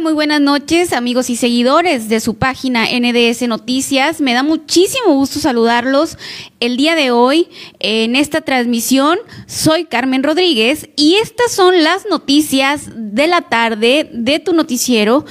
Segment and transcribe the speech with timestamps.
[0.00, 4.22] Muy buenas noches, amigos y seguidores de su página NDS Noticias.
[4.22, 6.16] Me da muchísimo gusto saludarlos
[6.58, 7.48] el día de hoy
[7.80, 9.18] en esta transmisión.
[9.46, 15.26] Soy Carmen Rodríguez y estas son las noticias de la tarde de tu noticiero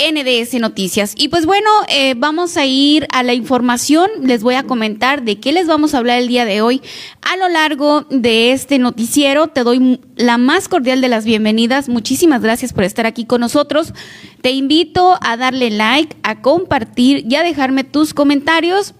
[0.00, 1.14] NDS Noticias.
[1.16, 4.10] Y pues bueno, eh, vamos a ir a la información.
[4.22, 6.80] Les voy a comentar de qué les vamos a hablar el día de hoy.
[7.22, 11.88] A lo largo de este noticiero te doy la más cordial de las bienvenidas.
[11.88, 13.92] Muchísimas gracias por estar aquí con nosotros.
[14.40, 18.94] Te invito a darle like, a compartir y a dejarme tus comentarios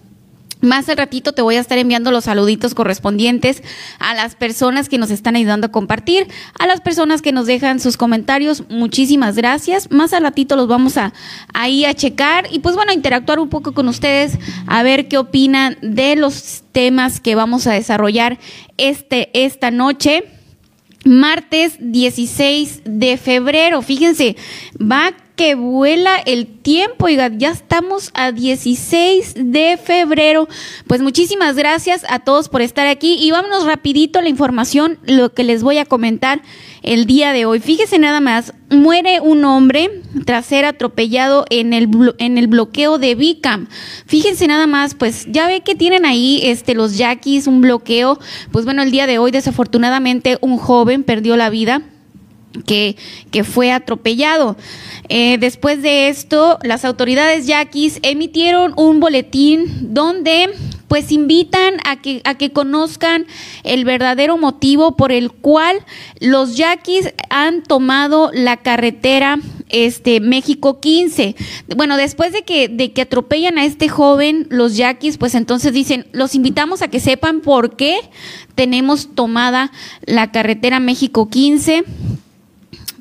[0.61, 3.63] más al ratito te voy a estar enviando los saluditos correspondientes
[3.99, 6.27] a las personas que nos están ayudando a compartir,
[6.57, 8.63] a las personas que nos dejan sus comentarios.
[8.69, 9.91] Muchísimas gracias.
[9.91, 11.13] Más al ratito los vamos a
[11.53, 15.77] ahí a checar y pues bueno, interactuar un poco con ustedes, a ver qué opinan
[15.81, 18.39] de los temas que vamos a desarrollar
[18.77, 20.23] este esta noche.
[21.03, 23.81] Martes 16 de febrero.
[23.81, 24.35] Fíjense,
[24.79, 30.47] va que vuela el tiempo, oiga, ya estamos a 16 de febrero.
[30.85, 35.43] Pues muchísimas gracias a todos por estar aquí y vámonos rapidito la información, lo que
[35.43, 36.43] les voy a comentar
[36.83, 37.59] el día de hoy.
[37.59, 43.15] Fíjese nada más, muere un hombre tras ser atropellado en el, en el bloqueo de
[43.15, 43.67] Bicam.
[44.05, 48.19] Fíjense nada más, pues ya ve que tienen ahí este, los yaquis, un bloqueo.
[48.51, 51.81] Pues bueno, el día de hoy desafortunadamente un joven perdió la vida
[52.65, 52.95] que,
[53.43, 54.57] fue atropellado.
[55.09, 60.49] Eh, después de esto, las autoridades yaquis emitieron un boletín donde
[60.87, 63.25] pues invitan a que, a que conozcan
[63.63, 65.77] el verdadero motivo por el cual
[66.19, 69.39] los yaquis han tomado la carretera
[69.69, 71.37] este México 15.
[71.77, 76.07] Bueno, después de que, de que atropellan a este joven, los yaquis, pues entonces dicen,
[76.11, 77.97] los invitamos a que sepan por qué
[78.55, 79.71] tenemos tomada
[80.05, 81.85] la carretera México 15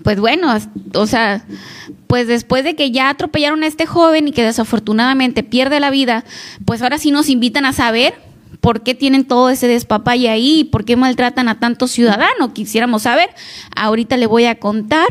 [0.03, 0.57] pues bueno,
[0.95, 1.45] o sea,
[2.07, 6.25] pues después de que ya atropellaron a este joven y que desafortunadamente pierde la vida,
[6.65, 8.15] pues ahora sí nos invitan a saber
[8.61, 12.53] por qué tienen todo ese despapalle ahí por qué maltratan a tantos ciudadanos.
[12.53, 13.31] Quisiéramos saber.
[13.75, 15.09] Ahorita le voy a contar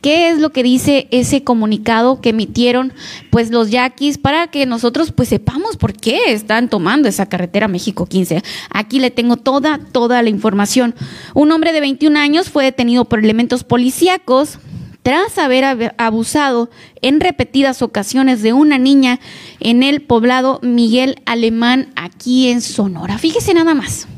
[0.00, 2.92] qué es lo que dice ese comunicado que emitieron
[3.30, 8.06] pues los yaquis para que nosotros pues sepamos por qué están tomando esa carretera México
[8.06, 8.42] 15.
[8.70, 10.94] Aquí le tengo toda, toda la información.
[11.34, 14.58] Un hombre de 21 años fue detenido por elementos policíacos
[15.02, 16.68] tras haber abusado
[17.00, 19.20] en repetidas ocasiones de una niña
[19.60, 23.16] en el poblado Miguel Alemán aquí en Sonora.
[23.16, 24.08] Fíjese nada más.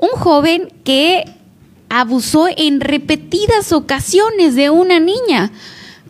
[0.00, 1.24] Un joven que
[1.92, 5.52] abusó en repetidas ocasiones de una niña.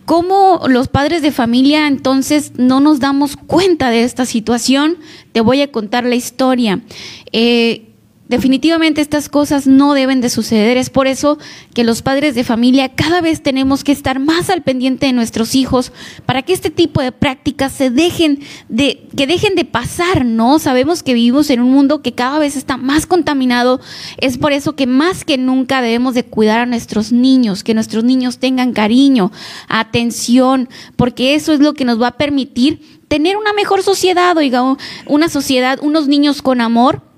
[0.04, 4.98] ¿Cómo los padres de familia entonces no nos damos cuenta de esta situación?
[5.32, 6.80] Te voy a contar la historia.
[7.32, 7.91] Eh,
[8.32, 10.78] Definitivamente estas cosas no deben de suceder.
[10.78, 11.36] Es por eso
[11.74, 15.54] que los padres de familia cada vez tenemos que estar más al pendiente de nuestros
[15.54, 15.92] hijos
[16.24, 18.40] para que este tipo de prácticas se dejen
[18.70, 20.58] de, que dejen de pasar, ¿no?
[20.58, 23.82] Sabemos que vivimos en un mundo que cada vez está más contaminado.
[24.16, 28.02] Es por eso que más que nunca debemos de cuidar a nuestros niños, que nuestros
[28.02, 29.30] niños tengan cariño,
[29.68, 34.78] atención, porque eso es lo que nos va a permitir tener una mejor sociedad, oiga,
[35.04, 37.11] una sociedad, unos niños con amor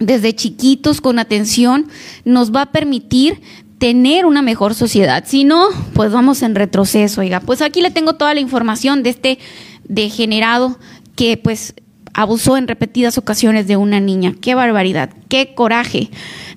[0.00, 1.86] desde chiquitos con atención
[2.24, 3.40] nos va a permitir
[3.78, 5.24] tener una mejor sociedad.
[5.26, 7.40] Si no, pues vamos en retroceso, oiga.
[7.40, 9.38] Pues aquí le tengo toda la información de este
[9.84, 10.78] degenerado
[11.16, 11.74] que pues
[12.14, 14.34] abusó en repetidas ocasiones de una niña.
[14.40, 16.10] Qué barbaridad, qué coraje.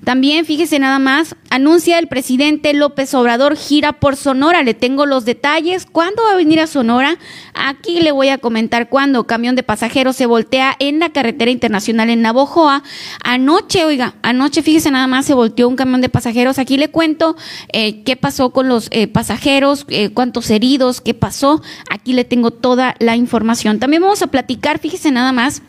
[0.08, 4.62] También, fíjese nada más, anuncia el presidente López Obrador gira por Sonora.
[4.62, 5.84] Le tengo los detalles.
[5.84, 7.18] ¿Cuándo va a venir a Sonora?
[7.52, 9.26] Aquí le voy a comentar cuándo.
[9.26, 12.82] Camión de pasajeros se voltea en la carretera internacional en Navojoa.
[13.22, 16.58] Anoche, oiga, anoche, fíjese nada más, se volteó un camión de pasajeros.
[16.58, 17.36] Aquí le cuento
[17.74, 21.60] eh, qué pasó con los eh, pasajeros, eh, cuántos heridos, qué pasó.
[21.90, 23.78] Aquí le tengo toda la información.
[23.78, 25.60] También vamos a platicar, fíjese nada más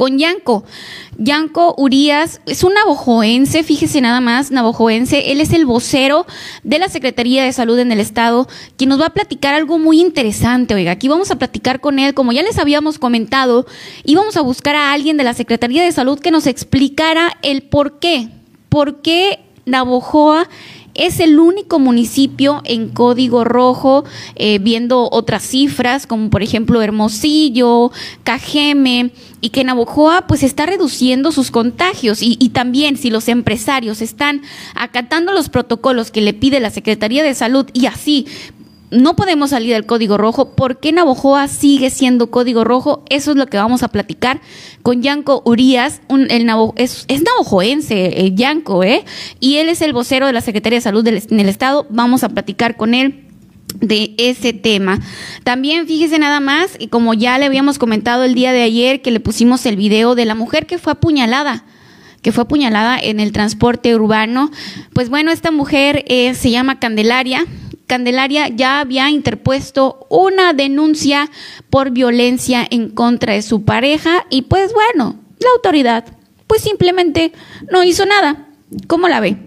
[0.00, 0.64] con Yanko.
[1.18, 5.30] Yanko Urias es un navojoense, fíjese nada más, navojoense.
[5.30, 6.24] Él es el vocero
[6.62, 8.48] de la Secretaría de Salud en el Estado,
[8.78, 10.72] quien nos va a platicar algo muy interesante.
[10.72, 13.66] Oiga, aquí vamos a platicar con él, como ya les habíamos comentado,
[14.04, 17.98] íbamos a buscar a alguien de la Secretaría de Salud que nos explicara el por
[17.98, 18.30] qué.
[18.70, 20.48] ¿Por qué Navojoa
[21.00, 24.04] es el único municipio en código rojo,
[24.36, 27.90] eh, viendo otras cifras, como por ejemplo Hermosillo,
[28.22, 29.10] Cajeme,
[29.40, 32.22] y que Navojoa pues está reduciendo sus contagios.
[32.22, 34.42] Y, y también si los empresarios están
[34.74, 38.26] acatando los protocolos que le pide la Secretaría de Salud y así
[38.90, 40.54] no podemos salir del código rojo.
[40.54, 43.04] ¿Por qué Navojoa sigue siendo código rojo?
[43.08, 44.40] Eso es lo que vamos a platicar
[44.82, 49.04] con Yanko Urias, un, el es, es navojoense, el Yanko, ¿eh?
[49.38, 51.86] Y él es el vocero de la Secretaría de Salud del, en el Estado.
[51.90, 53.26] Vamos a platicar con él
[53.78, 54.98] de ese tema.
[55.44, 59.10] También fíjese nada más, y como ya le habíamos comentado el día de ayer que
[59.10, 61.64] le pusimos el video de la mujer que fue apuñalada
[62.22, 64.50] que fue apuñalada en el transporte urbano.
[64.92, 67.46] Pues bueno, esta mujer eh, se llama Candelaria,
[67.90, 71.28] Candelaria ya había interpuesto una denuncia
[71.70, 76.04] por violencia en contra de su pareja y pues bueno, la autoridad
[76.46, 77.32] pues simplemente
[77.68, 78.46] no hizo nada.
[78.86, 79.38] ¿Cómo la ve?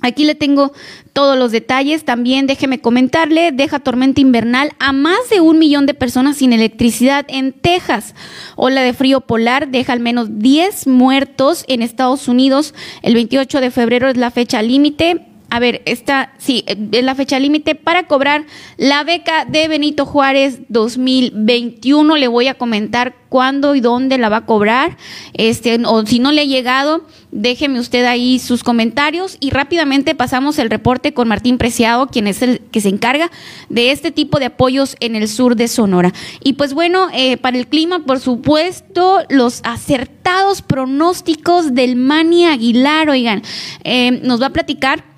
[0.00, 0.72] Aquí le tengo
[1.12, 2.04] todos los detalles.
[2.04, 7.24] También déjeme comentarle, deja tormenta invernal a más de un millón de personas sin electricidad
[7.26, 8.14] en Texas.
[8.54, 12.74] Ola de frío polar deja al menos 10 muertos en Estados Unidos.
[13.02, 17.38] El 28 de febrero es la fecha límite a ver, esta, sí, es la fecha
[17.38, 18.46] límite para cobrar
[18.78, 22.16] la beca de Benito Juárez 2021.
[22.16, 24.96] Le voy a comentar cuándo y dónde la va a cobrar.
[25.34, 30.58] Este, o si no le ha llegado, déjeme usted ahí sus comentarios y rápidamente pasamos
[30.58, 33.30] el reporte con Martín Preciado, quien es el que se encarga
[33.68, 36.14] de este tipo de apoyos en el sur de Sonora.
[36.42, 43.10] Y pues bueno, eh, para el clima, por supuesto, los acertados pronósticos del Mani Aguilar,
[43.10, 43.42] oigan,
[43.84, 45.11] eh, nos va a platicar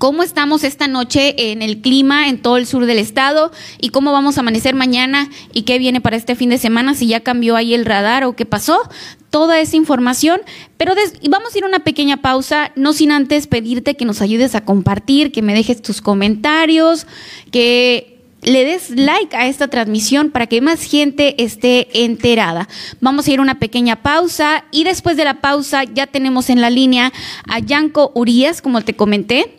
[0.00, 4.12] cómo estamos esta noche en el clima en todo el sur del estado y cómo
[4.12, 7.54] vamos a amanecer mañana y qué viene para este fin de semana, si ya cambió
[7.54, 8.80] ahí el radar o qué pasó.
[9.28, 10.40] Toda esa información,
[10.78, 10.94] pero
[11.28, 14.64] vamos a ir a una pequeña pausa, no sin antes pedirte que nos ayudes a
[14.64, 17.06] compartir, que me dejes tus comentarios,
[17.52, 22.68] que le des like a esta transmisión para que más gente esté enterada.
[23.02, 26.62] Vamos a ir a una pequeña pausa y después de la pausa ya tenemos en
[26.62, 27.12] la línea
[27.46, 29.56] a Yanko Urias, como te comenté.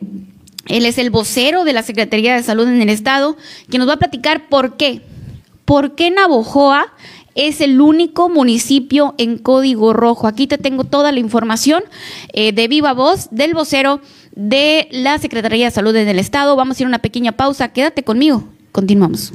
[0.67, 3.37] Él es el vocero de la Secretaría de Salud en el Estado,
[3.69, 5.01] que nos va a platicar por qué.
[5.65, 6.93] ¿Por qué Navojoa
[7.33, 10.27] es el único municipio en código rojo?
[10.27, 11.83] Aquí te tengo toda la información
[12.33, 14.01] eh, de viva voz del vocero
[14.35, 16.55] de la Secretaría de Salud en el Estado.
[16.55, 17.69] Vamos a ir a una pequeña pausa.
[17.69, 18.43] Quédate conmigo.
[18.71, 19.33] Continuamos.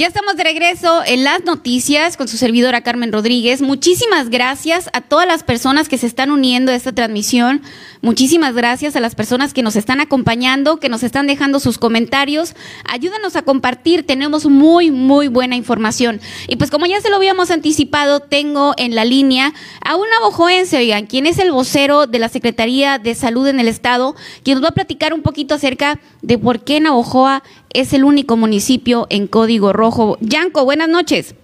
[0.00, 3.60] Ya estamos de regreso en las noticias con su servidora Carmen Rodríguez.
[3.60, 7.60] Muchísimas gracias a todas las personas que se están uniendo a esta transmisión.
[8.02, 12.54] Muchísimas gracias a las personas que nos están acompañando, que nos están dejando sus comentarios.
[12.88, 16.18] Ayúdanos a compartir, tenemos muy, muy buena información.
[16.48, 19.52] Y pues como ya se lo habíamos anticipado, tengo en la línea
[19.84, 23.68] a un abojoense, oigan, quien es el vocero de la Secretaría de Salud en el
[23.68, 27.42] Estado, quien nos va a platicar un poquito acerca de por qué Navojoa
[27.74, 30.16] es el único municipio en código rojo.
[30.20, 31.34] Yanko, buenas noches.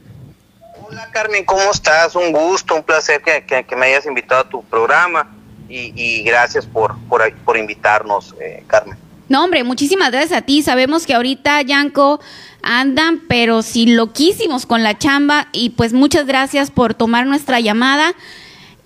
[0.88, 2.16] Hola Carmen, ¿cómo estás?
[2.16, 5.35] Un gusto, un placer que, me hayas invitado a tu programa
[5.68, 8.96] y, gracias por, por, invitarnos, eh, Carmen.
[9.28, 10.62] No, hombre, muchísimas gracias a ti.
[10.62, 12.20] Sabemos que ahorita, Yanko,
[12.62, 18.14] andan, pero si loquísimos con la chamba y pues muchas gracias por tomar nuestra llamada.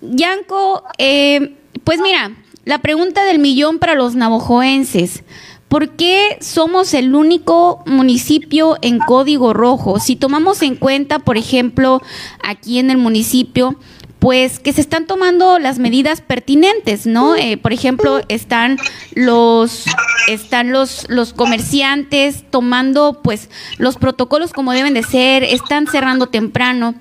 [0.01, 2.31] Yanko, eh, pues mira,
[2.65, 5.23] la pregunta del millón para los navojoenses.
[5.67, 9.99] ¿Por qué somos el único municipio en código rojo?
[9.99, 12.01] Si tomamos en cuenta, por ejemplo,
[12.43, 13.77] aquí en el municipio,
[14.21, 17.35] pues que se están tomando las medidas pertinentes, ¿no?
[17.35, 18.77] Eh, por ejemplo, están
[19.15, 19.85] los
[20.27, 23.49] están los los comerciantes tomando pues
[23.79, 26.93] los protocolos como deben de ser, están cerrando temprano.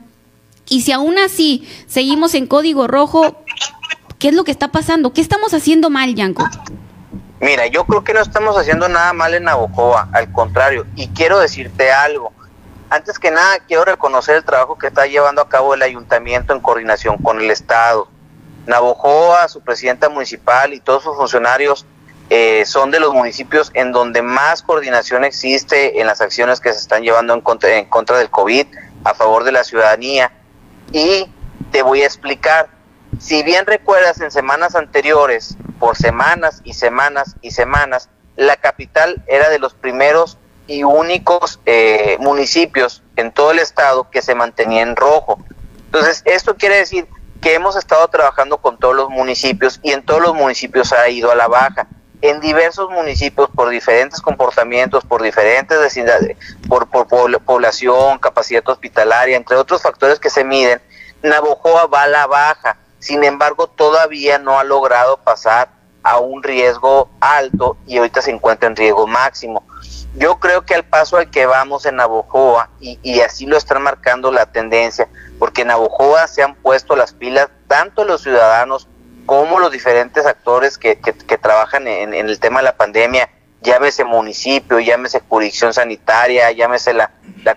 [0.71, 3.45] Y si aún así seguimos en código rojo,
[4.19, 5.12] ¿qué es lo que está pasando?
[5.12, 6.49] ¿Qué estamos haciendo mal, Yanko?
[7.39, 11.39] Mira, yo creo que no estamos haciendo nada mal en Navojoa, al contrario, y quiero
[11.39, 12.33] decirte algo.
[12.90, 16.59] Antes que nada, quiero reconocer el trabajo que está llevando a cabo el ayuntamiento en
[16.59, 18.09] coordinación con el Estado.
[18.66, 21.87] Navojoa, su presidenta municipal y todos sus funcionarios
[22.30, 26.80] eh, son de los municipios en donde más coordinación existe en las acciones que se
[26.80, 28.66] están llevando en contra, en contra del COVID
[29.04, 30.32] a favor de la ciudadanía.
[30.92, 31.30] Y
[31.70, 32.70] te voy a explicar.
[33.20, 39.49] Si bien recuerdas en semanas anteriores, por semanas y semanas y semanas, la capital era
[39.49, 40.38] de los primeros
[40.71, 45.41] y únicos eh, municipios en todo el estado que se mantenía en rojo.
[45.87, 47.09] Entonces, esto quiere decir
[47.41, 51.33] que hemos estado trabajando con todos los municipios y en todos los municipios ha ido
[51.33, 51.89] a la baja.
[52.23, 56.37] En diversos municipios, por diferentes comportamientos, por diferentes vecindades,
[56.69, 57.09] por, por
[57.43, 60.81] población, capacidad hospitalaria, entre otros factores que se miden,
[61.25, 62.77] Navojoa va a la baja.
[63.00, 68.69] Sin embargo, todavía no ha logrado pasar a un riesgo alto y ahorita se encuentra
[68.69, 69.64] en riesgo máximo.
[70.14, 74.33] Yo creo que al paso al que vamos en Navojoa, y, así lo están marcando
[74.33, 78.88] la tendencia, porque en Navojoa se han puesto las pilas tanto los ciudadanos
[79.26, 80.97] como los diferentes actores que,
[81.40, 83.30] trabajan en, el tema de la pandemia,
[83.62, 87.12] llámese municipio, llámese jurisdicción sanitaria, llámese la,
[87.45, 87.57] la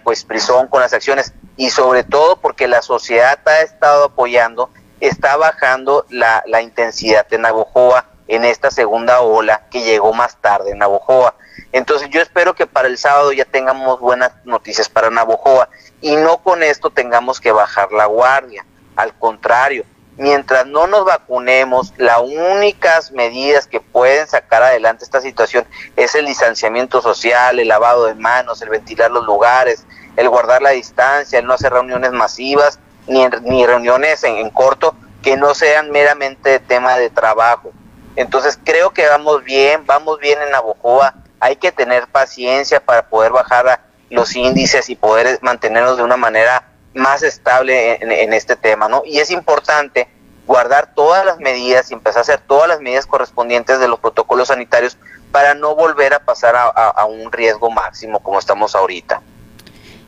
[0.69, 4.69] con las acciones, y sobre todo porque la sociedad ha estado apoyando
[5.07, 10.79] está bajando la, intensidad de Navojoa en esta segunda ola que llegó más tarde en
[10.79, 11.35] Navojoa.
[11.71, 15.69] Entonces yo espero que para el sábado ya tengamos buenas noticias para Navojoa
[16.01, 18.65] y no con esto tengamos que bajar la guardia.
[18.95, 19.85] Al contrario,
[20.17, 26.25] mientras no nos vacunemos, las únicas medidas que pueden sacar adelante esta situación es el
[26.25, 29.85] distanciamiento social, el lavado de manos, el ventilar los lugares,
[30.15, 35.37] el guardar la distancia, el no hacer reuniones masivas ni, ni reuniones en, corto que
[35.37, 37.71] no sean meramente tema de trabajo.
[38.15, 43.31] Entonces creo que vamos bien, vamos bien en Navojoa, hay que tener paciencia para poder
[43.31, 48.87] bajar los índices y poder mantenernos de una manera más estable en, en, este tema,
[48.87, 49.01] ¿no?
[49.03, 50.07] Y es importante
[50.45, 54.49] guardar todas las medidas y empezar a hacer todas las medidas correspondientes de los protocolos
[54.49, 54.97] sanitarios
[55.31, 59.21] para no volver a pasar a un riesgo máximo como estamos ahorita.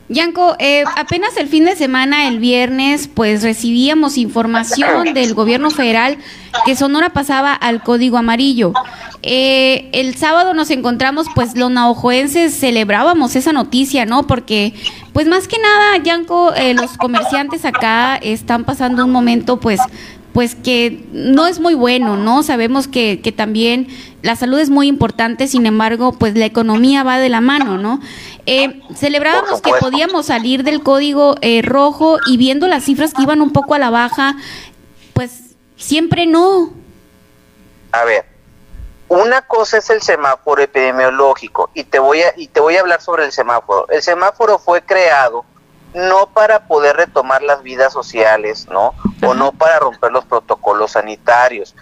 [0.08, 6.18] Yanko, eh, apenas el fin de semana, el viernes, pues recibíamos información del gobierno federal
[6.64, 8.72] que Sonora pasaba al código amarillo.
[9.22, 14.28] Eh, el sábado nos encontramos, pues los naojoenses celebrábamos esa noticia, ¿no?
[14.28, 14.74] Porque,
[15.12, 19.80] pues más que nada, Yanko, eh, los comerciantes acá están pasando un momento, pues,
[20.36, 22.42] pues que no es muy bueno, ¿no?
[22.42, 23.88] Sabemos que, que también
[24.20, 28.00] la salud es muy importante, sin embargo, pues la economía va de la mano, ¿no?
[28.44, 33.40] Eh, celebrábamos que podíamos salir del código eh, rojo y viendo las cifras que iban
[33.40, 34.36] un poco a la baja,
[35.14, 36.70] pues siempre no.
[37.92, 38.26] A ver,
[39.08, 43.00] una cosa es el semáforo epidemiológico y te voy a y te voy a hablar
[43.00, 43.88] sobre el semáforo.
[43.88, 45.46] El semáforo fue creado
[45.96, 48.94] no para poder retomar las vidas sociales, ¿no?
[49.26, 51.74] O no para romper los protocolos sanitarios.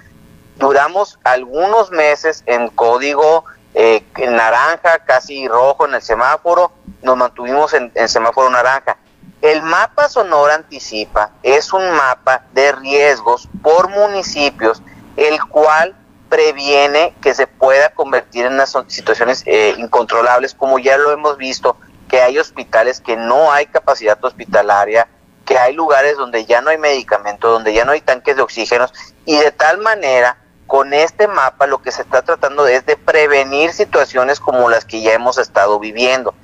[0.56, 3.44] Duramos algunos meses en código
[3.74, 6.70] eh, en naranja, casi rojo en el semáforo,
[7.02, 8.96] nos mantuvimos en, en semáforo naranja.
[9.42, 14.80] El mapa Sonora Anticipa es un mapa de riesgos por municipios,
[15.16, 15.96] el cual
[16.28, 21.76] previene que se pueda convertir en unas situaciones eh, incontrolables, como ya lo hemos visto
[22.14, 25.08] que hay hospitales que no hay capacidad hospitalaria,
[25.44, 28.92] que hay lugares donde ya no hay medicamentos, donde ya no hay tanques de oxígenos,
[29.24, 30.36] y de tal manera,
[30.68, 35.02] con este mapa lo que se está tratando es de prevenir situaciones como las que
[35.02, 36.36] ya hemos estado viviendo.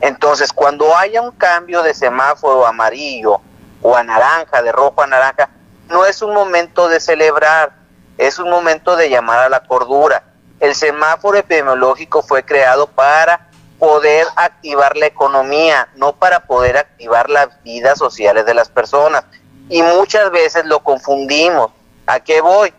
[0.00, 3.42] Entonces, cuando haya un cambio de semáforo amarillo
[3.82, 5.50] o a naranja, de rojo a naranja,
[5.90, 7.74] no es un momento de celebrar,
[8.16, 10.24] es un momento de llamar a la cordura.
[10.58, 13.47] El semáforo epidemiológico fue creado para
[13.78, 19.24] poder activar la economía, no para poder activar las vidas sociales de las personas.
[19.68, 21.70] Y muchas veces lo confundimos.
[22.06, 22.72] ¿A qué voy?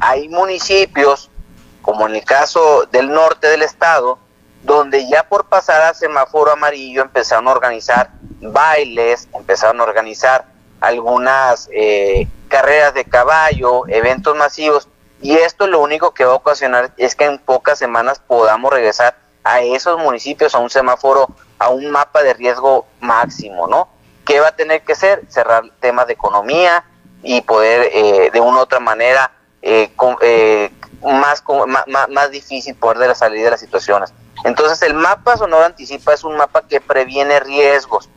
[0.00, 1.30] Hay municipios,
[1.82, 4.18] como en el caso del norte del estado,
[4.62, 10.46] donde ya por pasar a semáforo amarillo empezaron a organizar bailes, empezaron a organizar
[10.80, 14.88] algunas eh, carreras de caballo, eventos masivos,
[15.20, 19.16] Y esto lo único que va a ocasionar es que en pocas semanas podamos regresar
[19.44, 23.88] a esos municipios a un semáforo, a un mapa de riesgo máximo, ¿no?
[24.24, 25.22] ¿Qué va a tener que ser?
[25.28, 26.84] Cerrar temas de economía
[27.22, 29.90] y poder eh, de una u otra manera eh,
[30.22, 30.70] eh,
[31.02, 34.12] más, más, más, difícil poder salir de las situaciones.
[34.44, 38.08] Entonces el mapa Sonora Anticipa es un mapa que previene riesgos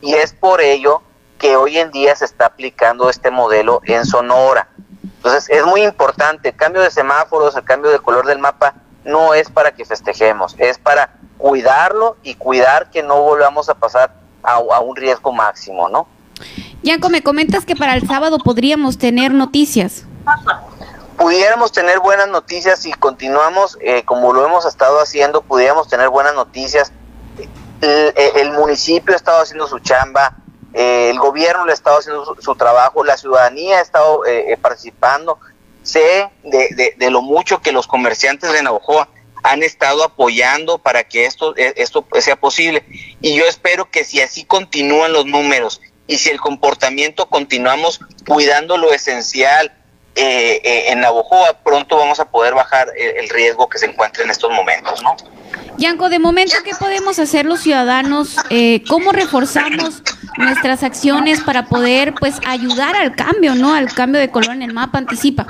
[0.00, 1.02] y es por ello
[1.38, 4.68] que hoy en día se está aplicando este modelo en Sonora.
[5.16, 9.34] Entonces es muy importante, el cambio de semáforos, el cambio del color del mapa no
[9.34, 14.58] es para que festejemos, es para cuidarlo y cuidar que no volvamos a pasar a,
[14.80, 16.06] un riesgo máximo, ¿no?
[16.82, 20.04] Yanko, me comentas que para el sábado podríamos tener noticias.
[21.16, 26.34] Pudiéramos tener buenas noticias si continuamos eh, como lo hemos estado haciendo, pudiéramos tener buenas
[26.34, 26.92] noticias.
[27.80, 30.36] El, municipio ha estado haciendo su chamba,
[30.72, 35.38] eh, el gobierno le ha estado haciendo su, trabajo, la ciudadanía ha estado eh, participando.
[35.82, 39.08] Sé de, de, lo mucho que los comerciantes de Navajoa
[39.42, 42.84] han estado apoyando para que esto, esto sea posible.
[43.20, 48.76] Y yo espero que si así continúan los números y si el comportamiento continuamos cuidando
[48.76, 49.72] lo esencial
[50.14, 54.30] eh, eh, en Navojoa, pronto vamos a poder bajar el, riesgo que se encuentra en
[54.30, 55.16] estos momentos, ¿no?
[55.78, 58.36] Yanko, de momento, ¿qué podemos hacer los ciudadanos?
[58.50, 60.02] Eh, ¿Cómo reforzamos
[60.38, 63.74] nuestras acciones para poder, pues, ayudar al cambio, ¿no?
[63.74, 65.46] Al cambio de color en el mapa anticipa.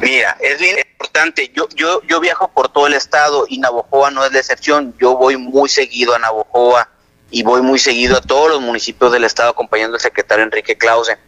[0.00, 1.52] Mira, es bien importante.
[1.54, 4.94] Yo, yo, yo viajo por todo el estado y Navojoa no es la excepción.
[4.98, 6.88] Yo voy muy seguido a Navojoa
[7.30, 11.18] y voy muy seguido a todos los municipios del estado acompañando al secretario Enrique Clausen.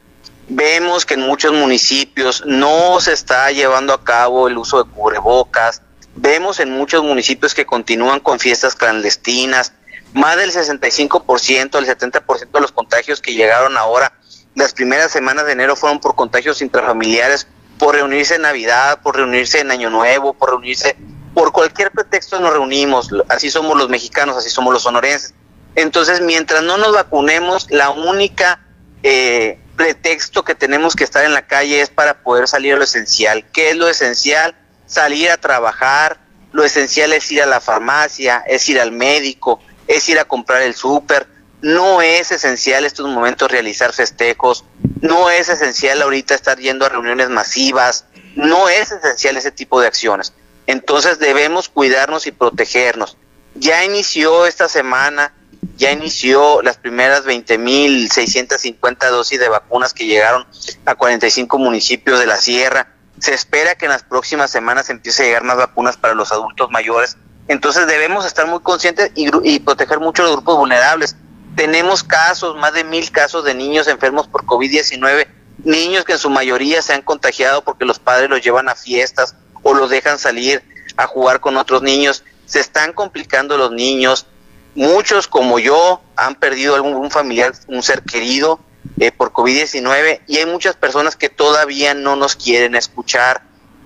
[0.49, 5.83] Vemos que en muchos municipios no se está llevando a cabo el uso de cubrebocas.
[6.15, 9.73] Vemos en muchos municipios que continúan con fiestas clandestinas.
[10.15, 14.13] Más del 65%, el 70% de los contagios que llegaron ahora,
[14.55, 17.47] las primeras semanas de enero fueron por contagios intrafamiliares,
[17.79, 20.97] por reunirse en Navidad, por reunirse en Año Nuevo, por reunirse,
[21.35, 23.09] por cualquier pretexto nos reunimos.
[23.29, 25.35] Así somos los mexicanos, así somos los sonorenses.
[25.75, 28.61] Entonces, mientras no nos vacunemos, la única
[29.03, 32.85] eh, pretexto que tenemos que estar en la calle es para poder salir a lo
[32.85, 33.47] esencial.
[33.53, 34.55] ¿Qué es lo esencial?
[34.87, 36.21] Salir a trabajar.
[36.53, 39.61] Lo esencial es ir a la farmacia, es ir al médico,
[39.97, 41.27] es ir a comprar el súper.
[41.61, 44.65] No es esencial en estos momentos realizar festejos.
[45.01, 48.07] No es esencial ahorita estar yendo a reuniones masivas.
[48.35, 50.33] No es esencial ese tipo de acciones.
[50.67, 53.17] Entonces debemos cuidarnos y protegernos.
[53.55, 55.33] Ya inició esta semana
[55.77, 60.47] ya inició las primeras 20.650 dosis de vacunas que llegaron
[60.85, 62.95] a 45 municipios de la sierra.
[63.19, 66.71] Se espera que en las próximas semanas empiece a llegar más vacunas para los adultos
[66.71, 67.17] mayores.
[67.53, 71.17] Entonces debemos estar muy conscientes y, proteger mucho a los grupos vulnerables.
[71.55, 75.27] Tenemos casos, más de mil casos de niños enfermos por COVID-19,
[75.65, 79.37] niños que en su mayoría se han contagiado porque los padres los llevan a fiestas
[79.63, 80.63] o los dejan salir
[80.97, 82.25] a jugar con otros niños.
[82.47, 84.27] Se están complicando los niños,
[84.75, 88.59] Muchos como yo han perdido algún familiar, un ser querido
[88.99, 93.43] eh, por COVID-19 y hay muchas personas que todavía no nos quieren escuchar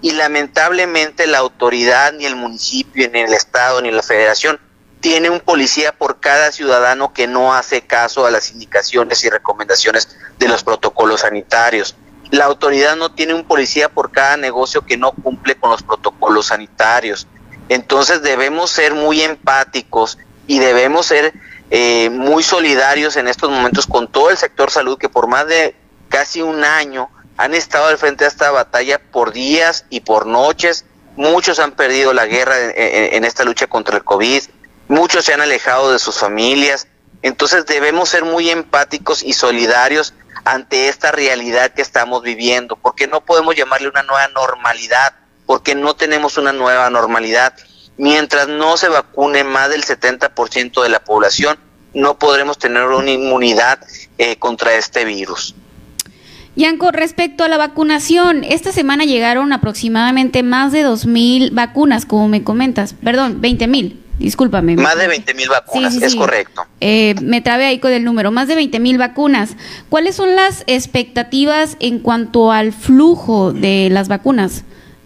[0.06, 4.60] y lamentablemente la autoridad, ni el municipio, ni el estado, ni la federación
[5.00, 10.16] tiene un policía por cada ciudadano que no hace caso a las indicaciones y recomendaciones
[10.38, 11.96] de los protocolos sanitarios.
[12.30, 16.46] La autoridad no tiene un policía por cada negocio que no cumple con los protocolos
[16.46, 17.26] sanitarios.
[17.68, 21.34] Entonces debemos ser muy empáticos y debemos ser
[21.72, 25.74] eh, muy solidarios en estos momentos con todo el sector salud que por más de
[26.08, 30.84] casi un año han estado al frente de esta batalla por días y por noches.
[31.16, 34.42] Muchos han perdido la guerra en, esta lucha contra el COVID,
[34.88, 36.88] muchos se han alejado de sus familias.
[37.22, 43.22] Entonces debemos ser muy empáticos y solidarios ante esta realidad que estamos viviendo, porque no
[43.22, 45.14] podemos llamarle una nueva normalidad,
[45.46, 47.54] porque no tenemos una nueva normalidad
[47.96, 51.58] mientras no se vacune más del 70% de la población,
[51.94, 53.80] no podremos tener una inmunidad
[54.18, 55.54] eh, contra este virus.
[56.56, 62.42] Yanko, respecto a la vacunación, esta semana llegaron aproximadamente más de 2.000 vacunas, como me
[62.42, 62.94] comentas.
[62.94, 64.74] Perdón, 20.000, discúlpame.
[64.76, 66.66] Más de 20.000 vacunas, es correcto.
[66.80, 69.50] Eh, me trabé ahí con el número, más de 20.000 vacunas.
[69.90, 74.64] ¿Cuáles son las expectativas en cuanto al flujo de las vacunas?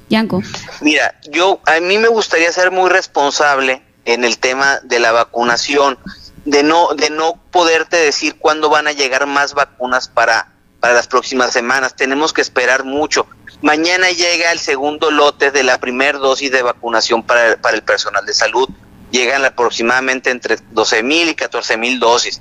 [0.09, 0.43] Yanko.
[0.81, 5.99] Mira, yo a mí me gustaría ser muy responsable en el tema de la vacunación,
[6.45, 11.07] de no de no poderte decir cuándo van a llegar más vacunas para para las
[11.07, 11.95] próximas semanas.
[11.95, 13.27] Tenemos que esperar mucho.
[13.63, 18.25] Mañana llega el segundo lote de la primera dosis de vacunación para, para el personal
[18.25, 18.69] de salud.
[19.11, 22.41] Llegan aproximadamente entre 12 mil y 14 mil dosis.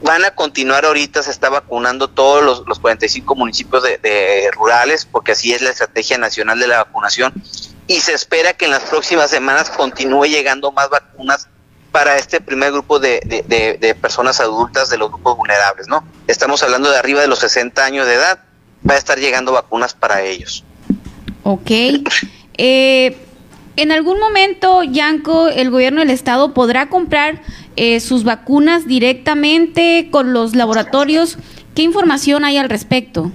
[0.00, 5.32] Van a continuar ahorita, se está vacunando todos los, los 45 municipios de, rurales, porque
[5.32, 7.32] así es la estrategia nacional de la vacunación.
[7.88, 11.48] Y se espera que en las próximas semanas continúe llegando más vacunas
[11.98, 16.04] para este primer grupo de, de, personas adultas de los grupos vulnerables, ¿no?
[16.28, 18.38] Estamos hablando de arriba de los 60 años de edad,
[18.88, 20.62] va a estar llegando vacunas para ellos.
[21.42, 21.70] Ok.
[22.56, 23.16] Eh,
[23.74, 27.42] en algún momento, Yanko, el gobierno del estado podrá comprar
[27.74, 31.36] eh, sus vacunas directamente con los laboratorios.
[31.74, 33.32] ¿Qué información hay al respecto?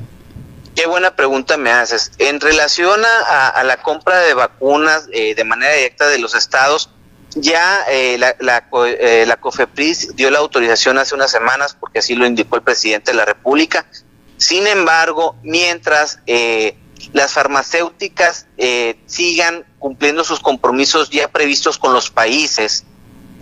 [0.73, 2.13] Qué buena pregunta me haces.
[2.17, 6.92] En relación a, la compra de vacunas eh, de manera directa de los estados,
[7.35, 12.55] ya eh, la, la, COFEPRIS dio la autorización hace unas semanas porque así lo indicó
[12.55, 13.85] el presidente de la República.
[14.37, 16.19] Sin embargo, mientras
[17.13, 18.47] las farmacéuticas
[19.05, 22.85] sigan cumpliendo sus compromisos ya previstos con los países,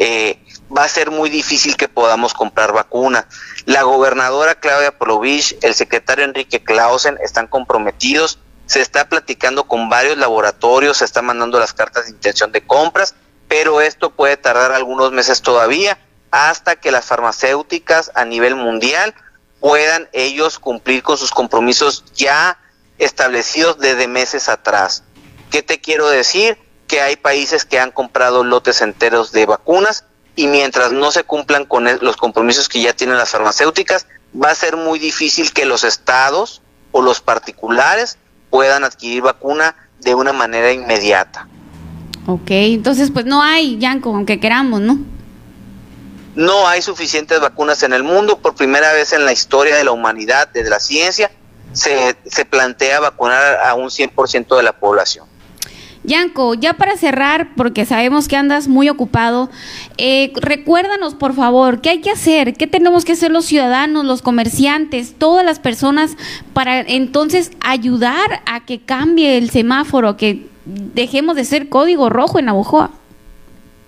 [0.04, 0.40] eh,
[0.76, 3.28] va a ser muy difícil que podamos comprar vacuna.
[3.66, 10.18] La gobernadora Claudia Provich, el secretario Enrique Clausen están comprometidos, se está platicando con varios
[10.18, 13.14] laboratorios, se están mandando las cartas de intención de compras,
[13.52, 15.98] pero esto puede tardar algunos meses todavía
[16.32, 19.14] hasta que las farmacéuticas a nivel mundial
[19.60, 22.58] puedan ellos cumplir con sus compromisos ya
[22.98, 25.04] establecidos desde meses atrás.
[25.50, 26.58] ¿Qué te quiero decir?
[26.88, 30.06] Que hay países que han comprado lotes enteros de vacunas
[30.38, 34.56] y mientras no se cumplan con los compromisos que ya tienen las farmacéuticas, va a
[34.56, 36.62] ser muy difícil que los estados
[36.94, 38.18] o los particulares
[38.50, 41.50] puedan adquirir vacuna de una manera inmediata.
[42.28, 45.00] Ok, entonces pues no hay, Yanko, aunque queramos, ¿no?
[46.36, 48.38] No hay suficientes vacunas en el mundo.
[48.38, 51.32] Por primera vez en la historia de la humanidad, desde la ciencia,
[51.74, 55.26] se, se plantea vacunar a un 100% de la población.
[56.04, 59.52] Yanko, ya para cerrar, porque sabemos que andas muy ocupado,
[59.98, 62.54] eh, recuérdanos por favor, ¿qué hay que hacer?
[62.54, 66.18] ¿Qué tenemos que hacer los ciudadanos, los comerciantes, todas las personas
[66.54, 72.50] para entonces ayudar a que cambie el semáforo, que dejemos de ser código rojo en
[72.50, 72.92] Abojoa?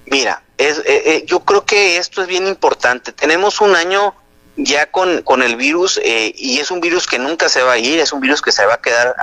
[0.05, 3.11] Mira, eh, eh, yo creo que esto es bien importante.
[3.11, 4.13] Tenemos un año
[4.55, 7.77] ya con, con el virus, eh, y es un virus que nunca se va a
[7.77, 9.15] ir, es un virus que se va a quedar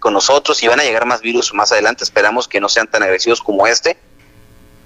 [0.00, 3.02] con nosotros y van a llegar más virus más adelante, esperamos que no sean tan
[3.02, 3.96] agresivos como este.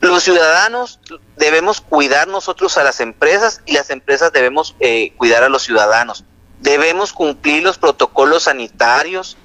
[0.00, 1.00] Los ciudadanos
[1.36, 6.24] debemos cuidar nosotros a las empresas y las empresas debemos eh, cuidar a los ciudadanos.
[6.60, 9.38] Debemos cumplir los protocolos sanitarios,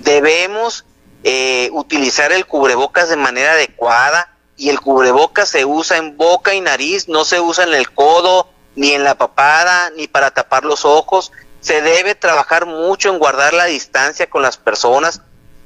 [0.00, 0.84] debemos
[1.24, 6.60] eh, utilizar el cubrebocas de manera adecuada y el cubrebocas se usa en boca y
[6.60, 10.84] nariz, no se usa en el codo, ni en la papada, ni para tapar los
[10.84, 11.32] ojos.
[11.60, 15.22] Se debe trabajar mucho en guardar la distancia con las personas.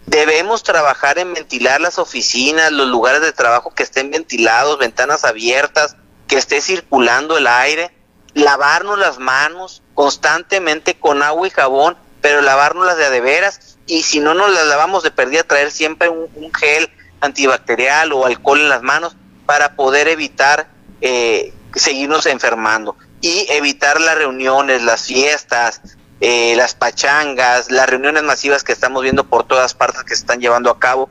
[0.07, 5.97] Debemos trabajar en ventilar las oficinas, los lugares de trabajo que estén ventilados, ventanas abiertas,
[6.29, 7.93] que esté circulando el aire,
[8.35, 14.19] lavarnos las manos constantemente con agua y jabón, pero lavarnos las de adeveras y si
[14.19, 18.83] no nos las lavamos de perdida traer siempre un, gel antibacterial o alcohol en las
[18.83, 19.15] manos
[19.47, 20.67] para poder evitar
[21.03, 25.83] eh, seguirnos enfermando y evitar las reuniones, las fiestas,
[26.21, 30.41] eh, las pachangas, las reuniones masivas que estamos viendo por todas partes que se están
[30.41, 31.09] llevando a cabo.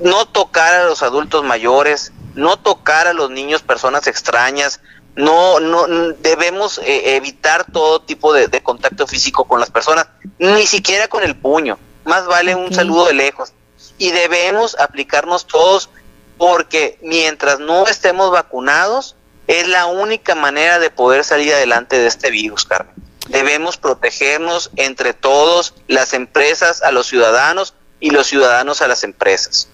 [0.00, 4.80] No tocar a los adultos mayores, no tocar a los niños, personas extrañas,
[5.14, 5.86] no, no
[6.20, 10.06] debemos eh, evitar todo tipo de, contacto físico con las personas,
[10.38, 11.78] ni siquiera con el puño.
[12.04, 13.52] Más vale un saludo de lejos.
[13.98, 15.90] Y debemos aplicarnos todos
[16.38, 22.30] porque mientras no estemos vacunados, es la única manera de poder salir adelante de este
[22.30, 22.94] virus, Carmen.
[23.28, 29.68] Debemos protegernos entre todos, las empresas a los ciudadanos y los ciudadanos a las empresas.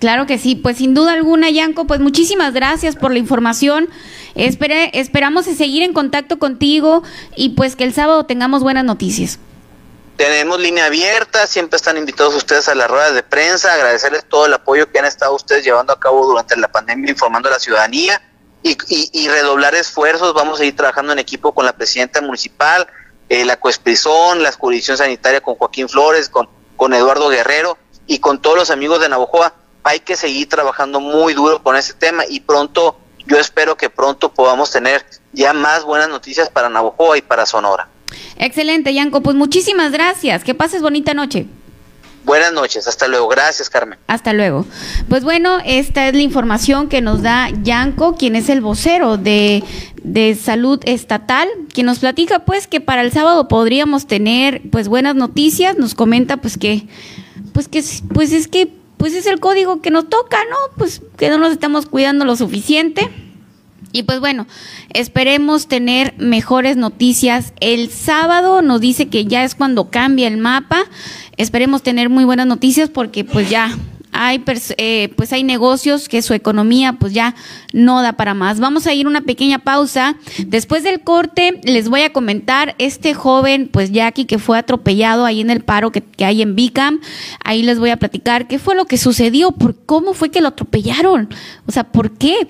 [0.00, 3.88] Claro que sí, pues sin duda alguna, Yanko, pues muchísimas gracias por la información.
[4.34, 7.02] Espere, esperamos seguir en contacto contigo
[7.34, 9.40] y pues que el sábado tengamos buenas noticias.
[10.16, 14.52] Tenemos línea abierta, siempre están invitados ustedes a las ruedas de prensa, agradecerles todo el
[14.52, 18.20] apoyo que han estado ustedes llevando a cabo durante la pandemia informando a la ciudadanía
[18.62, 20.34] y, redoblar esfuerzos.
[20.34, 22.88] Vamos a ir trabajando en equipo con la presidenta municipal,
[23.28, 28.42] eh, la Cuesprizón, la jurisdicción sanitaria con Joaquín Flores, con, con Eduardo Guerrero y con
[28.42, 29.54] todos los amigos de Navojoa.
[29.82, 34.32] Hay que seguir trabajando muy duro con ese tema y pronto, yo espero que pronto
[34.32, 37.88] podamos tener ya más buenas noticias para Navojoa y para Sonora.
[38.36, 39.22] Excelente, Yanko.
[39.22, 40.44] Pues muchísimas gracias.
[40.44, 41.46] Que pases bonita noche.
[42.24, 43.26] Buenas noches, hasta luego.
[43.28, 43.98] Gracias, Carmen.
[44.06, 44.66] Hasta luego.
[45.08, 49.64] Pues bueno, esta es la información que nos da Yanko, quien es el vocero de,
[50.02, 55.14] de salud estatal, quien nos platica pues que para el sábado podríamos tener pues buenas
[55.14, 56.86] noticias, nos comenta pues que
[57.54, 60.56] pues que pues es que pues es el código que nos toca, ¿no?
[60.76, 63.08] Pues que no nos estamos cuidando lo suficiente.
[63.92, 64.46] Y pues bueno,
[64.92, 67.54] esperemos tener mejores noticias.
[67.60, 70.84] El sábado nos dice que ya es cuando cambia el mapa.
[71.36, 73.74] Esperemos tener muy buenas noticias porque pues ya
[74.12, 74.42] hay
[74.76, 77.34] eh, pues hay negocios que su economía pues ya
[77.72, 78.60] no da para más.
[78.60, 80.16] Vamos a ir una pequeña pausa.
[80.46, 85.40] Después del corte les voy a comentar este joven pues Jackie que fue atropellado ahí
[85.40, 87.00] en el paro que, que hay en Bicam.
[87.44, 90.48] Ahí les voy a platicar qué fue lo que sucedió, por cómo fue que lo
[90.48, 91.28] atropellaron.
[91.66, 92.48] O sea, ¿por qué?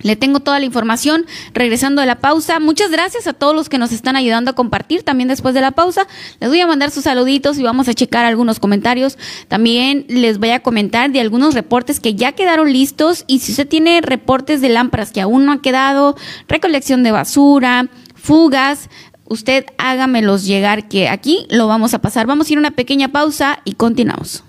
[0.00, 2.60] Le tengo toda la información regresando de la pausa.
[2.60, 5.72] Muchas gracias a todos los que nos están ayudando a compartir también después de la
[5.72, 6.06] pausa.
[6.40, 9.18] Les voy a mandar sus saluditos y vamos a checar algunos comentarios.
[9.48, 13.68] También les voy a comentar de algunos reportes que ya quedaron listos y si usted
[13.68, 16.16] tiene reportes de lámparas que aún no han quedado,
[16.48, 18.88] recolección de basura, fugas,
[19.24, 22.26] usted hágamelos llegar que aquí lo vamos a pasar.
[22.26, 24.45] Vamos a ir a una pequeña pausa y continuamos.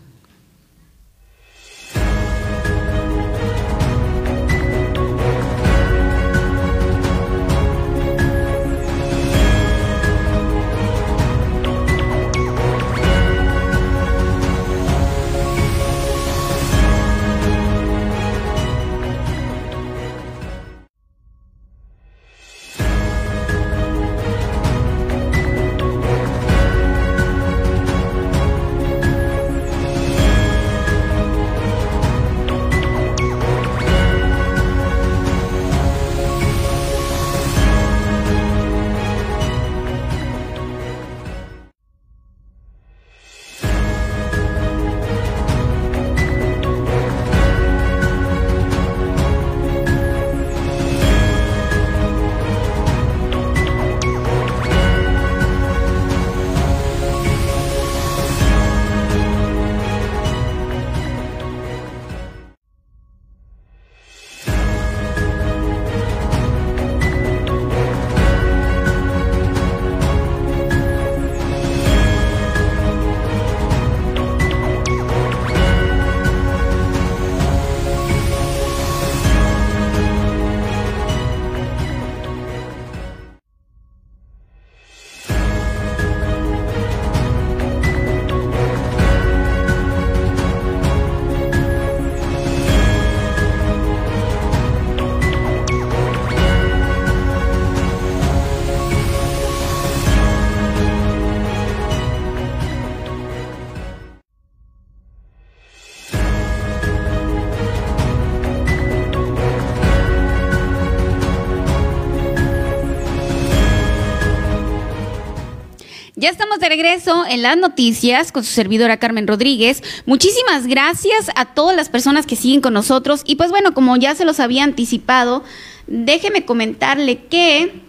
[116.28, 119.82] Ya estamos de regreso en las noticias con su servidora Carmen Rodríguez.
[120.06, 123.22] Muchísimas gracias a todas las personas que siguen con nosotros.
[123.26, 125.46] Y pues bueno, como ya se los había anticipado,
[125.88, 127.80] déjeme comentarle que,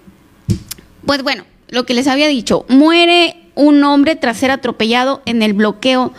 [1.05, 5.53] pues bueno, lo que les había dicho, muere un hombre tras ser atropellado en el
[5.53, 6.13] bloqueo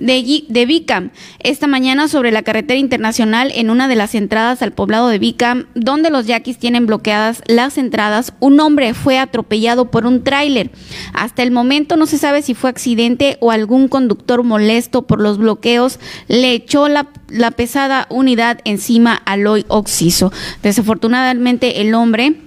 [0.00, 1.10] de, de Vicam.
[1.40, 5.66] Esta mañana sobre la carretera internacional en una de las entradas al poblado de Vicam,
[5.74, 10.70] donde los yaquis tienen bloqueadas las entradas, un hombre fue atropellado por un tráiler.
[11.12, 15.36] Hasta el momento no se sabe si fue accidente o algún conductor molesto por los
[15.36, 20.32] bloqueos le echó la, la pesada unidad encima al hoy oxiso.
[20.62, 22.45] Desafortunadamente el hombre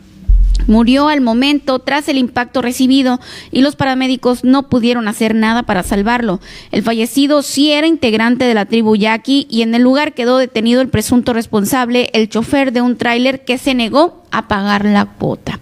[0.67, 3.19] Murió al momento tras el impacto recibido
[3.51, 6.39] y los paramédicos no pudieron hacer nada para salvarlo.
[6.71, 10.81] El fallecido sí era integrante de la tribu Yaqui y en el lugar quedó detenido
[10.81, 15.59] el presunto responsable, el chofer de un tráiler que se negó a pagar la cuota.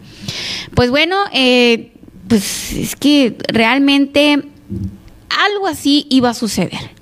[0.76, 1.94] Pues bueno, eh,
[2.28, 4.44] pues es que realmente
[5.30, 6.98] algo así iba a suceder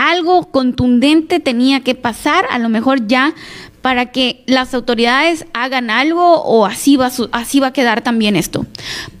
[0.00, 3.34] algo contundente tenía que pasar, a lo mejor ya
[3.82, 8.66] para que las autoridades hagan algo o así va, así va a quedar también esto.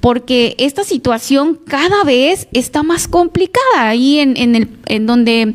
[0.00, 5.54] Porque esta situación cada vez está más complicada ahí en, en, el, en donde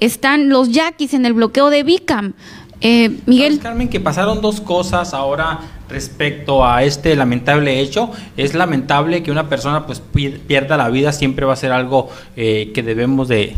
[0.00, 2.34] están los yaquis en el bloqueo de Bicam.
[2.80, 3.58] Eh, Miguel.
[3.58, 8.10] Carmen, que pasaron dos cosas ahora respecto a este lamentable hecho.
[8.36, 10.02] Es lamentable que una persona pues
[10.46, 13.54] pierda la vida, siempre va a ser algo eh, que debemos de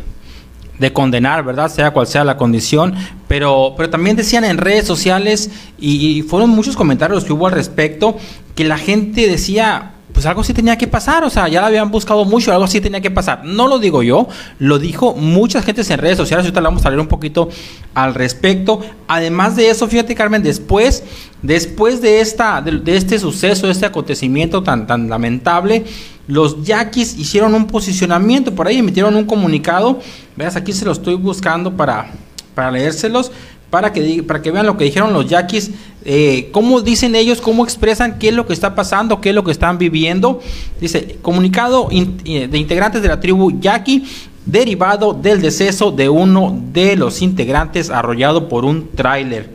[0.78, 1.70] de condenar, ¿verdad?
[1.70, 2.94] Sea cual sea la condición,
[3.26, 8.16] pero, pero también decían en redes sociales y, fueron muchos comentarios que hubo al respecto
[8.54, 11.90] que la gente decía, pues algo sí tenía que pasar, o sea, ya la habían
[11.90, 13.44] buscado mucho, algo sí tenía que pasar.
[13.44, 17.00] No lo digo yo, lo dijo muchas gentes en redes sociales, ahorita vamos a leer
[17.00, 17.48] un poquito
[17.94, 18.80] al respecto.
[19.06, 21.04] Además de eso, fíjate Carmen, después,
[21.42, 25.84] después de, esta, de, este suceso, de este acontecimiento tan, tan lamentable,
[26.28, 29.98] los yaquis hicieron un posicionamiento, por ahí emitieron un comunicado,
[30.36, 32.12] veas aquí se lo estoy buscando para,
[32.54, 33.32] para leérselos,
[33.70, 35.70] para que, para que vean lo que dijeron los yaquis,
[36.04, 39.42] eh, cómo dicen ellos, cómo expresan qué es lo que está pasando, qué es lo
[39.42, 40.40] que están viviendo.
[40.80, 44.04] Dice, comunicado eh, de integrantes de la tribu yaqui
[44.46, 49.50] derivado del deceso de uno de los integrantes arrollado por un tráiler.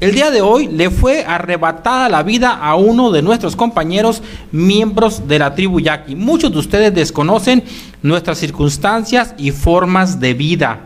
[0.00, 5.26] El día de hoy le fue arrebatada la vida a uno de nuestros compañeros miembros
[5.26, 6.14] de la tribu yaqui.
[6.14, 7.64] Muchos de ustedes desconocen
[8.00, 10.82] nuestras circunstancias y formas de vida.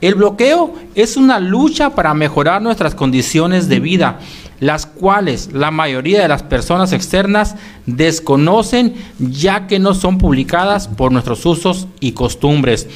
[0.00, 4.20] El bloqueo es una lucha para mejorar nuestras condiciones de vida,
[4.60, 11.10] las cuales la mayoría de las personas externas desconocen ya que no son publicadas por
[11.10, 12.86] nuestros usos y costumbres.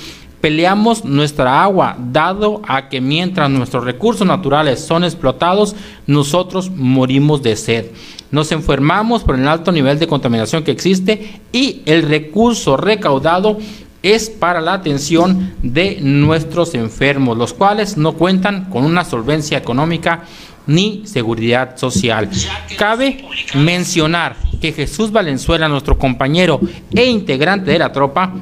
[0.40, 5.74] Peleamos nuestra agua, dado a que mientras nuestros recursos naturales son explotados,
[6.07, 7.87] nosotros morimos de sed.
[8.31, 13.59] Nos enfermamos por el alto nivel de contaminación que existe y el recurso recaudado
[14.03, 20.22] es para la atención de nuestros enfermos, los cuales no cuentan con una solvencia económica
[20.66, 22.29] ni seguridad social.
[22.77, 23.24] Cabe
[23.55, 26.61] mencionar que Jesús Valenzuela, nuestro compañero
[26.94, 28.35] e integrante de la tropa,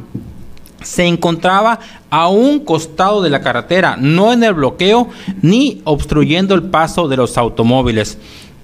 [0.82, 5.08] se encontraba a un costado de la carretera, no en el bloqueo
[5.42, 8.18] ni obstruyendo el paso de los automóviles.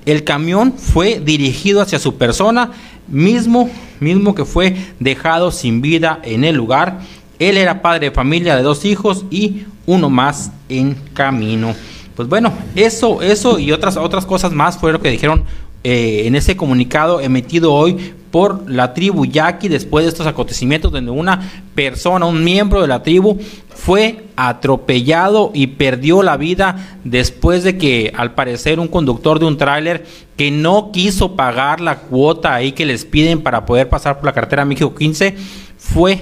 [0.05, 2.72] El camión fue dirigido hacia su persona,
[3.09, 3.70] mismo,
[4.01, 7.01] mismo que fue dejado sin vida en el lugar.
[7.38, 11.75] Él era padre de familia de dos hijos y uno más en camino.
[12.14, 15.44] Pues bueno, eso, eso y otras, otras cosas más fue lo que dijeron
[15.85, 21.11] eh, en ese comunicado emitido hoy por la tribu Yaqui después de estos acontecimientos donde
[21.12, 27.77] una persona, un miembro de la tribu fue atropellado y perdió la vida después de
[27.77, 32.73] que al parecer un conductor de un tráiler que no quiso pagar la cuota ahí
[32.73, 35.37] que les piden para poder pasar por la carretera México 15
[35.77, 36.18] fue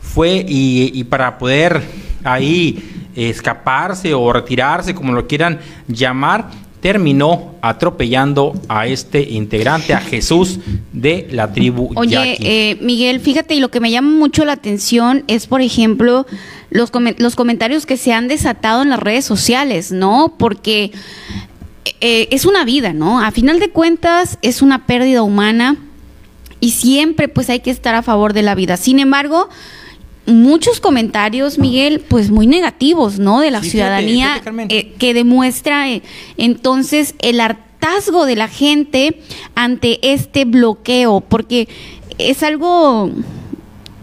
[0.00, 1.82] fue y, y para poder
[2.22, 10.60] ahí escaparse o retirarse como lo quieran llamar terminó atropellando a este integrante, a Jesús
[10.92, 11.90] de la tribu.
[11.96, 16.26] Oye, eh, Miguel, fíjate, y lo que me llama mucho la atención es, por ejemplo,
[16.70, 20.34] los, los comentarios que se han desatado en las redes sociales, ¿no?
[20.38, 20.92] Porque
[22.00, 23.20] eh, es una vida, ¿no?
[23.20, 25.76] A final de cuentas, es una pérdida humana
[26.60, 28.76] y siempre pues hay que estar a favor de la vida.
[28.76, 29.48] Sin embargo,
[30.28, 33.40] muchos comentarios, Miguel, pues muy negativos, ¿no?
[33.40, 36.02] De la ciudadanía eh, que demuestra eh,
[36.36, 39.20] entonces el hartazgo de la gente
[39.54, 41.68] ante este bloqueo, porque
[42.18, 43.10] es algo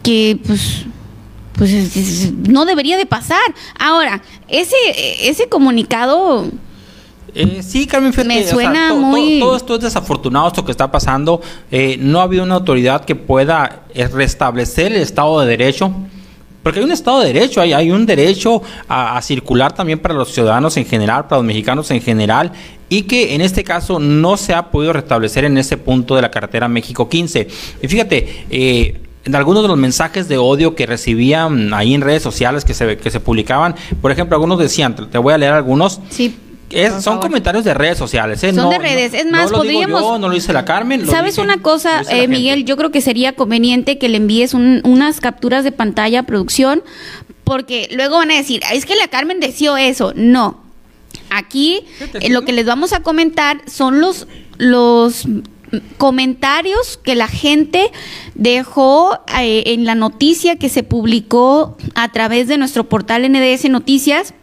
[0.03, 0.85] que pues
[1.53, 3.43] pues no debería de pasar.
[3.79, 4.75] Ahora, ese
[5.21, 6.49] ese comunicado
[7.33, 9.39] eh, sí, Carmen, me suena muy...
[9.39, 11.41] Todo, esto es desafortunado, esto que está pasando.
[11.99, 15.93] no ha habido una autoridad que pueda restablecer el Estado de Derecho.
[16.65, 20.33] Porque hay un Estado de Derecho, hay, hay un derecho a, circular también para los
[20.33, 22.53] ciudadanos en general, para los mexicanos en general,
[22.89, 26.31] y que en este caso no se ha podido restablecer en ese punto de la
[26.31, 27.47] carretera México 15.
[27.83, 32.23] Y fíjate, eh, en algunos de los mensajes de odio que recibían ahí en redes
[32.23, 36.01] sociales que se, que se publicaban, por ejemplo, algunos decían, te voy a leer algunos.
[36.09, 36.35] Sí
[37.01, 38.53] son comentarios de redes sociales, ¿eh?
[38.53, 39.13] Son de redes.
[39.13, 40.01] Es más, no podríamos.
[40.01, 41.05] yo, no lo dice la Carmen.
[41.07, 42.65] ¿Sabes una cosa, eh, Miguel?
[42.65, 46.83] Yo creo que sería conveniente que le envíes unas capturas de pantalla a producción,
[47.43, 50.13] porque luego van a decir, es que la Carmen decía eso.
[50.15, 50.63] No.
[51.29, 51.81] Aquí
[52.13, 55.27] eh, lo que les vamos a comentar son los, los
[55.97, 57.91] comentarios que la gente
[58.35, 64.33] dejó eh, en la noticia que se publicó a través de nuestro portal NDS Noticias,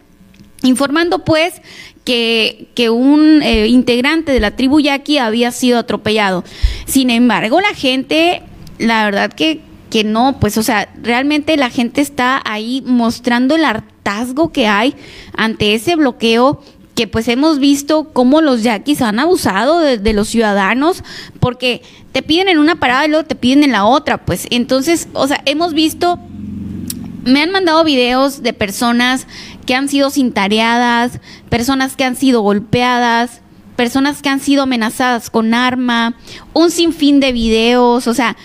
[0.63, 1.61] informando pues
[2.03, 6.43] que, que un eh, integrante de la tribu yaqui había sido atropellado.
[6.85, 8.41] Sin embargo, la gente,
[8.77, 13.65] la verdad que, que no, pues, o sea, realmente la gente está ahí mostrando el
[13.65, 14.95] hartazgo que hay
[15.35, 16.61] ante ese bloqueo
[16.95, 21.03] que pues hemos visto cómo los yaquis han abusado de, de, los ciudadanos
[21.39, 21.81] porque
[22.11, 25.27] te piden en una parada y luego te piden en la otra, pues entonces, o
[25.27, 26.19] sea, hemos visto
[27.25, 29.27] me han mandado videos de personas
[29.65, 33.41] que han sido cintareadas, personas que han sido golpeadas,
[33.75, 36.15] personas que han sido amenazadas con arma,
[36.53, 38.37] un sinfín de videos, o sea,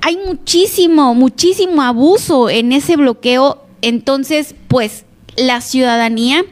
[0.00, 3.64] hay muchísimo, muchísimo abuso en ese bloqueo.
[3.82, 5.04] Entonces, pues
[5.36, 6.44] la ciudadanía,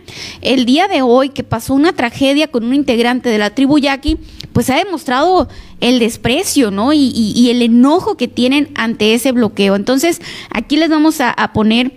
[0.43, 4.19] el día de hoy que pasó una tragedia con un integrante de la tribu yaqui,
[4.53, 5.49] pues ha demostrado
[5.81, 6.93] el desprecio, ¿no?
[6.93, 9.77] Y, el enojo que tienen ante ese bloqueo.
[9.77, 10.21] Entonces,
[10.51, 11.93] aquí les vamos a, poner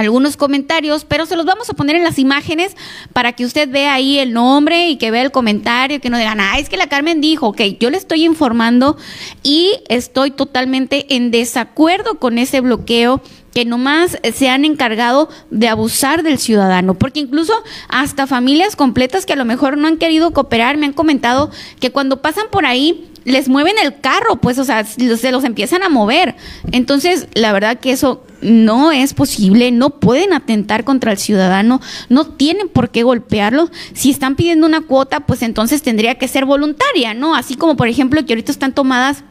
[0.00, 2.76] algunos comentarios, pero se los vamos a poner en las imágenes
[3.12, 6.40] para que usted vea ahí el nombre y que vea el comentario, que no digan,
[6.40, 8.96] ah, es que la Carmen dijo, ok, yo le estoy informando
[9.44, 13.22] y estoy totalmente en desacuerdo con ese bloqueo
[13.52, 17.54] que nomás se han encargado de abusar del ciudadano, porque incluso
[17.88, 21.92] hasta familias completas que a lo mejor no han querido cooperar me han comentado que
[21.92, 25.88] cuando pasan por ahí les mueven el carro, pues, o sea, se los empiezan a
[25.88, 26.36] mover.
[26.72, 32.26] Entonces, la verdad que eso no es posible, no pueden atentar contra el ciudadano, no
[32.26, 33.70] tienen por qué golpearlo.
[33.94, 37.34] Si están pidiendo una cuota, pues entonces tendría que ser voluntaria, ¿no?
[37.34, 39.24] Así como, por ejemplo, que ahorita están tomadas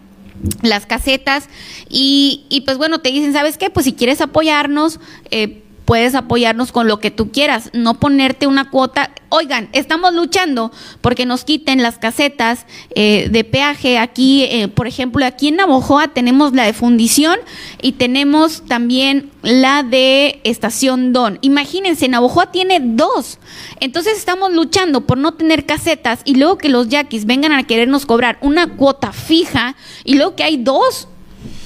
[0.61, 1.47] las casetas
[1.89, 3.69] y, y, pues bueno, te dicen, ¿sabes qué?
[3.69, 4.99] Pues si quieres apoyarnos,
[5.31, 9.11] eh, puedes apoyarnos con lo que tú quieras, no ponerte una cuota.
[9.29, 10.71] Oigan, estamos luchando
[11.01, 12.65] porque nos quiten las casetas
[12.95, 13.97] eh, de peaje.
[13.97, 17.37] Aquí, eh, por ejemplo, aquí en Navojoa tenemos la de fundición
[17.81, 21.39] y tenemos también la de estación Don.
[21.41, 23.39] Imagínense, Navojoa tiene dos.
[23.79, 28.05] Entonces estamos luchando por no tener casetas y luego que los yaquis vengan a querernos
[28.05, 31.07] cobrar una cuota fija y luego que hay dos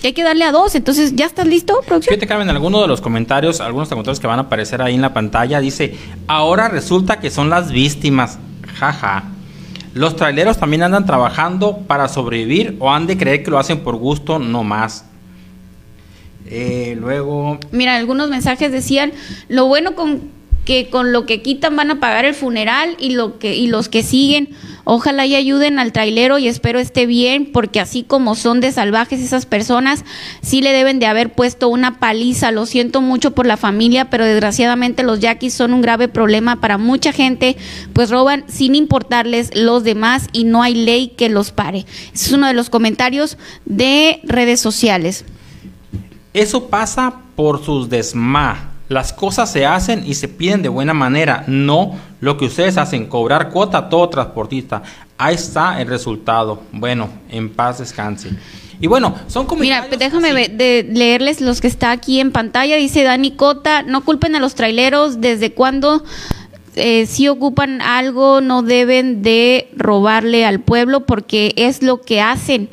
[0.04, 0.76] hay que darle a dos.
[0.76, 2.14] Entonces, ¿ya estás listo, producción?
[2.14, 5.14] Fíjate, Carmen, algunos de los comentarios, algunos comentarios que van a aparecer ahí en la
[5.14, 5.96] pantalla, dice,
[6.28, 8.38] ahora resulta que son las víctimas.
[8.78, 9.24] Jaja.
[9.94, 13.96] Los traileros también andan trabajando para sobrevivir o han de creer que lo hacen por
[13.96, 15.06] gusto, no más.
[16.46, 17.60] Eh, luego...
[17.72, 19.12] Mira, algunos mensajes decían,
[19.50, 20.37] lo bueno con
[20.68, 23.88] que con lo que quitan van a pagar el funeral y lo que y los
[23.88, 24.50] que siguen.
[24.84, 29.22] Ojalá y ayuden al trailero y espero esté bien porque así como son de salvajes
[29.22, 30.04] esas personas
[30.42, 32.52] sí le deben de haber puesto una paliza.
[32.52, 36.78] Lo siento mucho por la familia pero desgraciadamente los yaquis son un grave problema para
[36.78, 37.56] mucha gente.
[37.94, 41.86] Pues roban sin importarles los demás y no hay ley que los pare.
[42.14, 45.24] Es uno de los comentarios de redes sociales.
[46.34, 51.44] Eso pasa por sus desma las cosas se hacen y se piden de buena manera,
[51.48, 54.84] no lo que ustedes hacen, cobrar cuota a todo transportista.
[55.18, 56.62] Ahí está el resultado.
[56.72, 58.30] Bueno, en paz descanse.
[58.80, 59.88] Y bueno, son comentarios.
[59.90, 62.76] Mira, déjame de leerles los que está aquí en pantalla.
[62.76, 66.04] Dice Dani Cota, no culpen a los traileros, ¿desde cuándo
[66.76, 72.70] eh, si ocupan algo no deben de robarle al pueblo porque es lo que hacen?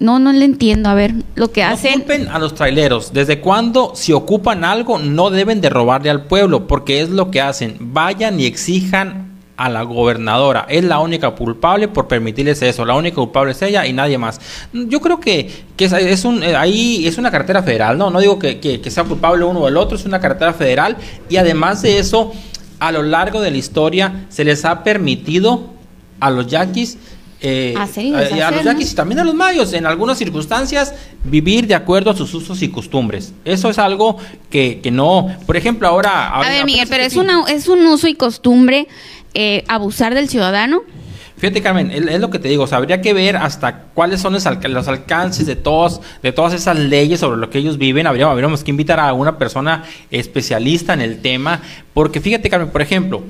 [0.00, 0.88] No, no le entiendo.
[0.88, 1.92] A ver, lo que hacen.
[1.92, 3.12] Culpen a los traileros.
[3.12, 6.66] ¿Desde cuándo, si ocupan algo, no deben de robarle al pueblo?
[6.66, 7.76] Porque es lo que hacen.
[7.78, 10.64] Vayan y exijan a la gobernadora.
[10.70, 12.86] Es la única culpable por permitirles eso.
[12.86, 14.40] La única culpable es ella y nadie más.
[14.72, 18.08] Yo creo que, que es, un, eh, ahí es una carretera federal, ¿no?
[18.08, 20.96] No digo que, que sea culpable uno o el otro, es una carretera federal.
[21.28, 22.32] Y además de eso,
[22.78, 25.74] a lo largo de la historia se les ha permitido
[26.20, 26.96] a los yaquis
[27.42, 32.10] eh, a, los yaquis y también a los mayos, en algunas circunstancias, vivir de acuerdo
[32.10, 33.32] a sus usos y costumbres.
[33.44, 34.18] Eso es algo
[34.50, 36.28] que, que no, por ejemplo, ahora...
[36.28, 38.88] a ver, Miguel, pero es, una, es un uso y costumbre
[39.32, 40.82] eh, abusar del ciudadano.
[41.38, 45.46] Fíjate, Carmen, es, lo que te digo, habría que ver hasta cuáles son los, alcances
[45.46, 48.06] de, todos, de todas esas leyes sobre lo que ellos viven.
[48.06, 51.62] Habríamos, habríamos que invitar a una persona especialista en el tema,
[51.94, 53.22] porque fíjate, Carmen, por ejemplo,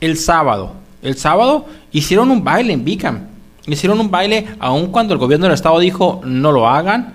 [0.00, 3.37] el sábado, el sábado hicieron un baile en Bicam
[3.68, 7.14] Hicieron un baile, aun cuando el gobierno del estado dijo no lo hagan,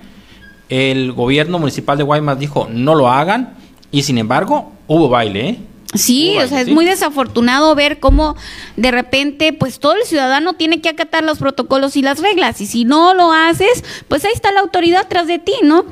[0.70, 3.56] el gobierno municipal de Guaymas dijo no lo hagan,
[3.92, 5.60] y sin embargo hubo baile, ¿eh?
[5.96, 8.36] Sí, o sea, es muy desafortunado ver cómo
[8.78, 12.66] de repente, pues todo el ciudadano tiene que acatar los protocolos y las reglas, y
[12.66, 15.86] si no lo haces, pues ahí está la autoridad tras de ti, ¿no?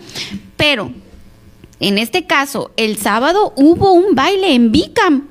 [0.57, 0.91] Pero,
[1.79, 5.27] en este caso, el sábado hubo un baile en Bicam.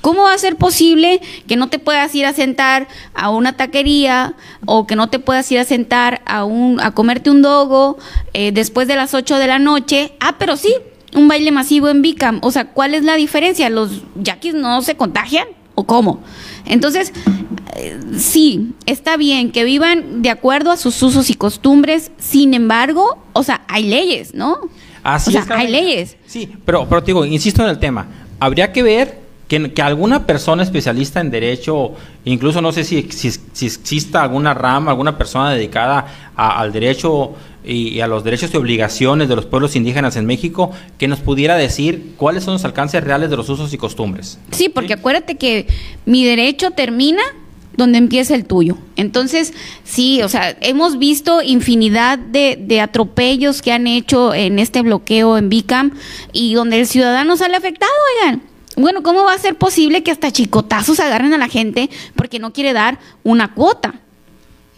[0.00, 4.34] ¿Cómo va a ser posible que no te puedas ir a sentar a una taquería
[4.64, 7.98] o que no te puedas ir a sentar a, un, a comerte un dogo
[8.32, 10.12] eh, después de las 8 de la noche?
[10.20, 10.74] Ah, pero sí,
[11.14, 12.38] un baile masivo en Bicam.
[12.42, 13.68] O sea, ¿cuál es la diferencia?
[13.68, 16.22] ¿Los yaquis no se contagian o cómo?
[16.64, 17.12] Entonces,
[17.76, 23.18] eh, sí, está bien que vivan de acuerdo a sus usos y costumbres, sin embargo,
[23.32, 24.58] o sea, hay leyes, ¿no?
[25.02, 26.16] Así o sea, hay leyes.
[26.26, 28.06] Sí, pero, pero digo, insisto en el tema,
[28.38, 31.92] habría que ver que, alguna persona especialista en derecho,
[32.24, 37.32] incluso no sé si, si, exista alguna rama, alguna persona dedicada al derecho
[37.64, 41.56] y, a los derechos y obligaciones de los pueblos indígenas en México, que nos pudiera
[41.56, 44.38] decir cuáles son los alcances reales de los usos y costumbres.
[44.52, 45.66] Sí, porque acuérdate que
[46.06, 47.22] mi derecho termina
[47.76, 48.78] donde empieza el tuyo.
[48.94, 54.82] Entonces, sí, o sea, hemos visto infinidad de, de, atropellos que han hecho en este
[54.82, 55.92] bloqueo en Bicam
[56.32, 57.90] y donde el ciudadano sale afectado,
[58.22, 58.49] oigan.
[58.80, 62.54] Bueno, ¿cómo va a ser posible que hasta chicotazos agarren a la gente porque no
[62.54, 63.96] quiere dar una cuota?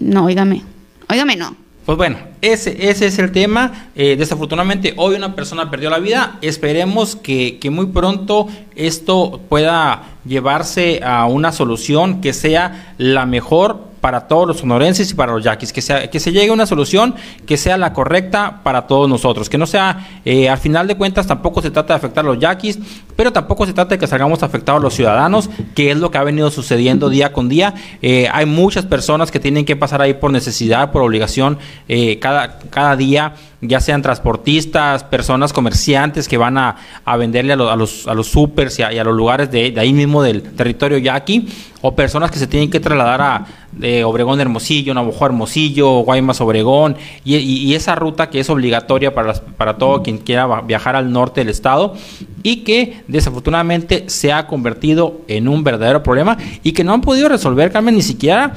[0.01, 0.63] No, óigame,
[1.09, 1.55] óigame, no.
[1.87, 3.91] Pues bueno, ese, ese es el tema.
[3.95, 6.39] Eh, desafortunadamente hoy una persona perdió la vida.
[6.43, 13.92] Esperemos que, que, muy pronto esto pueda llevarse a una solución que sea la mejor
[14.03, 16.67] para todos los sonorenses y para los yaquis, que, sea, que se llegue a una
[16.67, 17.15] solución
[17.47, 21.29] que sea la correcta para todos nosotros, que no sea, eh, al final de cuentas
[21.29, 22.81] tampoco se trata de afectar a los yaquis,
[23.15, 26.25] pero tampoco se trata de que salgamos afectados los ciudadanos, que es lo que ha
[26.25, 27.75] venido sucediendo día con día.
[28.03, 32.59] Eh, hay muchas personas que tienen que pasar ahí por necesidad, por obligación, eh, cada,
[32.59, 36.77] cada día ya sean transportistas, personas comerciantes que van a,
[37.17, 40.23] venderle a, los, a los, a los supers y a, los lugares de, ahí mismo
[40.23, 41.49] del territorio yaqui,
[41.81, 46.97] o personas que se tienen que trasladar a de Obregón Hermosillo, Navajo Hermosillo, Guaymas Obregón,
[47.25, 51.49] y, esa ruta que es obligatoria para, para todo quien quiera viajar al norte del
[51.49, 51.95] estado
[52.43, 57.29] y que desafortunadamente se ha convertido en un verdadero problema y que no han podido
[57.29, 58.55] resolver, Carmen, ni siquiera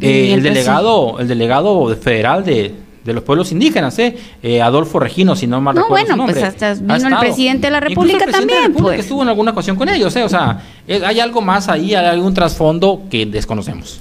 [0.00, 4.16] eh, el delegado, el delegado federal de, de los pueblos indígenas, ¿eh?
[4.42, 4.62] ¿eh?
[4.62, 8.26] Adolfo Regino, si no mal no, bueno, pues hasta vino el presidente de la República
[8.26, 9.00] también, pues.
[9.00, 10.22] estuvo en alguna ocasión con ellos, ¿eh?
[10.22, 14.00] O sea, hay algo más ahí, hay algún trasfondo que desconocemos.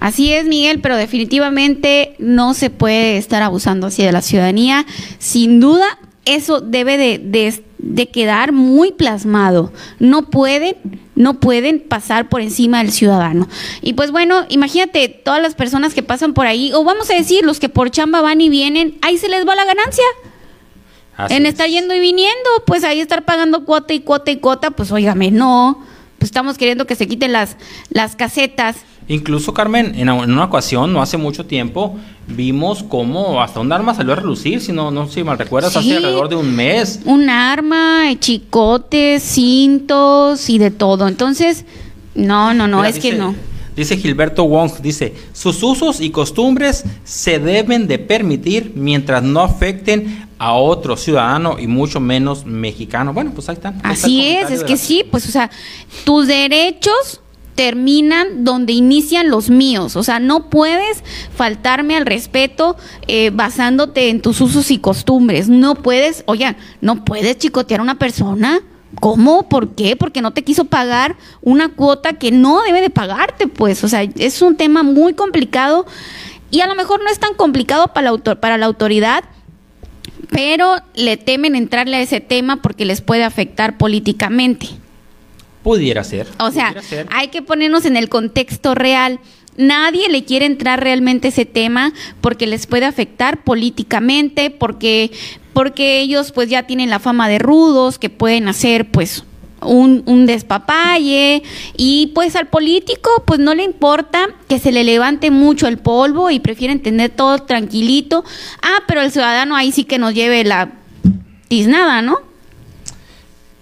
[0.00, 4.86] Así es, Miguel, pero definitivamente no se puede estar abusando así de la ciudadanía.
[5.18, 9.72] Sin duda, eso debe de, de, de quedar muy plasmado.
[9.98, 10.76] No pueden
[11.18, 13.48] no pueden pasar por encima del ciudadano.
[13.82, 17.44] Y pues bueno, imagínate todas las personas que pasan por ahí, o vamos a decir,
[17.44, 20.04] los que por chamba van y vienen, ahí se les va la ganancia.
[21.28, 24.92] en estar yendo y viniendo, pues ahí estar pagando cuota y cuota y cuota, pues
[24.92, 25.84] óigame, no,
[26.20, 27.56] pues estamos queriendo que se quiten las,
[27.90, 28.76] las casetas
[29.08, 31.96] Incluso, Carmen, en, una ocasión, no hace mucho tiempo,
[32.26, 35.96] vimos cómo hasta un arma salió a relucir, si no, no si mal recuerdas, hace
[35.96, 37.00] alrededor de un mes.
[37.06, 41.08] Un arma, chicotes, cintos y de todo.
[41.08, 41.64] Entonces,
[42.14, 43.34] no, no, no, es que no.
[43.74, 50.26] Dice Gilberto Wong, dice, sus usos y costumbres se deben de permitir mientras no afecten
[50.38, 53.14] a otro ciudadano y mucho menos mexicano.
[53.14, 53.80] Bueno, pues ahí están.
[53.84, 55.50] Así es, es que sí, pues o sea,
[56.04, 57.20] tus derechos
[57.58, 59.96] terminan donde inician los míos.
[59.96, 61.02] O sea, no puedes
[61.34, 62.76] faltarme al respeto
[63.08, 65.48] eh, basándote en tus usos y costumbres.
[65.48, 68.60] No puedes, oigan, no puedes chicotear a una persona.
[69.00, 69.48] ¿Cómo?
[69.48, 69.96] ¿Por qué?
[69.96, 73.82] Porque no te quiso pagar una cuota que no debe de pagarte, pues.
[73.82, 75.84] O sea, es un tema muy complicado
[76.52, 79.24] y a lo mejor no es tan complicado para la, para la autoridad,
[80.30, 84.68] pero le temen entrarle a ese tema porque les puede afectar políticamente.
[85.62, 86.26] Pudiera ser.
[86.38, 86.74] O sea,
[87.10, 89.20] hay que ponernos en el contexto real.
[89.56, 95.10] Nadie le quiere entrar realmente ese tema porque les puede afectar políticamente, porque,
[95.52, 99.24] porque ellos pues ya tienen la fama de rudos, que pueden hacer pues
[99.60, 101.42] un, un, despapalle
[101.76, 106.30] y pues al político pues no le importa que se le levante mucho el polvo
[106.30, 108.24] y prefieren tener todo tranquilito.
[108.62, 110.70] Ah, pero el ciudadano ahí sí que nos lleve la
[111.48, 112.18] tiznada, ¿no?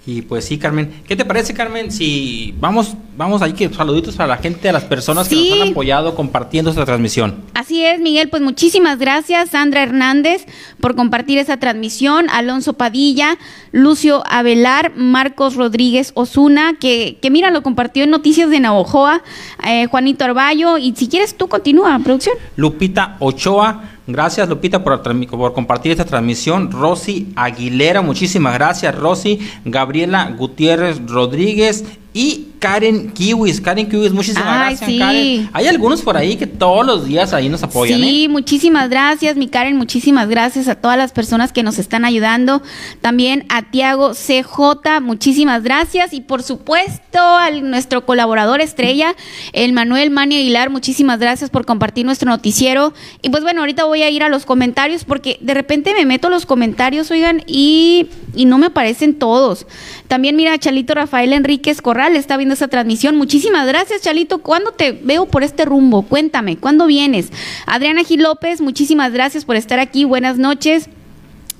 [0.06, 1.02] Y pues sí, Carmen.
[1.08, 1.90] ¿Qué te parece, Carmen?
[1.90, 5.68] Si vamos, vamos ahí que saluditos para la gente, a las personas que nos han
[5.70, 7.42] apoyado compartiendo esta transmisión.
[7.54, 8.28] Así es, Miguel.
[8.28, 10.46] Pues muchísimas gracias, Sandra Hernández,
[10.80, 12.30] por compartir esta transmisión.
[12.30, 13.36] Alonso Padilla,
[13.72, 19.24] Lucio Avelar, Marcos Rodríguez Osuna, que, que mira, lo compartió en Noticias de Navojoa,
[19.66, 20.78] eh, Juanito Arballo.
[20.78, 22.36] Y si quieres, tú continúa, producción.
[22.54, 23.95] Lupita Ochoa.
[24.06, 25.02] Gracias, Lupita, por,
[25.52, 26.70] compartir esta transmisión.
[26.70, 29.40] Rosy Aguilera, muchísimas gracias, Rosy.
[29.64, 31.84] Gabriela Gutiérrez Rodríguez
[32.16, 33.60] y Karen Kiwis.
[33.60, 35.50] Karen Kiwis, muchísimas gracias, Karen.
[35.52, 38.00] Hay algunos por ahí que todos los días ahí nos apoyan.
[38.00, 38.28] Sí, ¿eh?
[38.30, 39.76] muchísimas gracias, mi Karen.
[39.76, 42.62] Muchísimas gracias a todas las personas que nos están ayudando.
[43.02, 46.14] También a Tiago CJ, muchísimas gracias.
[46.14, 49.14] Y por supuesto, a nuestro colaborador estrella,
[49.52, 52.94] el Manuel Mani Aguilar, muchísimas gracias por compartir nuestro noticiero.
[53.20, 56.30] Y pues bueno, ahorita voy a ir a los comentarios porque de repente me meto
[56.30, 59.66] los comentarios, oigan, y, y no me aparecen todos.
[60.08, 63.16] También mira, Chalito Rafael Enríquez Corral está viendo esa transmisión.
[63.16, 64.38] Muchísimas gracias, Chalito.
[64.38, 66.02] ¿Cuándo te veo por este rumbo?
[66.02, 67.32] Cuéntame, ¿cuándo vienes?
[67.66, 70.04] Adriana Gil López, muchísimas gracias por estar aquí.
[70.04, 70.88] Buenas noches.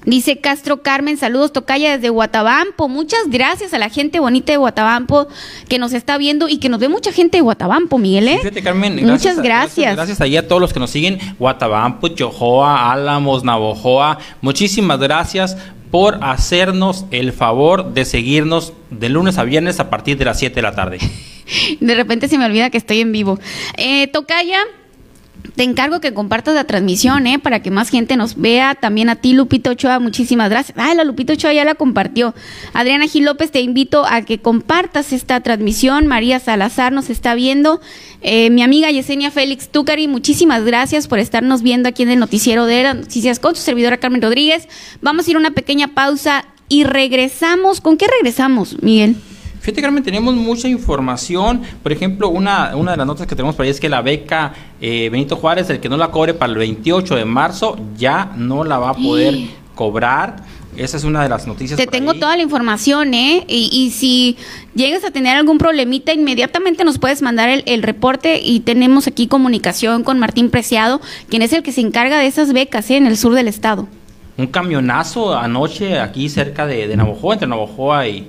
[0.07, 2.88] Dice Castro Carmen, saludos Tocaya desde Guatabampo.
[2.88, 5.26] Muchas gracias a la gente bonita de Guatabampo
[5.68, 8.28] que nos está viendo y que nos ve mucha gente de Guatabampo, Miguel.
[8.28, 8.62] ¿eh?
[8.62, 9.97] Carmen, Muchas gracias.
[9.97, 11.18] Gracias, ahí a todos los que nos siguen.
[11.40, 14.18] Guatabampo, Chojoa, Álamos, Navojoa.
[14.42, 15.57] Muchísimas gracias
[15.97, 20.55] por hacernos el favor de seguirnos de lunes a viernes a partir de las 7
[20.55, 20.99] de la tarde.
[21.80, 23.38] de repente se me olvida que estoy en vivo.
[23.78, 24.59] Eh, Tocaya,
[25.55, 27.38] te encargo que compartas la transmisión, ¿eh?
[27.38, 28.74] Para que más gente nos vea.
[28.74, 30.76] También a ti, Lupito Ochoa, muchísimas gracias.
[30.78, 32.34] Ah, la Lupito Ochoa ya la compartió.
[32.72, 36.07] Adriana Gil López, te invito a que compartas esta transmisión.
[36.07, 37.80] María Salazar nos está viendo.
[38.22, 42.66] Eh, mi amiga Yesenia Félix Tucari, muchísimas gracias por estarnos viendo aquí en el noticiero
[42.66, 44.68] de noticias con su servidora Carmen Rodríguez.
[45.03, 47.80] Vamos a ir a una pequeña pausa y regresamos.
[47.80, 49.16] ¿Con qué regresamos, Miguel?
[49.67, 51.61] Fíjate, Carmen, tenemos mucha información.
[51.83, 54.55] Por ejemplo, una, una de las notas que tenemos por ahí es que la beca
[54.81, 58.62] eh, Benito Juárez, el que no la cobre para el 28 de marzo, ya no
[58.62, 59.35] la va a poder
[59.75, 60.37] cobrar.
[60.77, 61.77] Esa es una de las noticias.
[61.77, 63.45] Te tengo toda la información, ¿eh?
[63.49, 64.37] Y, si
[64.77, 69.27] llegas a tener algún problemita, inmediatamente nos puedes mandar el, el, reporte y tenemos aquí
[69.27, 72.99] comunicación con Martín Preciado, quien es el que se encarga de esas becas ¿eh?
[72.99, 73.89] en el sur del estado.
[74.37, 78.29] Un camionazo anoche aquí cerca de, de Navojoa, entre Navojoa y,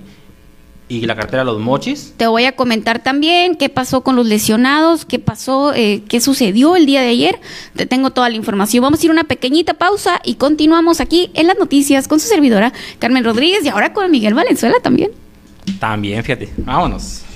[0.90, 2.14] y la cartera de los mochis.
[2.18, 6.76] Te voy a comentar también qué pasó con los lesionados, qué pasó, eh, qué sucedió
[6.76, 7.40] el día de ayer.
[7.76, 8.82] Te tengo toda la información.
[8.82, 12.28] Vamos a ir a una pequeñita pausa y continuamos aquí en las noticias con su
[12.28, 15.12] servidora Carmen Rodríguez y ahora con Miguel Valenzuela también.
[15.80, 16.50] También, fíjate.
[16.58, 17.26] Vámonos.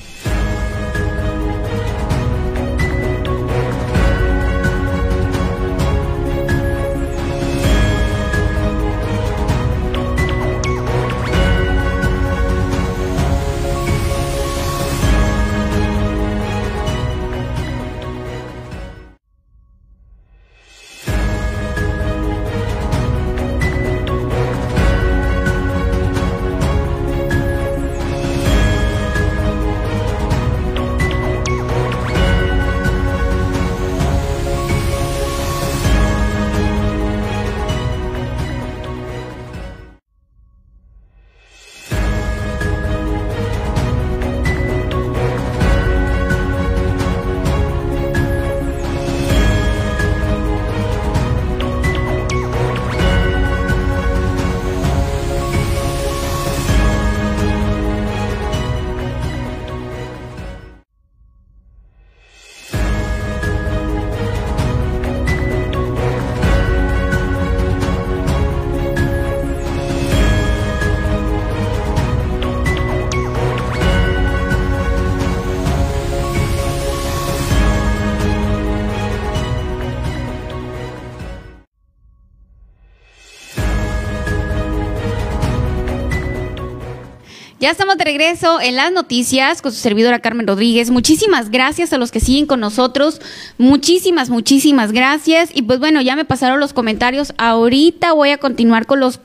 [87.61, 90.89] Ya estamos de regreso en las noticias con su servidora Carmen Rodríguez.
[90.89, 93.21] Muchísimas gracias a los que siguen con nosotros.
[93.59, 95.51] Muchísimas, muchísimas gracias.
[95.53, 97.35] Y pues bueno, ya me pasaron los comentarios.
[97.37, 99.19] Ahorita voy a continuar con los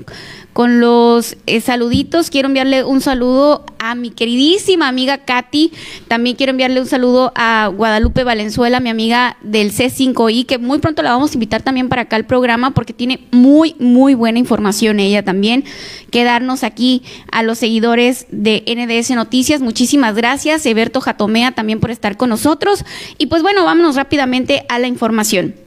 [0.56, 2.30] con los eh, saluditos.
[2.30, 5.70] Quiero enviarle un saludo a mi queridísima amiga Katy.
[6.08, 11.02] También quiero enviarle un saludo a Guadalupe Valenzuela, mi amiga del C5I, que muy pronto
[11.02, 14.98] la vamos a invitar también para acá al programa porque tiene muy, muy buena información
[14.98, 15.62] ella también.
[16.10, 19.60] Quedarnos aquí a los seguidores de NDS Noticias.
[19.60, 22.82] Muchísimas gracias, Eberto Jatomea, también por estar con nosotros.
[23.18, 25.65] Y pues bueno, vámonos rápidamente a la información.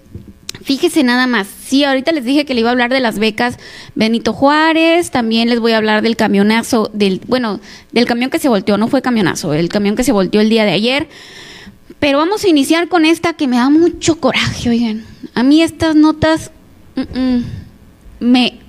[0.63, 3.57] Fíjese nada más, sí, ahorita les dije que le iba a hablar de las becas
[3.95, 7.59] Benito Juárez, también les voy a hablar del camionazo, del, bueno,
[7.91, 10.65] del camión que se volteó, no fue camionazo, el camión que se volteó el día
[10.65, 11.07] de ayer.
[11.99, 15.03] Pero vamos a iniciar con esta que me da mucho coraje, oigan.
[15.33, 16.51] A mí estas notas
[18.19, 18.59] me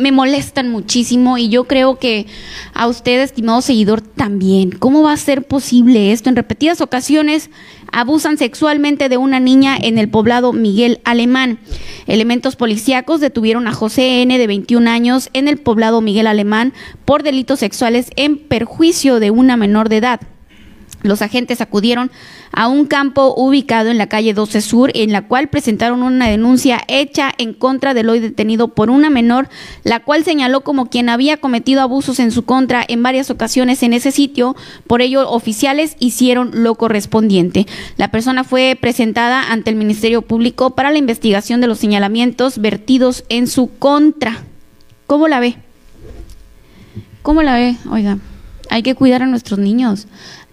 [0.00, 2.26] me molestan muchísimo y yo creo que
[2.72, 4.72] a usted, estimado seguidor, también.
[4.72, 6.28] ¿Cómo va a ser posible esto?
[6.28, 7.50] En repetidas ocasiones
[7.92, 11.58] abusan sexualmente de una niña en el poblado Miguel Alemán.
[12.06, 14.36] Elementos policíacos detuvieron a José N.
[14.36, 16.72] de 21 años en el poblado Miguel Alemán
[17.04, 20.20] por delitos sexuales en perjuicio de una menor de edad.
[21.02, 22.10] Los agentes acudieron
[22.52, 26.82] a un campo ubicado en la calle 12 Sur, en la cual presentaron una denuncia
[26.88, 29.48] hecha en contra del hoy detenido por una menor,
[29.82, 33.94] la cual señaló como quien había cometido abusos en su contra en varias ocasiones en
[33.94, 34.56] ese sitio.
[34.86, 37.66] Por ello, oficiales hicieron lo correspondiente.
[37.96, 43.24] La persona fue presentada ante el Ministerio Público para la investigación de los señalamientos vertidos
[43.28, 44.44] en su contra.
[45.06, 45.56] ¿Cómo la ve?
[47.22, 47.76] ¿Cómo la ve?
[47.90, 48.18] Oiga,
[48.70, 50.06] hay que cuidar a nuestros niños.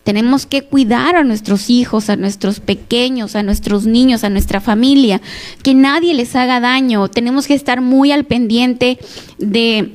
[0.07, 5.19] Tenemos que cuidar a nuestros hijos, a nuestros pequeños, a nuestros niños, a nuestra familia,
[5.63, 7.09] que nadie les haga daño.
[7.09, 8.99] Tenemos que estar muy al pendiente
[9.37, 9.91] de,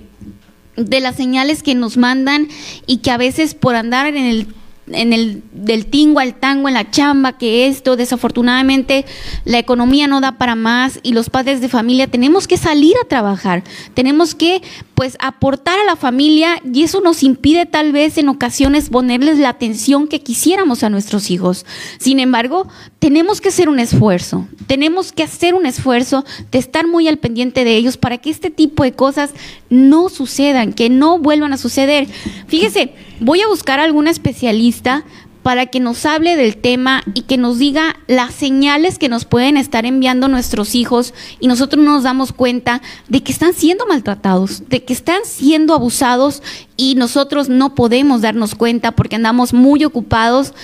[0.77, 2.49] de las señales que nos mandan
[2.87, 4.49] y que a veces por andar en el
[4.95, 9.05] en el del tingo al tango en la chamba que esto desafortunadamente
[9.45, 13.09] la economía no da para más y los padres de familia tenemos que salir a
[13.09, 13.63] trabajar
[13.95, 14.63] tenemos que
[14.95, 19.49] pues aportar a la familia y eso nos impide tal vez en ocasiones ponerles la
[19.49, 21.67] atención que quisiéramos a nuestros hijos.
[21.99, 22.69] Sin embargo
[23.01, 27.65] tenemos que hacer un esfuerzo tenemos que hacer un esfuerzo de estar muy al pendiente
[27.65, 29.31] de ellos para que este tipo de cosas
[29.71, 32.09] no sucedan que no vuelvan a suceder.
[32.47, 34.82] Fíjese voy a buscar a alguna especialista
[35.43, 39.57] para que nos hable del tema y que nos diga las señales que nos pueden
[39.57, 44.69] estar enviando nuestros hijos y nosotros no nos damos cuenta de que están siendo maltratados,
[44.69, 46.43] de que están siendo abusados
[46.77, 50.55] y nosotros no podemos darnos cuenta porque andamos muy ocupados.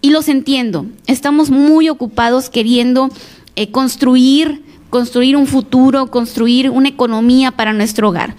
[0.00, 3.08] Y los entiendo, estamos muy ocupados queriendo
[3.56, 8.36] eh, construir, construir un futuro, construir una economía para nuestro hogar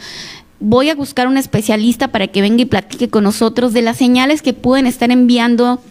[0.60, 4.42] voy a buscar un especialista para que venga y platique con nosotros de las señales
[4.42, 5.82] que pueden estar enviando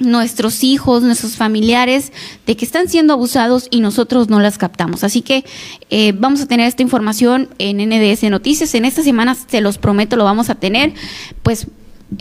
[0.00, 2.12] nuestros hijos, nuestros familiares,
[2.46, 5.04] de que están siendo abusados y nosotros no las captamos.
[5.04, 5.44] Así que
[5.90, 8.74] eh, vamos a tener esta información en NDS Noticias.
[8.74, 10.94] En esta semana, se los prometo, lo vamos a tener.
[11.42, 11.66] Pues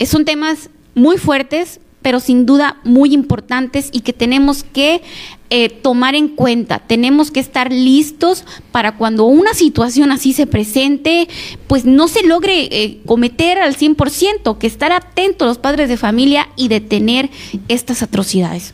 [0.05, 5.01] son temas muy fuertes, pero sin duda muy importantes y que tenemos que
[5.49, 6.79] eh, tomar en cuenta.
[6.79, 11.27] Tenemos que estar listos para cuando una situación así se presente,
[11.67, 16.49] pues no se logre eh, cometer al 100%, que estar atentos los padres de familia
[16.55, 17.29] y detener
[17.67, 18.73] estas atrocidades.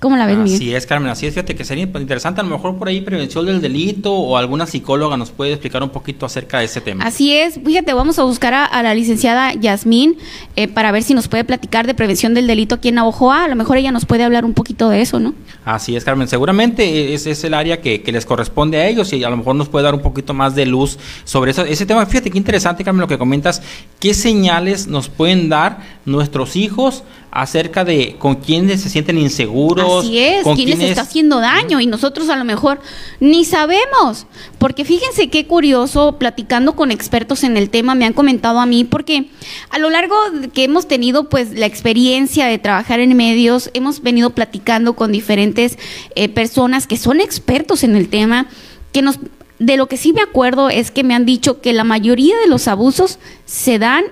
[0.00, 0.54] ¿Cómo la ves, Miguel?
[0.54, 1.34] Así es, Carmen, así es.
[1.34, 5.18] Fíjate que sería interesante, a lo mejor por ahí prevención del delito o alguna psicóloga
[5.18, 7.04] nos puede explicar un poquito acerca de ese tema.
[7.04, 7.60] Así es.
[7.62, 10.16] Fíjate, vamos a buscar a, la licenciada Yasmín
[10.56, 13.44] eh, para ver si nos puede platicar de prevención del delito aquí en Navojoa.
[13.44, 15.34] A lo mejor ella nos puede hablar un poquito de eso, ¿no?
[15.66, 16.28] Así es, Carmen.
[16.28, 19.68] Seguramente ese es el área que, les corresponde a ellos y a lo mejor nos
[19.68, 22.06] puede dar un poquito más de luz sobre eso, ese tema.
[22.06, 23.60] Fíjate qué interesante, Carmen, lo que comentas.
[23.98, 30.04] ¿Qué señales nos pueden dar nuestros hijos acerca de con quiénes se sienten inseguros.
[30.04, 32.80] Así es, con quiénes está haciendo daño y nosotros a lo mejor
[33.20, 34.26] ni sabemos.
[34.58, 38.84] Porque fíjense qué curioso, platicando con expertos en el tema, me han comentado a mí,
[38.84, 39.26] porque
[39.70, 40.16] a lo largo
[40.52, 45.78] que hemos tenido pues la experiencia de trabajar en medios, hemos venido platicando con diferentes
[46.16, 48.46] eh, personas que son expertos en el tema,
[48.92, 49.18] que nos...
[49.60, 52.48] De lo que sí me acuerdo es que me han dicho que la mayoría de
[52.48, 54.04] los abusos se dan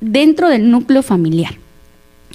[0.00, 1.54] dentro del núcleo familiar.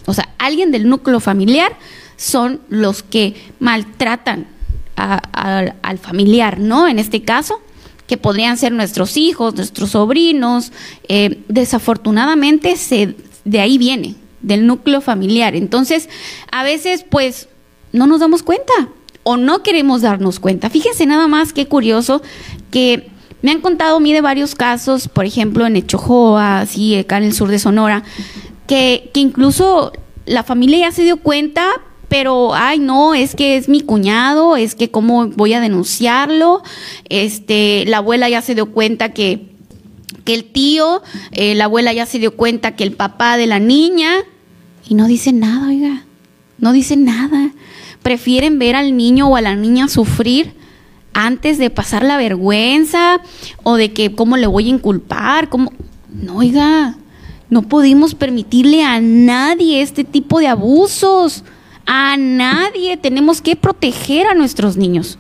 [0.05, 1.77] O sea, alguien del núcleo familiar
[2.15, 4.47] son los que maltratan
[4.95, 6.87] al familiar, ¿no?
[6.87, 7.61] En este caso,
[8.07, 10.71] que podrían ser nuestros hijos, nuestros sobrinos.
[11.07, 15.55] Eh, desafortunadamente, se, de ahí viene, del núcleo familiar.
[15.55, 16.09] Entonces,
[16.51, 17.47] a veces, pues,
[17.93, 18.73] no nos damos cuenta
[19.23, 20.69] o no queremos darnos cuenta.
[20.69, 22.21] Fíjense nada más qué curioso
[22.71, 23.09] que
[23.41, 27.25] me han contado a mí de varios casos, por ejemplo, en Echojoa, así acá en
[27.25, 28.03] el sur de Sonora,
[28.69, 29.91] que, incluso
[30.27, 31.65] la familia ya se dio cuenta,
[32.07, 36.61] pero ay no, es que es mi cuñado, es que cómo voy a denunciarlo,
[37.09, 39.47] este, la abuela ya se dio cuenta que,
[40.23, 41.01] que el tío,
[41.31, 44.11] eh, la abuela ya se dio cuenta que el papá de la niña,
[44.87, 46.05] y no dicen nada, oiga,
[46.59, 47.51] no dicen nada,
[48.03, 50.53] prefieren ver al niño o a la niña sufrir
[51.13, 53.19] antes de pasar la vergüenza
[53.63, 55.73] o de que cómo le voy a inculpar, cómo,
[56.07, 56.99] no, oiga,
[57.49, 61.43] no podemos permitirle a nadie este tipo de abusos.
[61.85, 62.97] A nadie.
[62.97, 65.17] Tenemos que proteger a nuestros niños.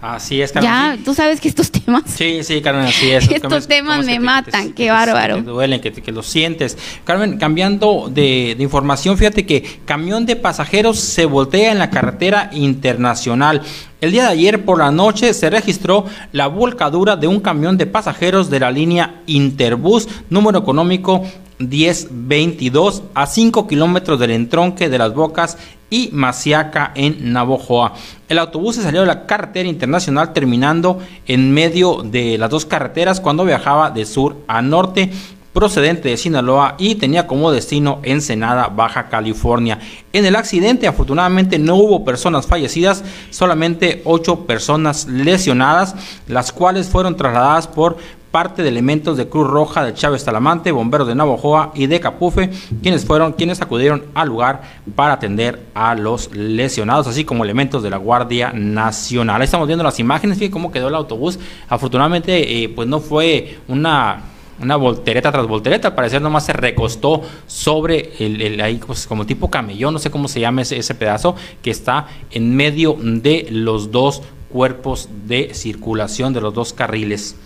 [0.00, 0.70] Así es, Carmen.
[0.70, 2.04] Ya, tú sabes que estos temas.
[2.06, 3.28] Sí, sí, Carmen, así es.
[3.30, 5.36] estos temas me matan, qué bárbaro.
[5.36, 6.78] Que te duelen, que, que, lo sientes.
[7.04, 12.48] Carmen, cambiando de, de, información, fíjate que camión de pasajeros se voltea en la carretera
[12.52, 13.62] internacional.
[14.00, 17.86] El día de ayer por la noche se registró la volcadura de un camión de
[17.86, 21.24] pasajeros de la línea Interbus, número económico
[21.58, 25.58] 1022, a 5 kilómetros del entronque de las Bocas
[25.90, 27.94] y Maciaca en Navojoa.
[28.28, 33.20] El autobús se salió de la carretera internacional terminando en medio de las dos carreteras
[33.20, 35.10] cuando viajaba de sur a norte
[35.58, 39.80] procedente de Sinaloa y tenía como destino Ensenada, Baja California.
[40.12, 45.96] En el accidente afortunadamente no hubo personas fallecidas, solamente ocho personas lesionadas,
[46.28, 47.96] las cuales fueron trasladadas por
[48.30, 52.50] parte de elementos de Cruz Roja de Chávez Talamante, bomberos de Navojoa y de Capufe,
[52.80, 54.62] quienes fueron quienes acudieron al lugar
[54.94, 59.42] para atender a los lesionados, así como elementos de la Guardia Nacional.
[59.42, 61.40] Estamos viendo las imágenes, fíjense cómo quedó el autobús.
[61.68, 64.22] Afortunadamente, eh, pues no fue una
[64.60, 69.50] una voltereta tras voltereta, al parecer nomás se recostó sobre el, ahí pues, como tipo
[69.50, 73.90] camellón, no sé cómo se llama ese, ese, pedazo, que está en medio de los
[73.90, 77.36] dos cuerpos de circulación, de los dos carriles.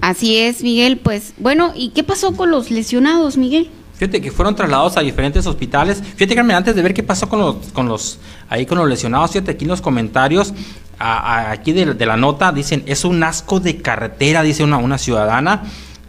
[0.00, 3.70] Así es, Miguel, pues bueno, ¿y qué pasó con los lesionados, Miguel?
[3.94, 6.02] Fíjate que fueron trasladados a diferentes hospitales.
[6.16, 9.30] Fíjate, Carmen, antes de ver qué pasó con los, con los, ahí con los lesionados,
[9.30, 10.52] fíjate aquí en los comentarios,
[10.98, 15.62] aquí de, de, la nota, dicen, es un asco de carretera, dice una, una ciudadana.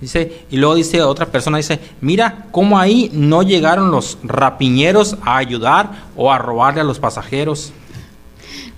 [0.06, 5.38] Dice, y luego dice otra persona, dice, mira cómo ahí no llegaron los rapiñeros a
[5.38, 7.74] ayudar o a robarle a los pasajeros.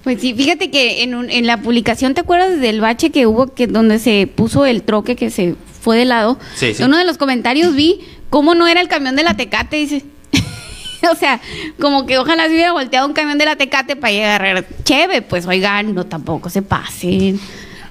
[0.05, 3.67] Pues sí, fíjate que en, en la publicación, ¿te acuerdas del bache que hubo que
[3.67, 6.39] donde se puso el troque que se fue de lado?
[6.55, 6.81] Sí, sí.
[6.81, 7.99] En uno de los comentarios vi
[8.29, 10.05] cómo no era el camión de la Tecate, dice.
[11.11, 11.41] o sea,
[11.77, 15.23] como que ojalá se hubiera volteado un camión de la Tecate para llegar a Cheve,
[15.23, 17.37] pues oigan, no tampoco se pasen.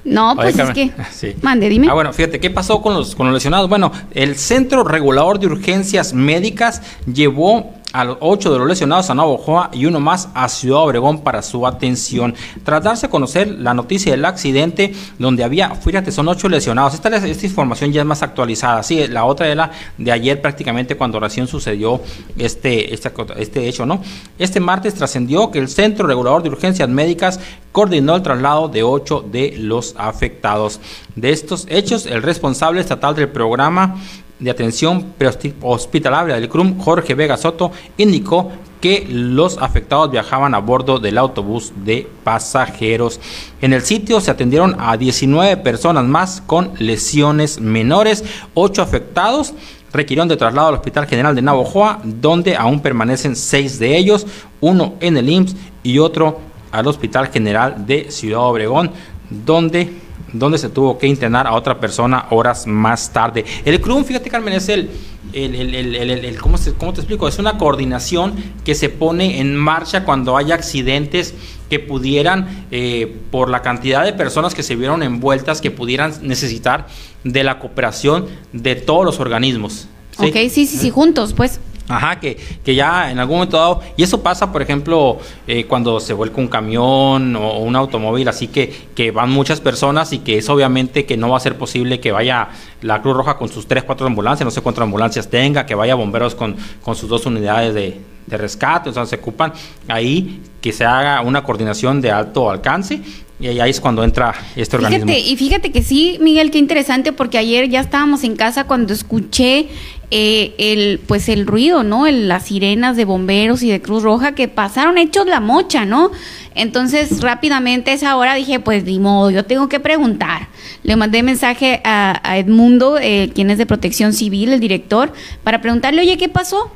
[0.07, 0.93] No, pues es que.
[1.13, 1.35] Sí.
[1.43, 1.89] Mande, dime.
[1.91, 3.69] Ah, bueno, fíjate, ¿qué pasó con los, con los lesionados?
[3.69, 6.83] Bueno, el Centro Regulador de Urgencias Médicas
[7.13, 11.22] llevó a los ocho de los lesionados a Navojoa y uno más a Ciudad Obregón
[11.22, 12.34] para su atención.
[12.62, 16.92] Tras darse a conocer la noticia del accidente donde había, fíjate, son ocho lesionados.
[16.92, 18.82] Esta, esta información ya es más actualizada.
[18.82, 22.03] Sí, la otra era de ayer prácticamente cuando recién sucedió
[22.36, 24.03] este, este, este hecho, ¿no?
[24.38, 27.40] Este martes trascendió que el Centro Regulador de Urgencias Médicas
[27.72, 30.80] coordinó el traslado de ocho de los afectados.
[31.14, 33.97] De estos hechos, el responsable estatal del programa
[34.39, 35.14] de atención
[35.62, 41.72] hospitalaria del CRUM, Jorge Vega Soto, indicó que los afectados viajaban a bordo del autobús
[41.84, 43.20] de pasajeros.
[43.61, 48.24] En el sitio se atendieron a 19 personas más con lesiones menores,
[48.55, 49.55] 8 afectados
[49.93, 54.26] requirieron de traslado al Hospital General de Navojoa, donde aún permanecen 6 de ellos,
[54.61, 58.91] uno en el IMSS y otro al Hospital General de Ciudad Obregón,
[59.30, 63.45] donde donde se tuvo que internar a otra persona horas más tarde.
[63.64, 64.91] El CRUM, fíjate Carmen, es el,
[65.33, 67.29] el, ¿cómo, te explico?
[67.29, 71.35] Es una coordinación que se pone en marcha cuando hay accidentes
[71.68, 76.87] que pudieran, eh, por la cantidad de personas que se vieron envueltas, que pudieran necesitar
[77.24, 79.89] de la cooperación de todos los organismos.
[80.18, 80.27] ¿sí?
[80.27, 81.61] Ok, sí, sí, sí, juntos, pues.
[81.89, 86.01] Ajá, que, que ya en algún momento dado, y eso pasa, por ejemplo, eh, cuando
[86.01, 90.39] se vuelca un camión o, un automóvil, así que, que van muchas personas y que
[90.39, 92.49] es obviamente que no va a ser posible que vaya
[92.82, 95.95] la Cruz Roja con sus tres, cuatro ambulancias, no sé cuántas ambulancias tenga, que vaya
[95.95, 99.53] bomberos con, con sus dos unidades de, de rescate, o sea, se ocupan
[99.87, 103.01] ahí que se haga una coordinación de alto alcance
[103.39, 105.12] y ahí es cuando entra este organismo.
[105.12, 109.68] y fíjate que sí, Miguel, qué interesante, porque ayer ya estábamos en casa cuando escuché
[110.11, 112.07] eh, el, pues el ruido, ¿no?
[112.07, 116.12] las sirenas de bomberos y de Cruz Roja que pasaron hechos la mocha, ¿no?
[116.55, 120.49] Entonces, rápidamente a esa hora dije, pues ni modo, yo tengo que preguntar.
[120.82, 125.12] Le mandé mensaje a, Edmundo, eh, quien es de Protección Civil, el director,
[125.45, 126.70] para preguntarle, oye, ¿qué pasó?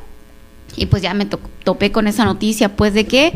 [0.77, 1.27] Y pues ya me
[1.65, 3.33] topé con esa noticia, pues de que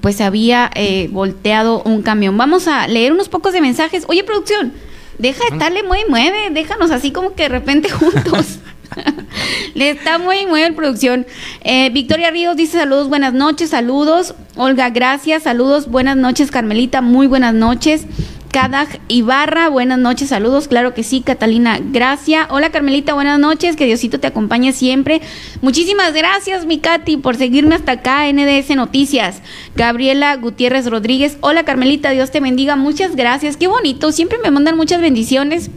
[0.00, 2.36] pues se había eh, volteado un camión.
[2.36, 4.04] Vamos a leer unos pocos de mensajes.
[4.08, 4.72] Oye, producción,
[5.18, 8.58] deja de estarle muy mueve, déjanos así como que de repente juntos.
[9.74, 11.26] Le está muy muy en producción.
[11.62, 14.34] Eh, Victoria Ríos dice saludos, buenas noches, saludos.
[14.56, 18.06] Olga, gracias, saludos, buenas noches, Carmelita, muy buenas noches.
[18.50, 22.46] Kadag Ibarra, buenas noches, saludos, claro que sí, Catalina, gracias.
[22.50, 25.20] Hola Carmelita, buenas noches, que Diosito te acompañe siempre.
[25.60, 29.42] Muchísimas gracias, mi Katy, por seguirme hasta acá, NDS Noticias.
[29.76, 34.76] Gabriela Gutiérrez Rodríguez, hola Carmelita, Dios te bendiga, muchas gracias, qué bonito, siempre me mandan
[34.76, 35.70] muchas bendiciones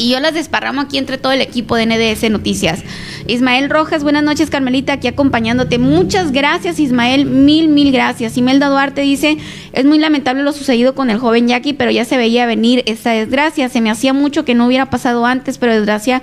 [0.00, 2.82] y yo las desparramo aquí entre todo el equipo de NDS Noticias.
[3.26, 5.78] Ismael Rojas, buenas noches Carmelita, aquí acompañándote.
[5.78, 8.38] Muchas gracias Ismael, mil, mil gracias.
[8.38, 9.36] Imelda Duarte dice,
[9.72, 13.10] es muy lamentable lo sucedido con el joven Jackie, pero ya se veía venir esta
[13.10, 13.68] desgracia.
[13.68, 16.22] Se me hacía mucho que no hubiera pasado antes, pero desgracia,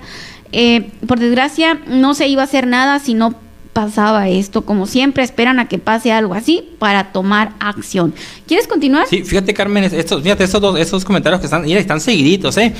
[0.50, 3.36] eh, por desgracia no se iba a hacer nada si no
[3.78, 4.62] pasaba esto.
[4.62, 8.12] Como siempre, esperan a que pase algo así para tomar acción.
[8.48, 9.06] ¿Quieres continuar?
[9.06, 12.74] Sí, fíjate, Carmen, estos, fíjate, estos dos, estos comentarios que están, mira, están seguiditos, ¿eh?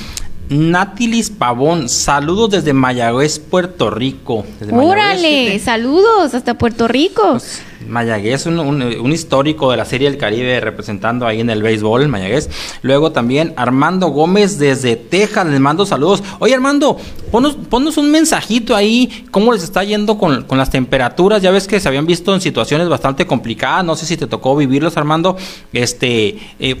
[0.49, 4.45] Natilis Pavón, saludos desde Mayagüez, Puerto Rico.
[4.71, 7.33] Órale, saludos hasta Puerto Rico.
[7.33, 12.07] Pues, Mayagüez, un, un, histórico de la Serie del Caribe representando ahí en el béisbol,
[12.07, 12.49] Mayagüez.
[12.81, 16.23] Luego también Armando Gómez desde Texas, les mando saludos.
[16.39, 16.97] Oye Armando,
[17.29, 21.43] ponnos, un mensajito ahí, cómo les está yendo con, las temperaturas.
[21.43, 24.55] Ya ves que se habían visto en situaciones bastante complicadas, no sé si te tocó
[24.55, 25.37] vivirlos Armando.
[25.71, 26.75] Este, eh,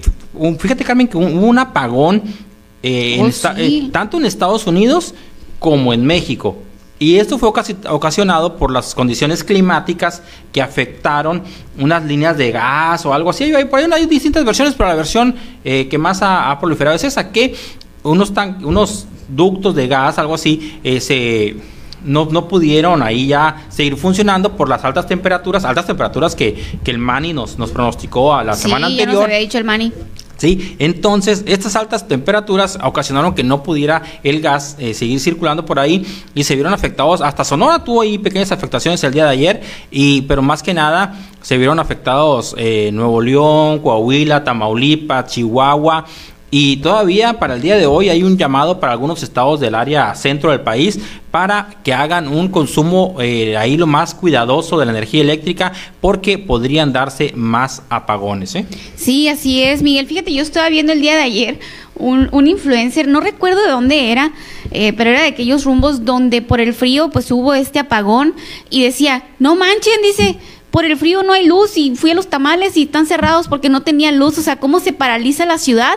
[0.57, 2.48] fíjate Carmen que hubo un apagón
[2.83, 5.13] eh, oh, eh, tanto en Estados Unidos
[5.59, 6.57] como en México.
[7.01, 10.21] Y esto fue ocasionado por las condiciones climáticas
[10.51, 11.43] que afectaron
[11.77, 13.53] unas líneas de gas o algo así.
[13.69, 17.31] Por ahí hay distintas versiones, pero la versión eh, que más ha, proliferado es esa,
[17.31, 17.55] que
[18.03, 21.55] unos, unos ductos de gas, algo así, se...
[22.01, 26.91] No, no, pudieron ahí ya seguir funcionando por las altas temperaturas, altas temperaturas que, que
[26.91, 29.17] el Mani nos, nos pronosticó a la semana anterior.
[29.17, 29.91] Ya había dicho el Mani.
[30.39, 30.75] ¿Sí?
[30.79, 36.05] Entonces, estas altas temperaturas ocasionaron que no pudiera el gas eh, seguir circulando por ahí
[36.33, 39.61] y se vieron afectados, hasta Sonora tuvo ahí pequeñas afectaciones el día de ayer,
[39.91, 46.05] y, pero más que nada se vieron afectados eh, Nuevo León, Coahuila, Tamaulipas, Chihuahua,
[46.51, 50.15] y todavía para el día de hoy hay un llamado para algunos estados del área
[50.15, 50.99] centro del país
[51.31, 55.71] para que hagan un consumo eh, ahí lo más cuidadoso de la energía eléctrica
[56.01, 58.55] porque podrían darse más apagones.
[58.55, 58.65] ¿eh?
[58.95, 60.07] Sí, así es, Miguel.
[60.07, 61.59] Fíjate, yo estaba viendo el día de ayer
[61.95, 64.31] un, un influencer, no recuerdo de dónde era,
[64.71, 68.33] eh, pero era de aquellos rumbos donde por el frío pues hubo este apagón
[68.69, 70.39] y decía, no manchen, dice,
[70.71, 73.69] por el frío no hay luz y fui a los tamales y están cerrados porque
[73.69, 75.95] no tenían luz, o sea, ¿cómo se paraliza la ciudad?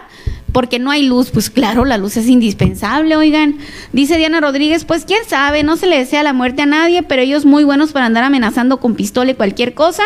[0.52, 3.56] Porque no hay luz, pues claro, la luz es indispensable, oigan.
[3.92, 7.22] Dice Diana Rodríguez, pues quién sabe, no se le desea la muerte a nadie, pero
[7.22, 10.02] ellos muy buenos para andar amenazando con pistola y cualquier cosa.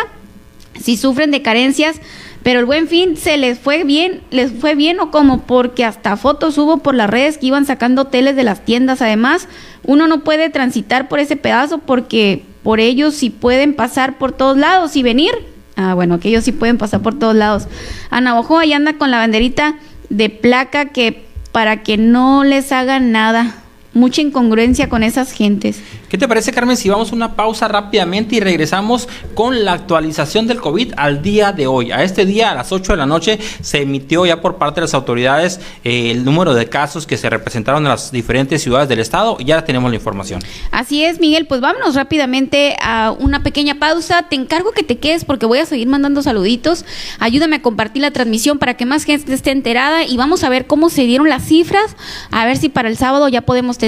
[0.79, 1.99] Si sufren de carencias,
[2.43, 6.15] pero el buen fin se les fue bien, les fue bien o como porque hasta
[6.15, 9.01] fotos hubo por las redes que iban sacando teles de las tiendas.
[9.01, 9.49] Además,
[9.83, 14.55] uno no puede transitar por ese pedazo porque por ellos sí pueden pasar por todos
[14.55, 15.31] lados y venir.
[15.75, 17.67] Ah, bueno, que ellos sí pueden pasar por todos lados.
[18.09, 19.75] Ana Ojo ahí anda con la banderita
[20.09, 23.55] de placa que para que no les hagan nada.
[23.97, 25.81] Mucha incongruencia con esas gentes.
[26.07, 30.45] ¿Qué te parece, Carmen, si vamos a una pausa rápidamente y regresamos con la actualización
[30.45, 31.91] del COVID al día de hoy?
[31.91, 34.85] A este día, a las 8 de la noche, se emitió ya por parte de
[34.85, 38.99] las autoridades eh, el número de casos que se representaron en las diferentes ciudades del
[38.99, 40.41] estado y ya tenemos la información.
[40.69, 44.27] Así es, Miguel, pues vámonos rápidamente a una pequeña pausa.
[44.29, 46.85] Te encargo que te quedes porque voy a seguir mandando saluditos.
[47.17, 50.67] Ayúdame a compartir la transmisión para que más gente esté enterada y vamos a ver
[50.67, 51.95] cómo se dieron las cifras,
[52.29, 53.86] a ver si para el sábado ya podemos tener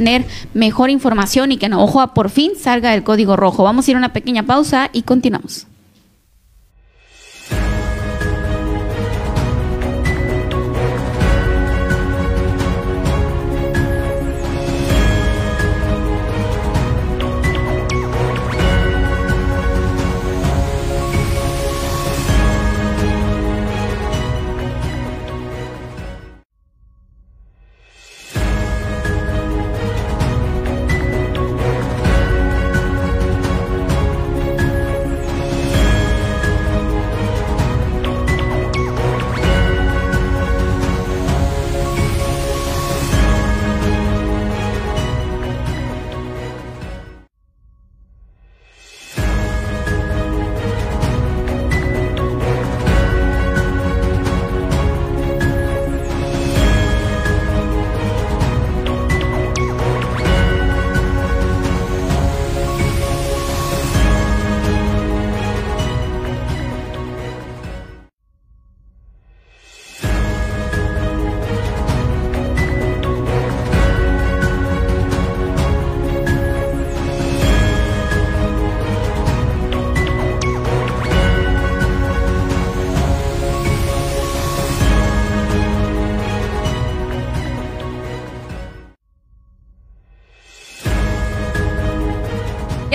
[0.53, 3.63] mejor información y que no, ojo, por fin salga el código rojo.
[3.63, 5.68] Vamos a ir a una pequeña pausa y continuamos.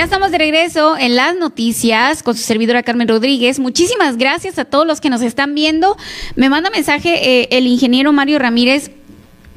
[0.05, 3.59] Estamos de regreso en las noticias con su servidora Carmen Rodríguez.
[3.59, 5.97] Muchísimas gracias a todos los que nos están viendo.
[6.37, 8.91] Me manda mensaje eh, el ingeniero Mario Ramírez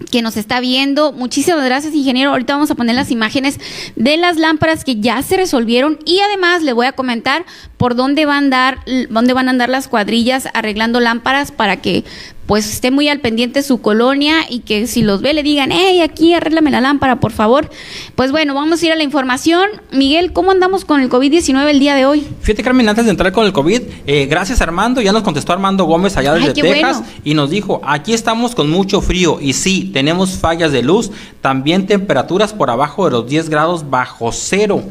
[0.09, 1.11] que nos está viendo.
[1.11, 2.31] Muchísimas gracias, ingeniero.
[2.31, 3.59] Ahorita vamos a poner las imágenes
[3.97, 7.45] de las lámparas que ya se resolvieron y además le voy a comentar
[7.75, 8.79] por dónde van a andar,
[9.09, 12.05] dónde van a andar las cuadrillas arreglando lámparas para que
[12.47, 16.01] pues esté muy al pendiente su colonia y que si los ve le digan, hey,
[16.01, 17.69] aquí arréglame la lámpara, por favor.
[18.15, 19.69] Pues bueno, vamos a ir a la información.
[19.91, 22.25] Miguel, ¿cómo andamos con el COVID-19 el día de hoy?
[22.41, 25.83] Fíjate, Carmen, antes de entrar con el COVID, eh, gracias Armando, ya nos contestó Armando
[25.83, 27.13] Gómez allá desde Texas bueno.
[27.23, 31.85] y nos dijo, aquí estamos con mucho frío y sí, tenemos fallas de luz, también
[31.85, 34.83] temperaturas por abajo de los 10 grados bajo cero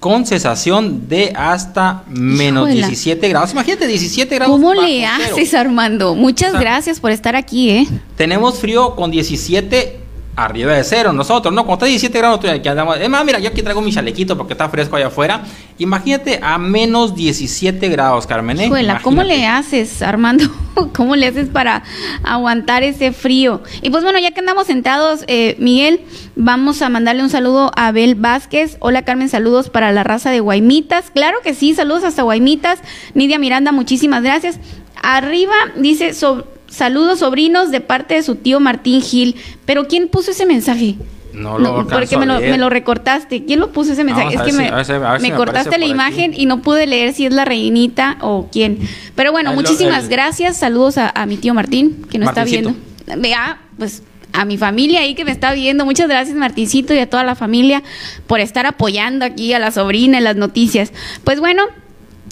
[0.00, 2.86] con sensación de hasta menos Híjola.
[2.88, 3.52] 17 grados.
[3.52, 4.52] Imagínate, 17 grados.
[4.52, 6.14] ¿Cómo le haces, Armando?
[6.14, 7.86] Muchas o sea, gracias por estar aquí, ¿eh?
[8.16, 10.00] Tenemos frío con 17
[10.36, 11.64] arriba de cero nosotros, ¿no?
[11.64, 12.98] Cuando está 17 grados, aquí andamos.
[12.98, 15.42] Es más, mira, yo aquí traigo mi chalequito porque está fresco allá afuera.
[15.78, 18.58] Imagínate a menos 17 grados, Carmen.
[18.60, 18.64] ¿eh?
[18.64, 20.44] Escuela, ¿cómo le haces, Armando?
[20.94, 21.82] ¿Cómo le haces para
[22.22, 23.62] aguantar ese frío?
[23.82, 26.00] Y pues bueno, ya que andamos sentados, eh, Miguel,
[26.36, 28.76] vamos a mandarle un saludo a Abel Vázquez.
[28.80, 31.10] Hola, Carmen, saludos para la raza de Guaymitas.
[31.10, 32.80] Claro que sí, saludos hasta Guaymitas.
[33.14, 34.58] Nidia Miranda, muchísimas gracias.
[35.02, 39.36] Arriba dice sobre Saludos sobrinos de parte de su tío Martín Gil.
[39.66, 40.96] Pero ¿quién puso ese mensaje?
[41.32, 43.44] No lo no, Porque me lo, me lo, recortaste.
[43.44, 44.34] ¿Quién lo puso ese mensaje?
[44.34, 46.42] es que si, me, a ver, a ver me, si me cortaste la imagen aquí.
[46.42, 48.78] y no pude leer si es la reinita o quién.
[49.14, 50.56] Pero bueno, el, muchísimas el, gracias.
[50.56, 52.70] Saludos a, a, mi tío Martín, que nos Martincito.
[52.70, 53.28] está viendo.
[53.28, 54.02] Vea, pues
[54.32, 55.84] a mi familia ahí que me está viendo.
[55.84, 57.82] Muchas gracias, Martincito, y a toda la familia
[58.26, 60.92] por estar apoyando aquí a la sobrina en las noticias.
[61.24, 61.64] Pues bueno,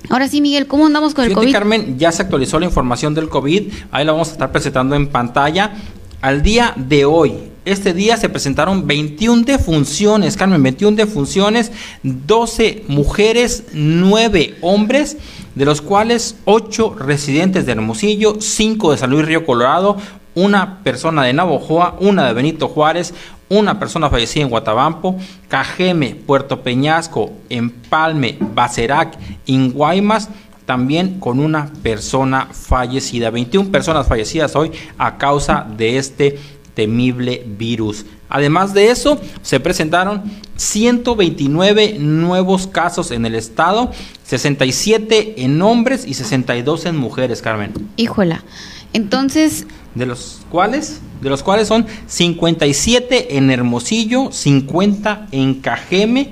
[0.09, 1.53] Ahora sí, Miguel, ¿cómo andamos con el COVID?
[1.53, 3.73] Carmen, ya se actualizó la información del COVID.
[3.91, 5.73] Ahí la vamos a estar presentando en pantalla.
[6.21, 7.35] Al día de hoy,
[7.65, 11.71] este día se presentaron 21 defunciones, Carmen, 21 defunciones,
[12.03, 15.19] 12 mujeres, 9 hombres,
[15.55, 19.99] de los cuales 8 residentes de Hermosillo, 5 de San Luis Río Colorado,
[20.35, 23.13] una persona de Navojoa, una de Benito Juárez,
[23.49, 25.17] una persona fallecida en Guatabampo,
[25.49, 30.29] Cajeme, Puerto Peñasco, Empalme, Bacerac, Inguaymas,
[30.67, 33.31] también con una persona fallecida.
[33.31, 36.39] 21 personas fallecidas hoy a causa de este
[36.75, 38.05] temible virus.
[38.29, 40.23] Además de eso, se presentaron
[40.57, 43.91] 129 nuevos casos en el estado,
[44.25, 47.73] 67 en hombres y 62 en mujeres, Carmen.
[47.97, 48.45] Híjola.
[48.93, 49.67] Entonces,
[49.99, 56.31] de los cuales de los cuales son 57 en Hermosillo, 50 en Cajeme,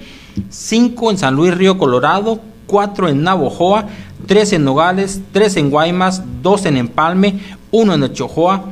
[0.49, 3.87] 5 en San Luis Río Colorado, 4 en Navojoa,
[4.27, 7.41] 3 en Nogales, 3 en Guaymas, 2 en Empalme,
[7.71, 8.65] 1 en Ochojoa,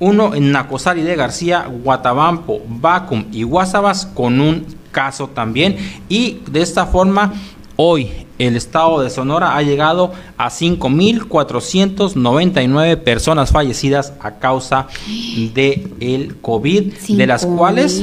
[0.00, 5.76] 1 en Nacosari de García, Guatabampo, Bacum y Guasabas con un caso también.
[6.08, 7.32] Y de esta forma
[7.76, 16.36] hoy el estado de Sonora ha llegado a 5.499 personas fallecidas a causa de el
[16.40, 18.00] COVID, de las cuales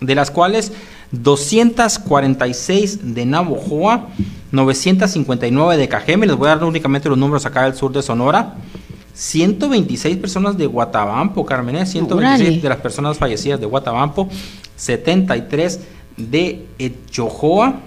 [0.00, 0.72] de las cuales
[1.10, 4.08] 246 de Navojoa,
[4.52, 8.54] 959 de Cajeme, les voy a dar únicamente los números acá del sur de Sonora.
[9.14, 12.60] 126 personas de Guatabampo, Carmen, 126 ¿eh?
[12.60, 14.28] de las personas fallecidas de Guatabampo,
[14.76, 15.80] 73
[16.16, 17.80] de Echojoa,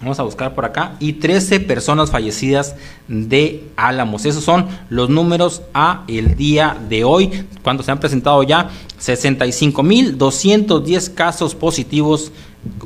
[0.00, 0.96] Vamos a buscar por acá.
[0.98, 2.74] Y 13 personas fallecidas
[3.06, 4.24] de Álamos.
[4.24, 7.44] Esos son los números a el día de hoy.
[7.62, 12.32] Cuando se han presentado ya 65.210 casos positivos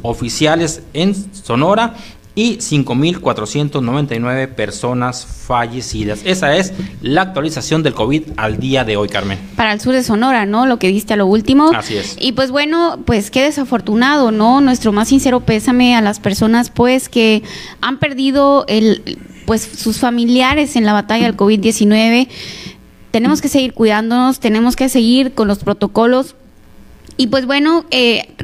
[0.03, 1.95] oficiales en Sonora
[2.37, 6.21] y 5.499 personas fallecidas.
[6.25, 9.39] Esa es la actualización del COVID al día de hoy, Carmen.
[9.57, 10.67] Para el sur de Sonora, ¿no?
[10.67, 11.71] Lo que diste a lo último.
[11.75, 12.17] Así es.
[12.21, 14.61] Y pues bueno, pues qué desafortunado, ¿no?
[14.61, 17.43] Nuestro más sincero pésame a las personas, pues, que
[17.81, 22.29] han perdido el, pues, sus familiares en la batalla del COVID-19.
[23.13, 26.35] Tenemos que seguir cuidándonos, tenemos que seguir con los protocolos.
[27.17, 28.35] Y pues bueno, eh,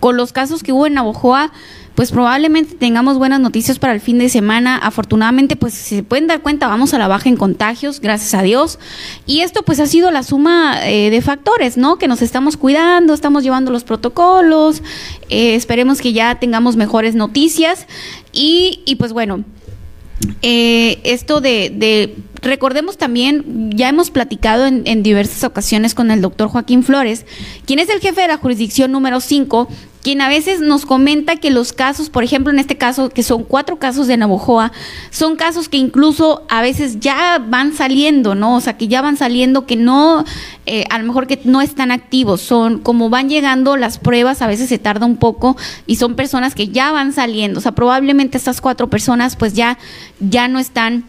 [0.00, 1.52] con los casos que hubo en Navojoa,
[1.94, 4.76] pues probablemente tengamos buenas noticias para el fin de semana.
[4.78, 8.42] Afortunadamente, pues si se pueden dar cuenta, vamos a la baja en contagios, gracias a
[8.42, 8.78] Dios.
[9.26, 11.96] Y esto pues ha sido la suma eh, de factores, ¿no?
[11.96, 14.82] Que nos estamos cuidando, estamos llevando los protocolos,
[15.28, 17.86] eh, esperemos que ya tengamos mejores noticias.
[18.32, 19.44] Y, y pues bueno,
[20.42, 26.20] eh, esto de, de, recordemos también, ya hemos platicado en, en, diversas ocasiones con el
[26.20, 27.26] doctor Joaquín Flores,
[27.66, 29.68] quien es el jefe de la jurisdicción número 5
[30.04, 33.42] quien a veces nos comenta que los casos, por ejemplo, en este caso, que son
[33.42, 34.70] cuatro casos de Navojoa,
[35.10, 38.56] son casos que incluso a veces ya van saliendo, ¿no?
[38.56, 40.26] O sea, que ya van saliendo, que no,
[40.66, 44.46] eh, a lo mejor que no están activos, son como van llegando las pruebas, a
[44.46, 45.56] veces se tarda un poco
[45.86, 49.78] y son personas que ya van saliendo, o sea, probablemente estas cuatro personas pues ya,
[50.20, 51.06] ya no están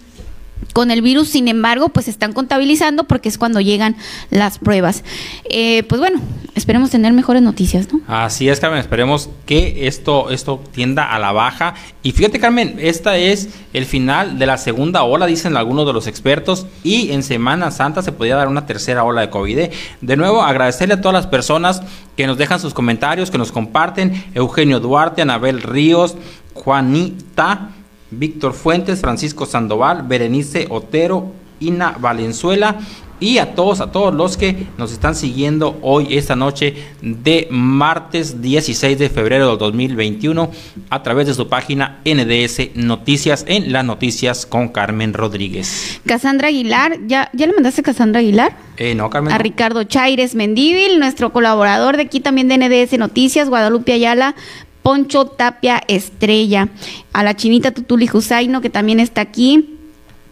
[0.73, 3.95] con el virus, sin embargo, pues están contabilizando porque es cuando llegan
[4.29, 5.03] las pruebas.
[5.49, 6.19] Eh, pues bueno,
[6.53, 8.01] esperemos tener mejores noticias, ¿no?
[8.07, 11.75] Así es, Carmen, esperemos que esto, esto tienda a la baja.
[12.03, 16.07] Y fíjate, Carmen, esta es el final de la segunda ola, dicen algunos de los
[16.07, 19.69] expertos, y en Semana Santa se podría dar una tercera ola de COVID.
[20.01, 21.83] De nuevo, agradecerle a todas las personas
[22.17, 26.15] que nos dejan sus comentarios, que nos comparten, Eugenio Duarte, Anabel Ríos,
[26.53, 27.69] Juanita.
[28.17, 32.79] Víctor Fuentes, Francisco Sandoval, Berenice Otero, Ina Valenzuela
[33.19, 38.41] y a todos, a todos los que nos están siguiendo hoy, esta noche de martes
[38.41, 40.51] 16 de febrero del 2021
[40.89, 46.01] a través de su página NDS Noticias en las noticias con Carmen Rodríguez.
[46.05, 48.57] Casandra Aguilar, ¿ya, ¿ya le mandaste a Casandra Aguilar?
[48.77, 49.33] Eh, no, Carmen.
[49.33, 54.35] A Ricardo Chaires Mendíbil, nuestro colaborador de aquí también de NDS Noticias, Guadalupe Ayala,
[54.85, 56.69] Poncho Tapia Estrella,
[57.11, 59.79] a la chinita Tutuli Jusaino, que también está aquí.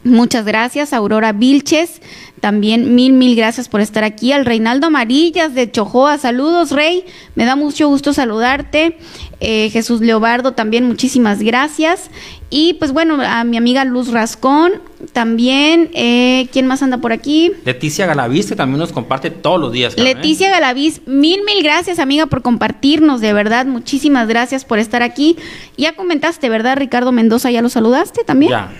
[0.04, 2.04] Muchas gracias, Aurora Vilches,
[2.40, 4.32] también mil, mil gracias por estar aquí.
[4.32, 7.04] Al Reinaldo Amarillas de Chojoa, saludos, Rey,
[7.34, 9.00] me da mucho gusto saludarte.
[9.40, 12.12] Eh, Jesús Leobardo, también muchísimas gracias.
[12.56, 14.74] Y pues bueno, a mi amiga Luz Rascón,
[15.12, 17.52] también, eh, ¿quién más anda por aquí?
[17.66, 19.96] Leticia Galaviz, que también nos comparte todos los días.
[19.96, 20.16] Carmen.
[20.16, 25.36] Leticia Galaviz, mil, mil gracias, amiga, por compartirnos, de verdad, muchísimas gracias por estar aquí.
[25.78, 27.50] Ya comentaste, ¿verdad, Ricardo Mendoza?
[27.50, 28.52] ¿Ya lo saludaste también?
[28.52, 28.72] Ya.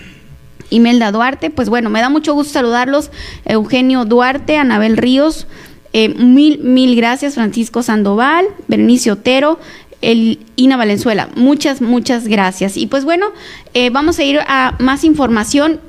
[0.70, 3.10] Imelda Duarte, pues bueno, me da mucho gusto saludarlos.
[3.44, 5.48] Eugenio Duarte, Anabel Ríos,
[5.94, 7.36] eh, mil, mil gracias.
[7.36, 9.60] Francisco Sandoval, Berenice Otero,
[10.04, 11.30] el Ina Valenzuela.
[11.36, 12.78] Muchas, muchas gracias.
[12.78, 13.28] Y pues bueno,
[13.74, 15.80] eh, vamos a ir a más información.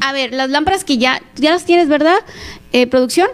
[0.00, 2.16] A ver, las lámparas que ya, ya las tienes, ¿verdad?
[2.72, 3.28] Eh, producción.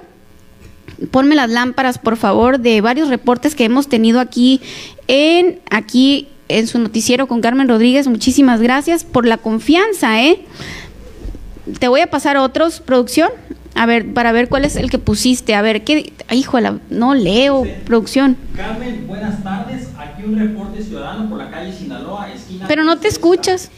[1.11, 4.61] Ponme las lámparas, por favor, de varios reportes que hemos tenido aquí
[5.09, 8.07] en aquí en su noticiero con Carmen Rodríguez.
[8.07, 10.45] Muchísimas gracias por la confianza, ¿eh?
[11.79, 13.31] Te voy a pasar otros, producción.
[13.75, 15.55] A ver, para ver cuál es el que pusiste.
[15.55, 16.13] A ver, ¿qué?
[16.31, 18.37] Híjole, no leo, producción.
[18.57, 19.89] Carmen, buenas tardes.
[20.21, 22.67] Aquí un reporte ciudadano por la calle Sinaloa, esquina.
[22.69, 23.71] Pero no te escuchas.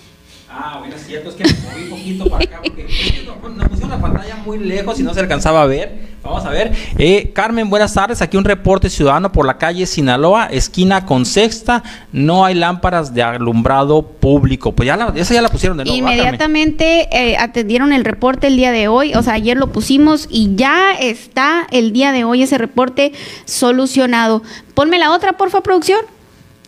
[0.51, 3.91] Ah, bueno, es cierto, es que me moví un poquito para acá porque nos pusieron
[3.91, 6.11] la pantalla muy lejos y no se alcanzaba a ver.
[6.21, 6.73] Vamos a ver.
[6.99, 8.23] Eh, Carmen, buenas tardes.
[8.23, 11.85] Aquí un reporte ciudadano por la calle Sinaloa, esquina con sexta.
[12.11, 14.73] No hay lámparas de alumbrado público.
[14.73, 15.97] Pues ya la, esa ya la pusieron de nuevo.
[15.97, 19.15] Inmediatamente eh, atendieron el reporte el día de hoy.
[19.15, 23.13] O sea, ayer lo pusimos y ya está el día de hoy ese reporte
[23.45, 24.43] solucionado.
[24.75, 26.01] Ponme la otra, porfa, producción.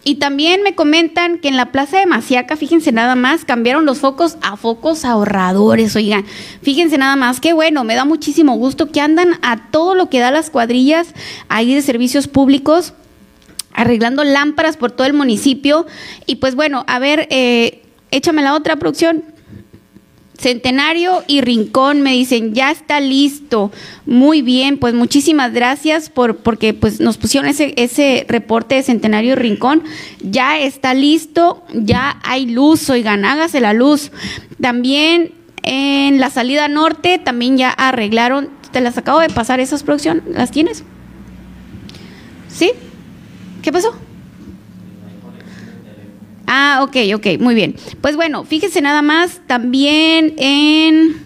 [0.07, 4.01] Y también me comentan que en la plaza de Maciaca, fíjense nada más, cambiaron los
[4.01, 6.27] focos a focos ahorradores, oigan.
[6.63, 10.21] Fíjense nada más, qué bueno, me da muchísimo gusto que andan a todo lo que
[10.21, 11.15] da las cuadrillas
[11.49, 12.93] ahí de servicios públicos,
[13.73, 15.87] arreglando lámparas por todo el municipio.
[16.27, 19.34] Y pues bueno, a ver, eh, échame la otra producción.
[20.37, 23.71] Centenario y Rincón me dicen, ya está listo.
[24.05, 29.33] Muy bien, pues muchísimas gracias por porque pues nos pusieron ese, ese reporte de Centenario
[29.33, 29.83] y Rincón.
[30.21, 34.11] Ya está listo, ya hay luz, oigan, hágase la luz.
[34.61, 35.33] También
[35.63, 40.51] en la salida norte también ya arreglaron, te las acabo de pasar esas producciones, ¿las
[40.51, 40.85] tienes?
[42.49, 42.73] ¿Sí?
[43.63, 43.95] ¿Qué pasó?
[46.47, 47.77] Ah, ok, ok, muy bien.
[48.01, 51.25] Pues bueno, fíjese nada más también en...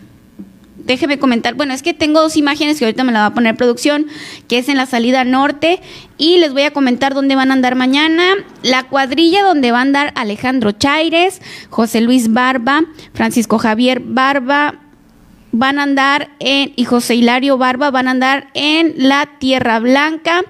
[0.77, 3.57] Déjeme comentar, bueno, es que tengo dos imágenes que ahorita me la va a poner
[3.57, 4.07] producción,
[4.49, 5.83] que es en la salida norte
[6.17, 8.25] y les voy a comentar dónde van a andar mañana.
[8.63, 14.81] La cuadrilla donde va a andar Alejandro Chaires, José Luis Barba, Francisco Javier Barba,
[15.53, 20.43] van a andar en, y José Hilario Barba van a andar en la Tierra Blanca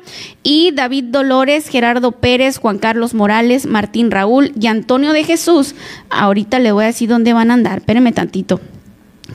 [0.43, 5.75] y David Dolores, Gerardo Pérez, Juan Carlos Morales, Martín Raúl y Antonio de Jesús.
[6.11, 8.61] Ahorita le voy a decir dónde van a andar, espérenme tantito,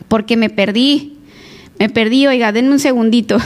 [0.08, 1.18] porque me perdí,
[1.80, 3.38] me perdí, oiga, denme un segundito.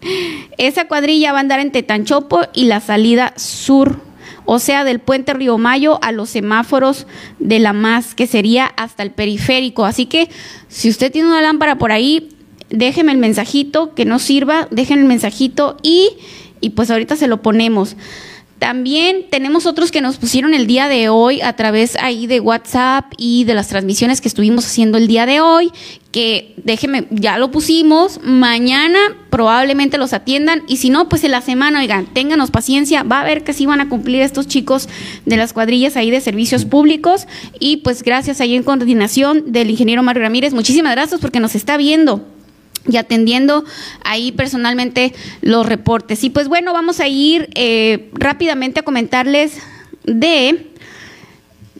[0.58, 4.09] Esa cuadrilla va a andar en Tetanchopo y la salida sur
[4.52, 7.06] o sea, del puente Río Mayo a los semáforos
[7.38, 9.84] de la MAS, que sería hasta el periférico.
[9.84, 10.28] Así que
[10.66, 12.30] si usted tiene una lámpara por ahí,
[12.68, 16.16] déjeme el mensajito que no sirva, déjenme el mensajito y,
[16.60, 17.94] y pues ahorita se lo ponemos.
[18.58, 23.12] También tenemos otros que nos pusieron el día de hoy a través ahí de WhatsApp
[23.16, 25.70] y de las transmisiones que estuvimos haciendo el día de hoy,
[26.12, 28.98] que déjeme, ya lo pusimos, mañana
[29.30, 33.24] probablemente los atiendan y si no, pues en la semana, oigan, ténganos paciencia, va a
[33.24, 34.88] ver que sí van a cumplir estos chicos
[35.24, 37.28] de las cuadrillas ahí de servicios públicos
[37.60, 41.76] y pues gracias ahí en coordinación del ingeniero Mario Ramírez, muchísimas gracias porque nos está
[41.76, 42.26] viendo
[42.88, 43.64] y atendiendo
[44.04, 45.12] ahí personalmente
[45.42, 46.24] los reportes.
[46.24, 49.58] Y pues bueno, vamos a ir eh, rápidamente a comentarles
[50.04, 50.69] de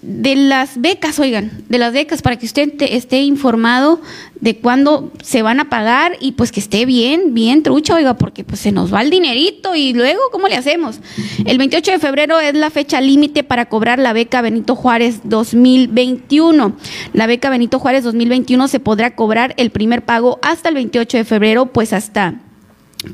[0.02, 4.01] de las becas, oigan, de las becas para que usted esté informado
[4.40, 8.43] de cuándo se van a pagar y pues que esté bien, bien trucha, oiga, porque
[8.43, 11.01] pues se nos va el dinerito y luego, ¿cómo le hacemos?
[11.44, 16.77] El 28 de febrero es la fecha límite para cobrar la beca Benito Juárez 2021.
[17.12, 21.24] La beca Benito Juárez 2021 se podrá cobrar el primer pago hasta el 28 de
[21.24, 22.40] febrero, pues hasta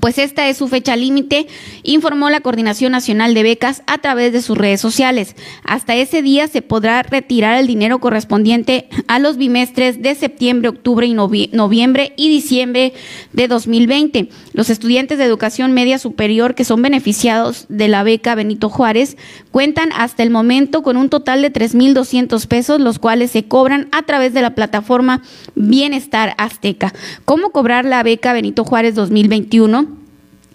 [0.01, 1.47] pues esta es su fecha límite,
[1.85, 5.37] informó la Coordinación Nacional de Becas a través de sus redes sociales.
[5.63, 11.07] Hasta ese día se podrá retirar el dinero correspondiente a los bimestres de septiembre, octubre
[11.07, 12.95] y noviembre y diciembre
[13.33, 14.29] de 2020.
[14.55, 19.17] Los estudiantes de educación media superior que son beneficiados de la beca Benito Juárez
[19.53, 24.03] cuentan hasta el momento con un total de 3.200 pesos, los cuales se cobran a
[24.03, 25.23] través de la plataforma
[25.55, 26.93] Bienestar Azteca.
[27.25, 29.76] ¿Cómo cobrar la beca Benito Juárez 2021?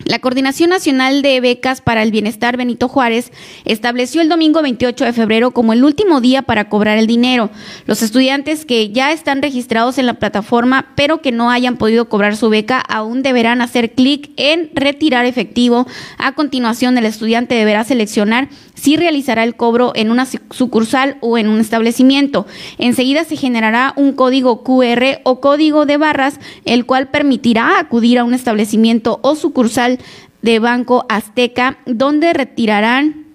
[0.05, 3.31] La Coordinación Nacional de Becas para el Bienestar Benito Juárez
[3.65, 7.49] estableció el domingo 28 de febrero como el último día para cobrar el dinero.
[7.85, 12.35] Los estudiantes que ya están registrados en la plataforma pero que no hayan podido cobrar
[12.35, 15.87] su beca aún deberán hacer clic en retirar efectivo.
[16.17, 18.49] A continuación, el estudiante deberá seleccionar
[18.81, 22.47] si realizará el cobro en una sucursal o en un establecimiento.
[22.79, 28.23] Enseguida se generará un código QR o código de barras, el cual permitirá acudir a
[28.23, 29.99] un establecimiento o sucursal
[30.41, 33.27] de Banco Azteca, donde retirarán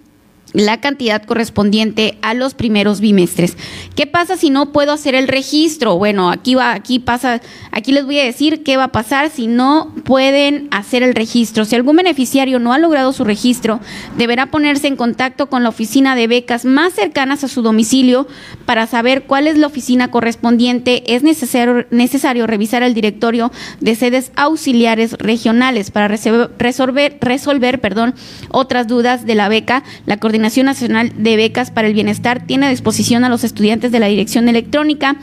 [0.52, 3.56] la cantidad correspondiente a los primeros bimestres.
[3.94, 5.96] ¿Qué pasa si no puedo hacer el registro?
[5.98, 7.40] Bueno, aquí va, aquí pasa,
[7.72, 11.64] aquí les voy a decir qué va a pasar si no pueden hacer el registro.
[11.64, 13.80] Si algún beneficiario no ha logrado su registro,
[14.16, 18.26] deberá ponerse en contacto con la oficina de becas más cercanas a su domicilio
[18.64, 21.14] para saber cuál es la oficina correspondiente.
[21.14, 28.14] Es necesario, necesario revisar el directorio de sedes auxiliares regionales para resolver, resolver perdón,
[28.50, 29.82] otras dudas de la beca.
[30.06, 34.00] La coordinación Nacional de Becas para el Bienestar tiene a disposición a los estudiantes de
[34.00, 35.16] la dirección electrónica.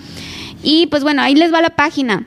[0.64, 2.26] Y pues bueno, ahí les va la página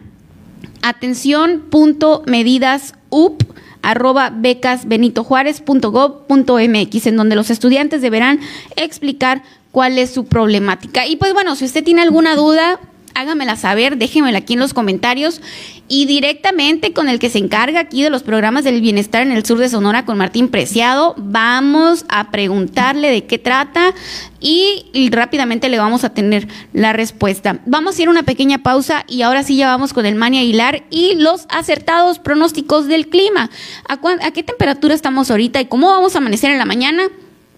[0.82, 3.42] atención.medidasup
[3.82, 8.40] arroba becasbenitojuárez.gov.mx, en donde los estudiantes deberán
[8.76, 11.06] explicar cuál es su problemática.
[11.06, 12.80] Y pues bueno, si usted tiene alguna duda,
[13.16, 15.40] hágamela saber, déjenmela aquí en los comentarios
[15.88, 19.44] y directamente con el que se encarga aquí de los programas del bienestar en el
[19.44, 23.94] sur de Sonora, con Martín Preciado, vamos a preguntarle de qué trata
[24.40, 27.60] y, rápidamente le vamos a tener la respuesta.
[27.66, 30.38] Vamos a ir a una pequeña pausa y ahora sí ya vamos con el Mani
[30.38, 33.50] Aguilar y los acertados pronósticos del clima.
[33.88, 37.04] ¿A, ¿A qué temperatura estamos ahorita y cómo vamos a amanecer en la mañana?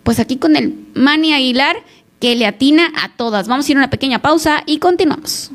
[0.03, 1.77] Pues aquí con el Mani Aguilar
[2.21, 3.49] que le atina a todas.
[3.49, 5.51] Vamos a ir a una pequeña pausa y continuamos.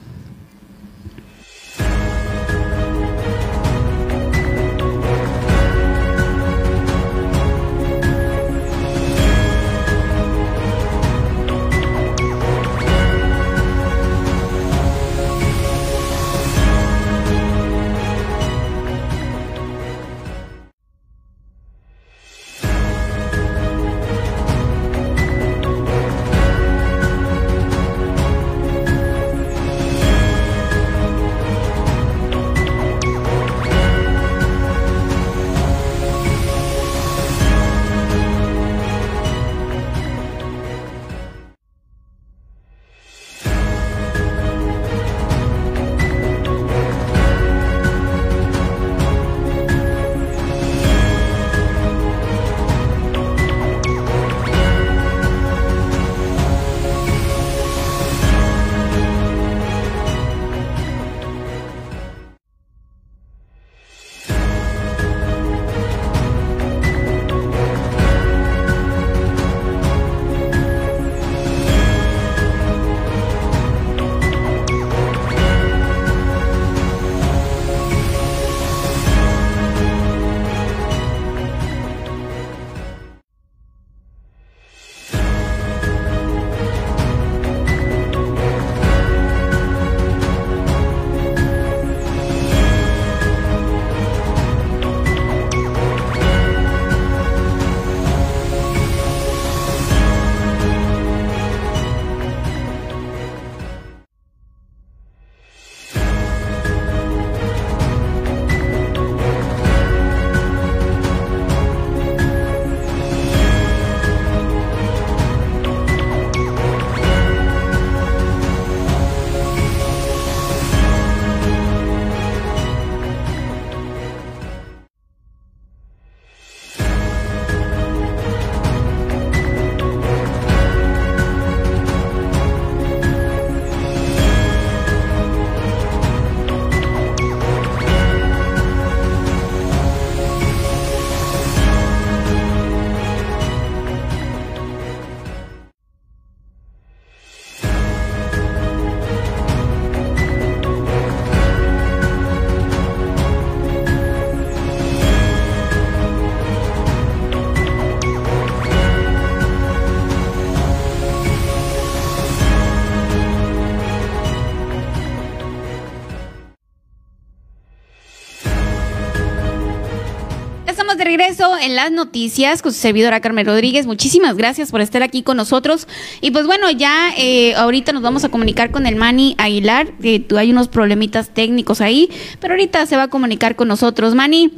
[171.60, 173.86] En las noticias con su servidora Carmen Rodríguez.
[173.86, 175.88] Muchísimas gracias por estar aquí con nosotros.
[176.22, 179.92] Y pues bueno, ya eh, ahorita nos vamos a comunicar con el Mani Aguilar.
[180.02, 182.10] que hay unos problemitas técnicos ahí,
[182.40, 184.16] pero ahorita se va a comunicar con nosotros.
[184.16, 184.52] Mani.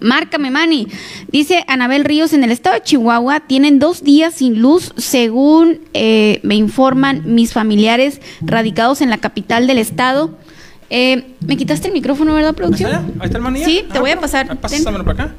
[0.00, 0.88] Márcame, Mani.
[1.30, 6.40] Dice Anabel Ríos, en el estado de Chihuahua tienen dos días sin luz, según eh,
[6.42, 10.38] me informan mis familiares radicados en la capital del estado.
[10.90, 13.14] Eh, ¿Me quitaste el micrófono, verdad, producción?
[13.20, 13.64] Ahí está, el.
[13.64, 14.58] Sí, te voy a pasar.
[14.58, 15.34] Pásamelo para acá.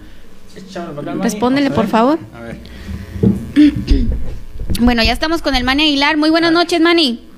[1.22, 2.20] Respóndele, por favor.
[2.36, 2.58] A ver.
[4.80, 6.18] Bueno, ya estamos con el Mani Aguilar.
[6.18, 7.30] Muy buenas noches, Mani.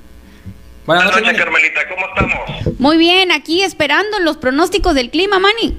[0.86, 1.82] Buenas noches, Carmelita.
[1.90, 2.80] ¿Cómo estamos?
[2.80, 5.78] Muy bien, aquí esperando los pronósticos del clima, Mani.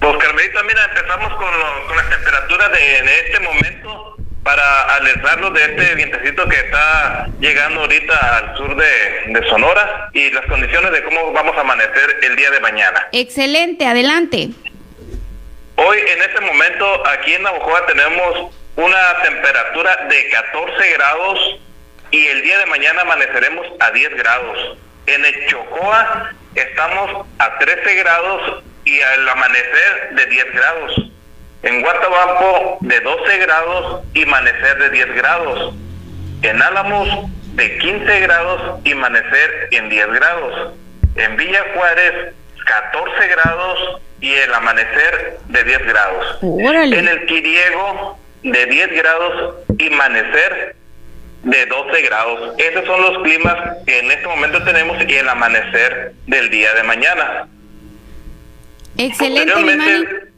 [0.00, 1.48] Pues, Carmelita, mira, empezamos con,
[1.86, 8.38] con las temperaturas de, este momento para alertarlos de este vientecito que está llegando ahorita
[8.38, 12.50] al sur de, de Sonora y las condiciones de cómo vamos a amanecer el día
[12.50, 13.08] de mañana.
[13.12, 14.50] Excelente, adelante.
[15.76, 21.60] Hoy en este momento aquí en Navajoa tenemos una temperatura de 14 grados
[22.12, 24.78] y el día de mañana amaneceremos a 10 grados.
[25.06, 31.10] En el Chocoa estamos a 13 grados y al amanecer de 10 grados.
[31.64, 35.74] En Guatabampo de 12 grados y amanecer de 10 grados.
[36.42, 37.08] En Álamos
[37.56, 40.72] de 15 grados y amanecer en 10 grados.
[41.16, 42.34] En Villa Juárez
[42.64, 46.38] 14 grados y el amanecer de 10 grados.
[46.42, 46.98] Órale.
[46.98, 50.76] En el Quiriego de 10 grados y amanecer
[51.42, 52.54] de 12 grados.
[52.58, 56.82] Esos son los climas que en este momento tenemos y el amanecer del día de
[56.82, 57.48] mañana.
[58.96, 60.33] Excelente, mi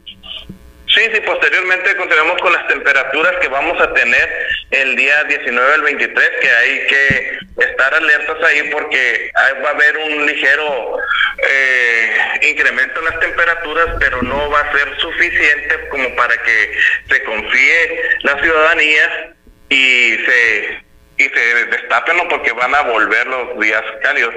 [0.97, 5.81] sí, sí, posteriormente continuamos con las temperaturas que vamos a tener el día 19 al
[5.81, 9.31] 23, que hay que estar alertas ahí porque
[9.63, 10.97] va a haber un ligero
[11.37, 12.17] eh,
[12.49, 16.77] incremento en las temperaturas, pero no va a ser suficiente como para que
[17.09, 19.35] se confíe la ciudadanía
[19.69, 20.87] y se
[21.19, 24.35] y se destapen porque van a volver los días cálidos.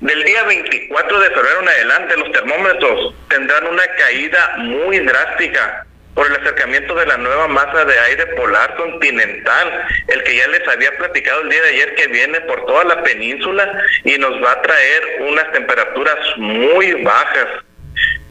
[0.00, 5.85] Del día 24 de febrero en adelante, los termómetros tendrán una caída muy drástica
[6.16, 10.66] por el acercamiento de la nueva masa de aire polar continental, el que ya les
[10.66, 14.52] había platicado el día de ayer que viene por toda la península y nos va
[14.52, 17.46] a traer unas temperaturas muy bajas.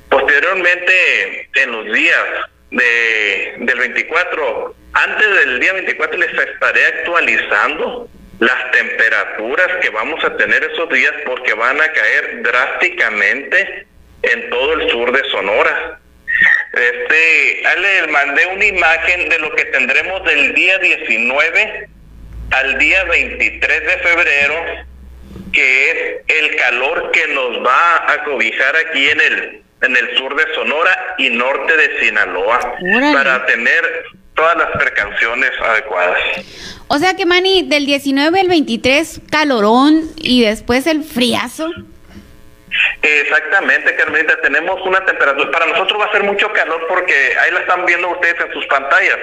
[0.09, 2.25] Posteriormente, en los días
[2.71, 8.09] de, del 24, antes del día 24 les estaré actualizando
[8.39, 13.85] las temperaturas que vamos a tener esos días porque van a caer drásticamente
[14.23, 15.99] en todo el sur de Sonora.
[16.73, 21.89] Este, le mandé una imagen de lo que tendremos del día 19
[22.51, 24.55] al día 23 de febrero,
[25.51, 25.97] que es
[26.27, 31.15] el calor que nos va a cobijar aquí en el en el sur de Sonora
[31.17, 33.13] y norte de Sinaloa Órale.
[33.13, 36.17] para tener todas las precauciones adecuadas.
[36.87, 41.71] O sea que, Manny, del 19 al 23, calorón y después el friazo.
[43.01, 47.59] Exactamente, Carmelita, tenemos una temperatura, para nosotros va a ser mucho calor porque ahí la
[47.59, 49.17] están viendo ustedes en sus pantallas.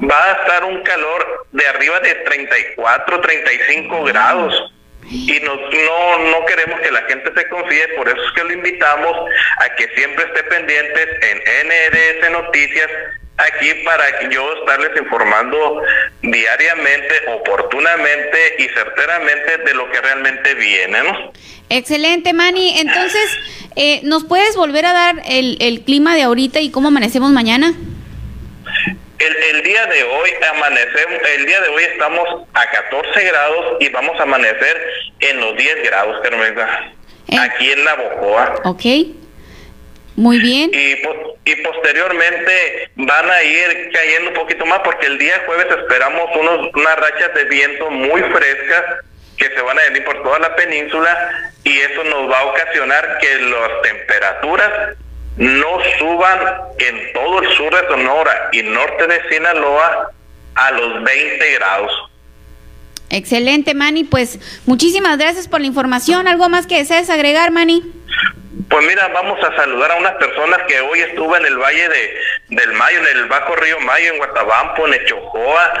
[0.00, 4.72] Va a estar un calor de arriba de 34, 35 grados.
[5.10, 8.52] Y no, no, no queremos que la gente se confíe, por eso es que lo
[8.52, 9.16] invitamos
[9.58, 12.88] a que siempre esté pendientes en NRS Noticias,
[13.36, 15.82] aquí para yo estarles informando
[16.22, 20.98] diariamente, oportunamente y certeramente de lo que realmente viene.
[21.68, 22.78] Excelente, Manny.
[22.78, 23.38] Entonces,
[23.76, 27.74] eh, ¿nos puedes volver a dar el, el clima de ahorita y cómo amanecemos mañana?
[29.24, 33.88] El, el día de hoy amanecemos, el día de hoy estamos a 14 grados y
[33.90, 34.82] vamos a amanecer
[35.20, 36.92] en los 10 grados, Carmelita,
[37.28, 37.36] Eh.
[37.38, 38.54] aquí en Navojoa.
[38.64, 38.82] Ok.
[40.16, 40.70] Muy bien.
[40.74, 46.28] Y, y posteriormente van a ir cayendo un poquito más porque el día jueves esperamos
[46.36, 48.82] unos, unas rachas de viento muy frescas
[49.38, 53.18] que se van a venir por toda la península y eso nos va a ocasionar
[53.20, 54.96] que las temperaturas
[55.36, 56.38] no suban
[56.78, 60.10] en todo el sur de Sonora y norte de Sinaloa
[60.54, 61.92] a los 20 grados.
[63.10, 64.04] Excelente, Manny.
[64.04, 66.28] Pues muchísimas gracias por la información.
[66.28, 67.82] ¿Algo más que desees agregar, Manny?
[68.68, 72.56] Pues mira, vamos a saludar a unas personas que hoy estuve en el Valle de,
[72.56, 75.72] del Mayo, en el Bajo Río Mayo, en Guatabampo, en Echojoa,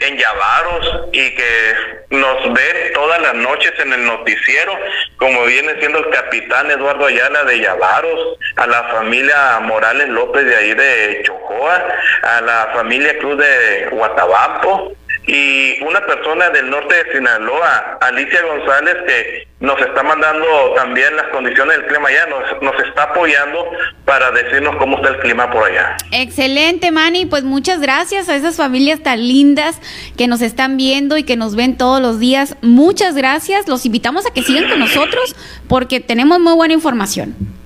[0.00, 1.74] en Yavaros, y que
[2.10, 4.76] nos ven todas las noches en el noticiero,
[5.16, 10.56] como viene siendo el capitán Eduardo Ayala de Yavaros, a la familia Morales López de
[10.56, 11.84] ahí de Echojoa,
[12.22, 14.92] a la familia Cruz de Guatabampo,
[15.26, 21.26] y una persona del norte de Sinaloa, Alicia González, que nos está mandando también las
[21.28, 23.70] condiciones del clima allá, nos, nos está apoyando
[24.04, 25.96] para decirnos cómo está el clima por allá.
[26.12, 27.26] Excelente, Manny.
[27.26, 29.78] Pues muchas gracias a esas familias tan lindas
[30.16, 32.56] que nos están viendo y que nos ven todos los días.
[32.62, 33.68] Muchas gracias.
[33.68, 35.36] Los invitamos a que sigan con nosotros
[35.68, 37.59] porque tenemos muy buena información.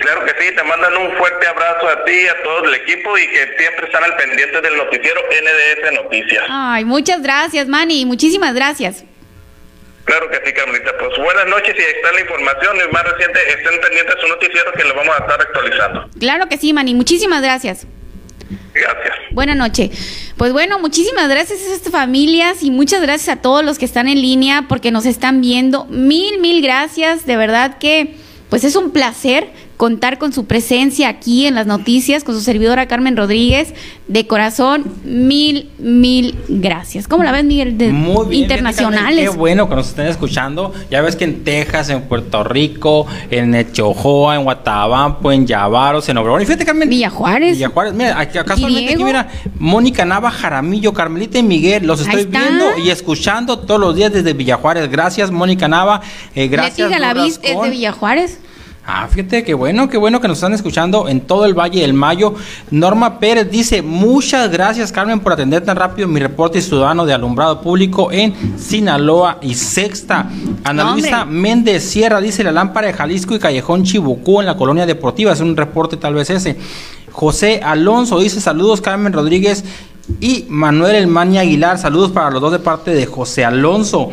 [0.00, 3.18] Claro que sí, te mandan un fuerte abrazo a ti y a todo el equipo
[3.18, 6.44] y que siempre están al pendiente del noticiero NDS Noticias.
[6.48, 8.06] Ay, muchas gracias, Manny.
[8.06, 9.04] Muchísimas gracias.
[10.04, 10.96] Claro que sí, Carmelita.
[10.98, 12.76] Pues buenas noches y ahí está la información.
[12.78, 16.08] Y más reciente, estén pendientes de su noticiero que lo vamos a estar actualizando.
[16.18, 16.94] Claro que sí, Manny.
[16.94, 17.86] Muchísimas gracias.
[18.72, 19.16] Gracias.
[19.32, 20.32] Buenas noches.
[20.38, 24.08] Pues bueno, muchísimas gracias a estas familias y muchas gracias a todos los que están
[24.08, 25.84] en línea porque nos están viendo.
[25.84, 27.26] Mil, mil gracias.
[27.26, 28.14] De verdad que
[28.48, 29.48] pues es un placer
[29.80, 33.72] contar con su presencia aquí en las noticias con su servidora Carmen Rodríguez.
[34.08, 37.08] De corazón, mil, mil gracias.
[37.08, 37.78] ¿Cómo la ves, Miguel?
[37.78, 38.42] De Muy bien.
[38.42, 39.20] internacionales.
[39.20, 40.74] fíjate, Qué bueno que nos estén escuchando.
[40.90, 46.18] Ya ves que en Texas, en Puerto Rico, en Echojoa, en Guatabampo, en Yavaros, en
[46.18, 46.42] Obregón.
[46.42, 46.86] Y fíjate, Carmen.
[46.86, 47.52] Villa Juárez.
[47.52, 47.94] Villa Juárez.
[47.94, 49.28] Mira, aquí, casualmente aquí, mira,
[49.58, 51.86] Mónica Nava, Jaramillo, Carmelita y Miguel.
[51.86, 54.90] Los estoy viendo y escuchando todos los días desde Villa Juárez.
[54.90, 56.02] Gracias, Mónica Nava.
[56.34, 56.90] Eh, gracias.
[56.90, 57.70] Leti Galaviz Lourdes es de Con.
[57.70, 58.40] Villa Juárez.
[58.92, 61.94] Ah, fíjate qué bueno, qué bueno que nos están escuchando en todo el Valle del
[61.94, 62.34] Mayo.
[62.72, 67.60] Norma Pérez dice, muchas gracias Carmen por atender tan rápido mi reporte ciudadano de alumbrado
[67.60, 70.28] público en Sinaloa y Sexta.
[70.64, 74.86] Ana Luisa Méndez Sierra dice, la lámpara de Jalisco y Callejón Chibucú en la colonia
[74.86, 75.32] deportiva.
[75.32, 76.56] Es un reporte tal vez ese.
[77.12, 79.64] José Alonso dice, saludos Carmen Rodríguez
[80.18, 81.78] y Manuel Elmani Aguilar.
[81.78, 84.10] Saludos para los dos de parte de José Alonso.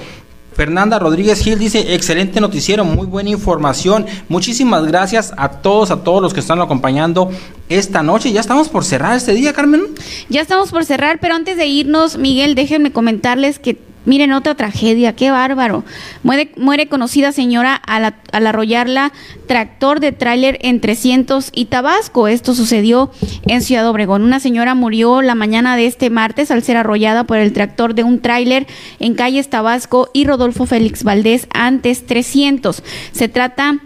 [0.57, 4.07] Fernanda Rodríguez Gil dice, excelente noticiero, muy buena información.
[4.27, 7.29] Muchísimas gracias a todos, a todos los que están acompañando
[7.69, 8.31] esta noche.
[8.31, 9.84] Ya estamos por cerrar este día, Carmen.
[10.29, 13.77] Ya estamos por cerrar, pero antes de irnos, Miguel, déjenme comentarles que
[14.07, 15.84] Miren, otra tragedia, qué bárbaro.
[16.23, 19.11] Muere, muere conocida señora al, arrollarla
[19.47, 22.29] tractor de tráiler en 300 y Tabasco.
[22.29, 23.11] Esto sucedió
[23.47, 24.23] en Ciudad Obregón.
[24.23, 28.05] Una señora murió la mañana de este martes al ser arrollada por el tractor de
[28.05, 28.65] un tráiler
[28.99, 32.81] en calles Tabasco y Rodolfo Félix Valdés antes 300.
[33.11, 33.81] Se trata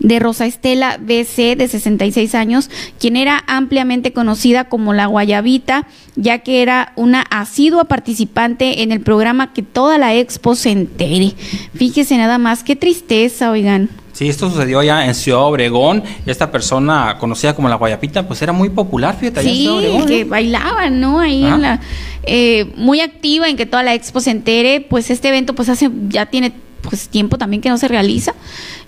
[0.00, 5.86] de Rosa Estela BC, de 66 años, quien era ampliamente conocida como la Guayabita,
[6.16, 11.34] ya que era una asidua participante en el programa Que toda la expo se entere.
[11.74, 13.90] Fíjese nada más, qué tristeza, oigan.
[14.12, 16.02] Sí, esto sucedió ya en Ciudad Obregón.
[16.26, 19.42] Esta persona conocida como la Guayapita, pues era muy popular, fíjate.
[19.42, 19.66] Sí,
[20.06, 21.20] que bailaba, ¿no?
[21.20, 21.80] Ahí en la,
[22.24, 24.80] eh, muy activa en que toda la expo se entere.
[24.82, 26.52] Pues este evento, pues hace, ya tiene
[26.82, 28.34] pues tiempo también que no se realiza.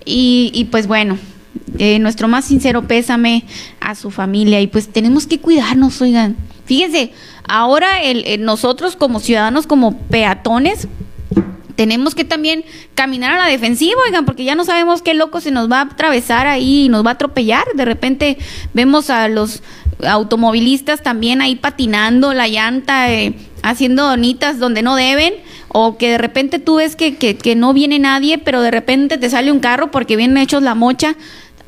[0.05, 1.19] Y, pues bueno,
[1.79, 3.45] eh, nuestro más sincero pésame
[3.81, 6.37] a su familia y pues tenemos que cuidarnos, oigan.
[6.65, 7.13] Fíjense,
[7.49, 10.89] ahora el, nosotros como ciudadanos, como peatones,
[11.75, 12.65] tenemos que también
[12.95, 15.85] caminar a la defensiva, oigan, porque ya no sabemos qué loco se nos va a
[15.85, 17.65] atravesar ahí y nos va a atropellar.
[17.75, 18.39] De repente
[18.75, 19.63] vemos a los
[20.07, 25.35] automovilistas también ahí patinando la llanta, eh, haciendo donitas donde no deben
[25.69, 29.31] o que de repente tú ves que, que, no viene nadie, pero de repente te
[29.31, 31.17] sale un carro porque vienen hechos la mocha.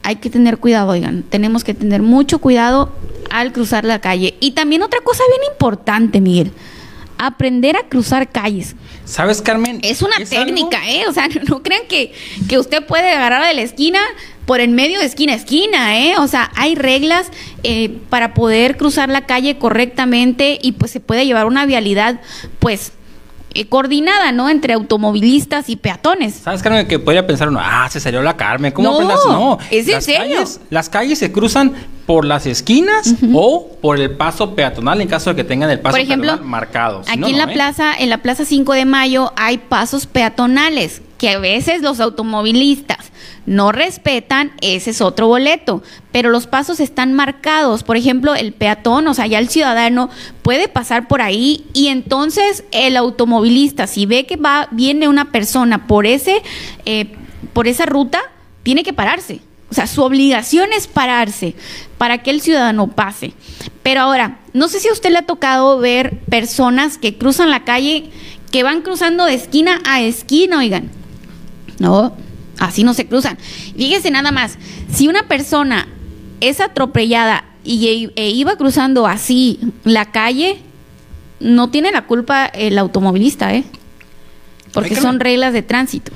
[0.02, 2.92] Hay que tener cuidado, oigan, tenemos que tener mucho cuidado
[3.30, 4.34] al cruzar la calle.
[4.40, 6.52] Y también otra cosa bien importante, Miguel,
[7.16, 8.76] aprender a cruzar calles.
[9.04, 9.80] ¿Sabes, Carmen?
[9.82, 11.06] Es una técnica, ¿eh?
[11.08, 12.12] O sea, no crean que,
[12.48, 14.00] que usted puede agarrar de la esquina
[14.46, 16.14] por en medio de esquina a esquina, ¿eh?
[16.18, 17.28] O sea, hay reglas
[17.62, 22.20] eh, para poder cruzar la calle correctamente y pues se puede llevar una vialidad,
[22.58, 22.92] pues,
[23.54, 24.50] eh, coordinada, ¿no?
[24.50, 26.34] Entre automovilistas y peatones.
[26.42, 26.86] ¿Sabes, Carmen?
[26.86, 28.72] Que podría pensar uno, ah, se salió la Carmen.
[28.72, 30.44] ¿Cómo no, No, es en serio.
[30.70, 31.72] las calles se cruzan
[32.06, 35.94] por las esquinas o por el paso peatonal en caso de que tengan el paso
[35.94, 37.00] por ejemplo, peatonal marcado.
[37.00, 37.54] aquí en la ¿eh?
[37.54, 43.10] plaza, en la plaza 5 de Mayo hay pasos peatonales que a veces los automovilistas
[43.46, 45.82] no respetan, ese es otro boleto,
[46.12, 47.82] pero los pasos están marcados.
[47.82, 50.10] Por ejemplo, el peatón, o sea, ya el ciudadano
[50.42, 55.86] puede pasar por ahí y entonces el automovilista, si ve que va, viene una persona
[55.86, 56.42] por ese,
[56.84, 57.06] eh,
[57.54, 58.20] por esa ruta,
[58.62, 59.40] tiene que pararse.
[59.70, 61.54] O sea, su obligación es pararse
[61.96, 63.32] para que el ciudadano pase.
[63.82, 67.64] Pero ahora, no sé si a usted le ha tocado ver personas que cruzan la
[67.64, 68.10] calle,
[68.52, 70.90] que van cruzando de esquina a esquina, oigan.
[71.78, 72.14] No,
[72.58, 73.38] Así no se cruzan.
[73.76, 74.58] Fíjese nada más,
[74.92, 75.88] si una persona
[76.40, 80.58] es atropellada y e iba cruzando así la calle,
[81.40, 83.64] no tiene la culpa el automovilista, ¿eh?
[84.72, 86.12] Porque son reglas de tránsito.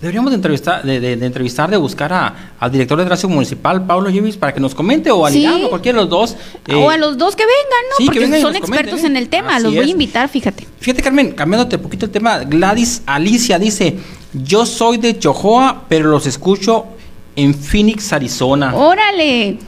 [0.00, 4.36] Deberíamos de entrevistar, de, entrevistar, de buscar a, al director de tránsito municipal, Pablo Yevis,
[4.38, 5.46] para que nos comente, o a sí.
[5.46, 6.36] o cualquiera de los dos.
[6.74, 8.06] o a los dos que vengan, ¿no?
[8.06, 10.66] Porque son expertos en el tema, los voy a invitar, fíjate.
[10.78, 13.98] Fíjate, Carmen, cambiándote un poquito el tema, Gladys Alicia dice,
[14.32, 16.86] yo soy de Chojoa, pero los escucho
[17.36, 18.74] en Phoenix, Arizona.
[18.74, 19.58] Órale.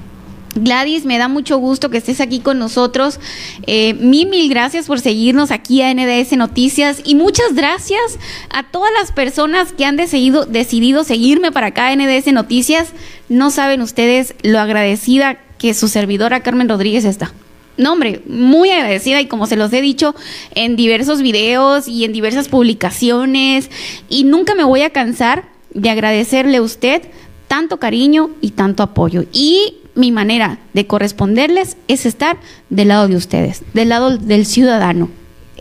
[0.55, 3.20] Gladys, me da mucho gusto que estés aquí con nosotros.
[3.66, 8.19] Eh, mil, mil gracias por seguirnos aquí a NDS Noticias y muchas gracias
[8.51, 12.93] a todas las personas que han decidido, decidido seguirme para acá a NDS Noticias.
[13.29, 17.33] No saben ustedes lo agradecida que su servidora Carmen Rodríguez está.
[17.79, 20.15] No, hombre, muy agradecida y como se los he dicho
[20.55, 23.70] en diversos videos y en diversas publicaciones
[24.11, 27.03] y nunca me voy a cansar de agradecerle a usted
[27.49, 29.24] tanto cariño y tanto apoyo.
[29.33, 32.39] Y mi manera de corresponderles es estar
[32.70, 35.10] del lado de ustedes, del lado del ciudadano.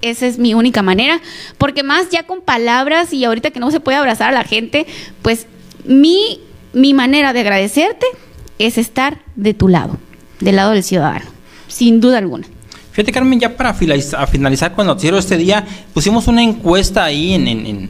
[0.01, 1.21] Esa es mi única manera,
[1.57, 4.87] porque más ya con palabras y ahorita que no se puede abrazar a la gente,
[5.21, 5.47] pues
[5.85, 6.39] mi,
[6.73, 8.05] mi manera de agradecerte
[8.57, 9.97] es estar de tu lado,
[10.39, 11.25] del lado del ciudadano,
[11.67, 12.47] sin duda alguna.
[12.91, 17.33] Fíjate, Carmen, ya para finalizar, finalizar con el noticiero este día, pusimos una encuesta ahí
[17.33, 17.89] en, en en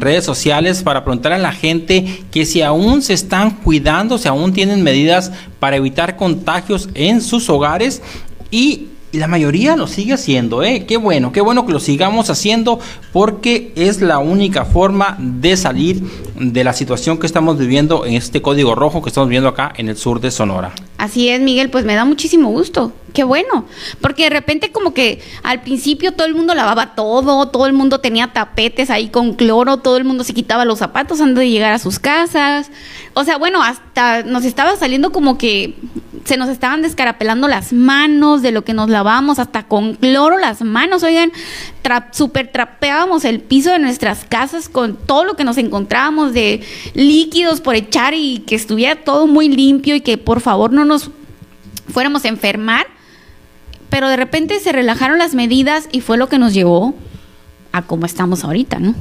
[0.00, 4.52] redes sociales para preguntar a la gente que si aún se están cuidando, si aún
[4.52, 8.02] tienen medidas para evitar contagios en sus hogares
[8.50, 10.86] y y la mayoría lo sigue haciendo, ¿eh?
[10.88, 12.80] Qué bueno, qué bueno que lo sigamos haciendo
[13.12, 16.02] porque es la única forma de salir
[16.34, 19.88] de la situación que estamos viviendo en este código rojo que estamos viviendo acá en
[19.88, 20.72] el sur de Sonora.
[20.98, 22.92] Así es, Miguel, pues me da muchísimo gusto.
[23.12, 23.66] Qué bueno,
[24.00, 28.00] porque de repente como que al principio todo el mundo lavaba todo, todo el mundo
[28.00, 31.72] tenía tapetes ahí con cloro, todo el mundo se quitaba los zapatos antes de llegar
[31.72, 32.72] a sus casas.
[33.14, 35.76] O sea, bueno, hasta nos estaba saliendo como que
[36.24, 40.62] se nos estaban descarapelando las manos de lo que nos lavamos, hasta con cloro las
[40.62, 41.30] manos, oigan,
[42.12, 46.62] super trapeábamos el piso de nuestras casas con todo lo que nos encontrábamos de
[46.94, 51.10] líquidos por echar y que estuviera todo muy limpio y que por favor no nos
[51.92, 52.86] fuéramos a enfermar.
[53.90, 56.94] Pero de repente se relajaron las medidas y fue lo que nos llevó
[57.70, 58.94] a cómo estamos ahorita, ¿no?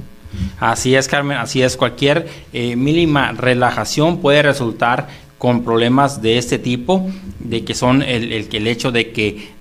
[0.59, 1.77] Así es, Carmen, así es.
[1.77, 5.07] Cualquier eh, mínima relajación puede resultar
[5.38, 7.09] con problemas de este tipo,
[7.39, 9.53] de que son el, el, el hecho de que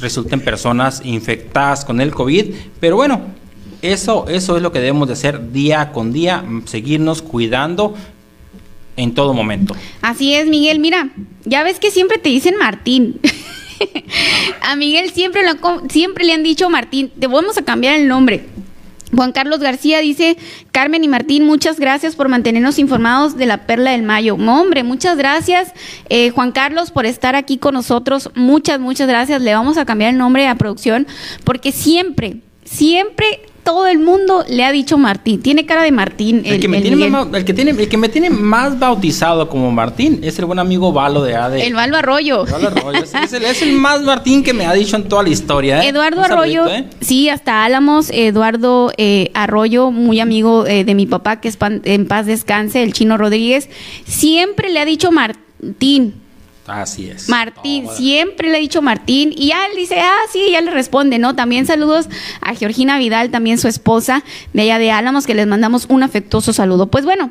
[0.00, 3.20] resulten personas infectadas con el COVID, pero bueno,
[3.82, 7.94] eso, eso es lo que debemos de hacer día con día, seguirnos cuidando
[8.96, 9.76] en todo momento.
[10.02, 11.10] Así es, Miguel, mira,
[11.44, 13.20] ya ves que siempre te dicen Martín.
[14.62, 18.46] a Miguel siempre, lo, siempre le han dicho Martín, te vamos a cambiar el nombre.
[19.14, 20.36] Juan Carlos García dice,
[20.72, 24.34] Carmen y Martín, muchas gracias por mantenernos informados de la Perla del Mayo.
[24.34, 25.72] hombre, muchas gracias,
[26.08, 28.30] eh, Juan Carlos, por estar aquí con nosotros.
[28.34, 29.40] Muchas, muchas gracias.
[29.42, 31.06] Le vamos a cambiar el nombre a producción
[31.44, 35.42] porque siempre, siempre todo el mundo le ha dicho Martín.
[35.42, 36.42] Tiene cara de Martín.
[36.44, 39.72] El, que, me tiene más, el, que tiene, el que me tiene más bautizado como
[39.72, 41.66] Martín es el buen amigo Valo de ADE.
[41.66, 42.46] El Valo Arroyo.
[42.46, 43.02] El Valo Arroyo.
[43.02, 45.82] es, el, es, el, más Martín que me ha dicho en toda la historia.
[45.82, 45.88] ¿eh?
[45.88, 46.68] Eduardo Arroyo.
[46.68, 46.88] ¿eh?
[47.00, 48.08] Sí, hasta Álamos.
[48.10, 52.84] Eduardo eh, Arroyo, muy amigo eh, de mi papá, que es pan, en paz descanse,
[52.84, 53.68] el chino Rodríguez.
[54.04, 56.14] Siempre le ha dicho Martín.
[56.66, 57.28] Así es.
[57.28, 61.18] Martín, siempre le he dicho Martín y ya él dice, ah, sí, ya le responde,
[61.18, 61.34] ¿no?
[61.34, 62.08] También saludos
[62.40, 66.52] a Georgina Vidal, también su esposa de allá de Álamos, que les mandamos un afectuoso
[66.52, 66.88] saludo.
[66.88, 67.30] Pues bueno,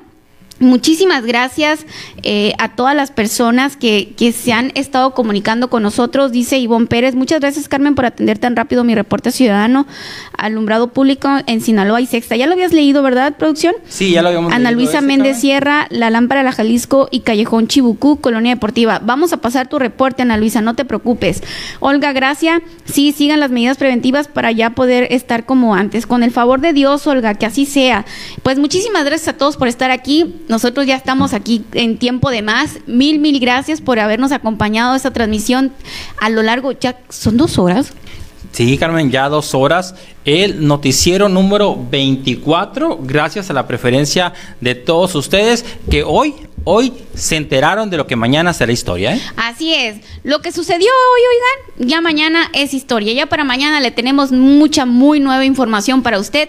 [0.60, 1.86] Muchísimas gracias
[2.24, 6.88] eh, a todas las personas que, que, se han estado comunicando con nosotros, dice Ivonne
[6.88, 7.14] Pérez.
[7.14, 9.86] Muchas gracias, Carmen, por atender tan rápido mi reporte ciudadano,
[10.38, 12.38] alumbrado público en Sinaloa y Sexta.
[12.38, 13.76] Ya lo habías leído, ¿verdad, producción?
[13.90, 17.68] Sí, ya lo habíamos Ana Luisa Méndez Sierra, La Lámpara de la Jalisco y Callejón
[17.68, 19.02] Chibucú, Colonia Deportiva.
[19.04, 21.44] Vamos a pasar tu reporte, Ana Luisa, no te preocupes.
[21.82, 22.62] Olga, gracias.
[22.86, 26.08] Sí, sigan las medidas preventivas para ya poder estar como antes.
[26.08, 28.06] Con el favor de Dios, Olga, que así sea.
[28.42, 32.42] Pues muchísimas gracias a todos por estar aquí nosotros ya estamos aquí en tiempo de
[32.42, 32.80] más.
[32.88, 35.72] Mil, mil gracias por habernos acompañado a esta transmisión
[36.20, 37.94] a lo largo, ya son dos horas.
[38.56, 39.96] Sí, Carmen, ya dos horas.
[40.24, 44.32] El noticiero número 24, gracias a la preferencia
[44.62, 49.16] de todos ustedes que hoy, hoy se enteraron de lo que mañana será historia.
[49.16, 49.22] ¿eh?
[49.36, 49.98] Así es.
[50.24, 53.12] Lo que sucedió hoy, oigan, ya mañana es historia.
[53.12, 56.48] Ya para mañana le tenemos mucha, muy nueva información para usted.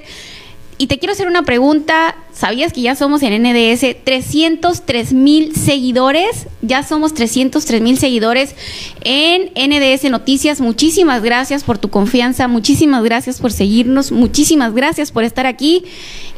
[0.78, 2.16] Y te quiero hacer una pregunta.
[2.32, 6.48] ¿Sabías que ya somos en NDS 303 mil seguidores?
[6.60, 8.54] Ya somos 303 mil seguidores
[9.02, 10.60] en NDS Noticias.
[10.60, 15.84] Muchísimas gracias por tu confianza, muchísimas gracias por seguirnos, muchísimas gracias por estar aquí.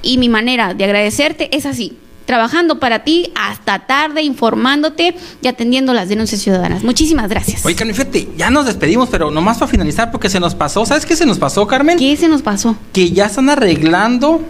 [0.02, 1.97] Y mi manera de agradecerte es así
[2.28, 6.84] trabajando para ti hasta tarde, informándote y atendiendo las denuncias ciudadanas.
[6.84, 7.64] Muchísimas gracias.
[7.64, 10.84] Oye, Carmen, fíjate, ya nos despedimos, pero nomás para finalizar, porque se nos pasó.
[10.84, 11.98] ¿Sabes qué se nos pasó, Carmen?
[11.98, 12.76] ¿Qué se nos pasó?
[12.92, 14.42] Que ya están arreglando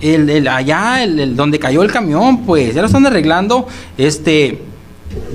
[0.00, 4.62] el, el allá, el, el, donde cayó el camión, pues, ya lo están arreglando, este,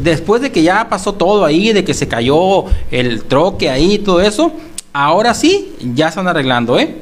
[0.01, 3.99] después de que ya pasó todo ahí, de que se cayó el troque ahí y
[3.99, 4.53] todo eso,
[4.93, 6.95] ahora sí, ya están arreglando, ¿eh?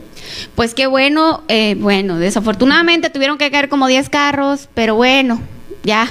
[0.55, 5.41] Pues qué bueno, eh, bueno, desafortunadamente tuvieron que caer como 10 carros, pero bueno,
[5.83, 6.09] ya,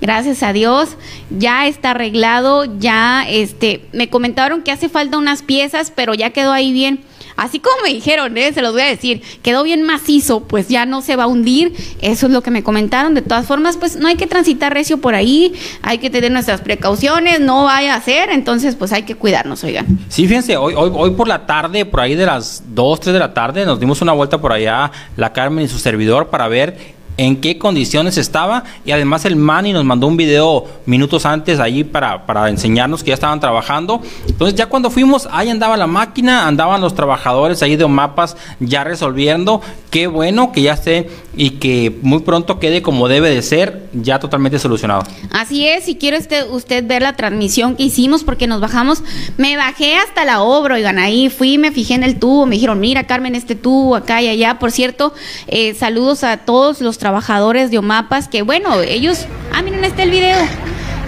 [0.00, 0.96] gracias a Dios,
[1.30, 6.52] ya está arreglado, ya, este, me comentaron que hace falta unas piezas, pero ya quedó
[6.52, 7.00] ahí bien.
[7.36, 8.52] Así como me dijeron, ¿eh?
[8.52, 11.74] se los voy a decir, quedó bien macizo, pues ya no se va a hundir.
[12.00, 13.14] Eso es lo que me comentaron.
[13.14, 16.60] De todas formas, pues no hay que transitar recio por ahí, hay que tener nuestras
[16.60, 19.86] precauciones, no vaya a ser, entonces pues hay que cuidarnos, oigan.
[20.08, 23.18] Sí, fíjense, hoy, hoy, hoy por la tarde, por ahí de las 2, 3 de
[23.18, 26.94] la tarde, nos dimos una vuelta por allá, la Carmen y su servidor, para ver
[27.16, 31.84] en qué condiciones estaba y además el Manny nos mandó un video minutos antes allí
[31.84, 34.02] para, para enseñarnos que ya estaban trabajando.
[34.26, 38.84] Entonces ya cuando fuimos, ahí andaba la máquina, andaban los trabajadores ahí de mapas ya
[38.84, 39.60] resolviendo.
[39.90, 44.18] Qué bueno que ya esté y que muy pronto quede como debe de ser, ya
[44.18, 45.02] totalmente solucionado.
[45.30, 49.02] Así es, si quiere usted, usted ver la transmisión que hicimos porque nos bajamos,
[49.36, 52.80] me bajé hasta la obra, oigan, ahí fui, me fijé en el tubo, me dijeron,
[52.80, 54.58] mira Carmen, este tubo acá y allá.
[54.58, 55.12] Por cierto,
[55.46, 60.10] eh, saludos a todos los trabajadores de Omapas, que bueno, ellos, ah, miren, este el
[60.10, 60.38] video.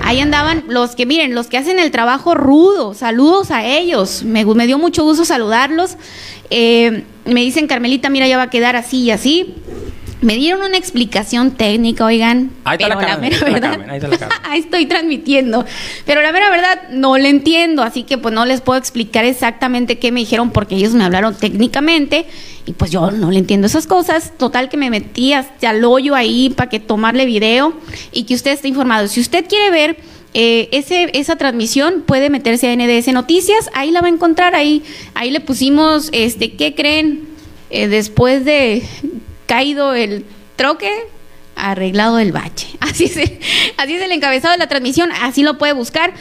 [0.05, 2.93] Ahí andaban los que, miren, los que hacen el trabajo rudo.
[2.93, 4.23] Saludos a ellos.
[4.23, 5.97] Me, dio mucho gusto saludarlos.
[6.51, 9.55] Eh, me dicen, Carmelita, mira, ya va a quedar así y así.
[10.23, 12.51] Me dieron una explicación técnica, oigan.
[12.65, 14.39] Ahí está pero la Carmen, ahí está la Carmen, ahí está la Carmen.
[14.45, 15.65] ahí estoy transmitiendo.
[16.07, 19.99] Pero la mera verdad no le entiendo, así que pues no les puedo explicar exactamente
[19.99, 22.27] qué me dijeron porque ellos me hablaron técnicamente
[22.65, 24.33] y pues yo no le entiendo esas cosas.
[24.39, 27.75] Total que me metí hasta al hoyo ahí para que tomarle video
[28.11, 29.09] y que usted esté informado.
[29.09, 29.97] Si usted quiere ver
[30.33, 34.83] eh, ese, esa transmisión puede meterse a NDS Noticias, ahí la va a encontrar, ahí,
[35.15, 37.29] ahí le pusimos, este, ¿qué creen?
[37.71, 38.83] Eh, después de
[39.47, 40.25] caído el
[40.57, 40.91] troque,
[41.57, 42.69] arreglado el bache.
[42.81, 43.39] Así es, el,
[43.77, 46.13] así es el encabezado de la transmisión, así lo puede buscar.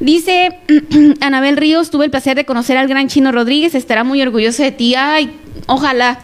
[0.00, 0.58] Dice
[1.20, 4.72] Anabel Ríos, tuve el placer de conocer al gran Chino Rodríguez, estará muy orgulloso de
[4.72, 4.94] ti.
[4.96, 5.36] Ay,
[5.66, 6.20] ojalá.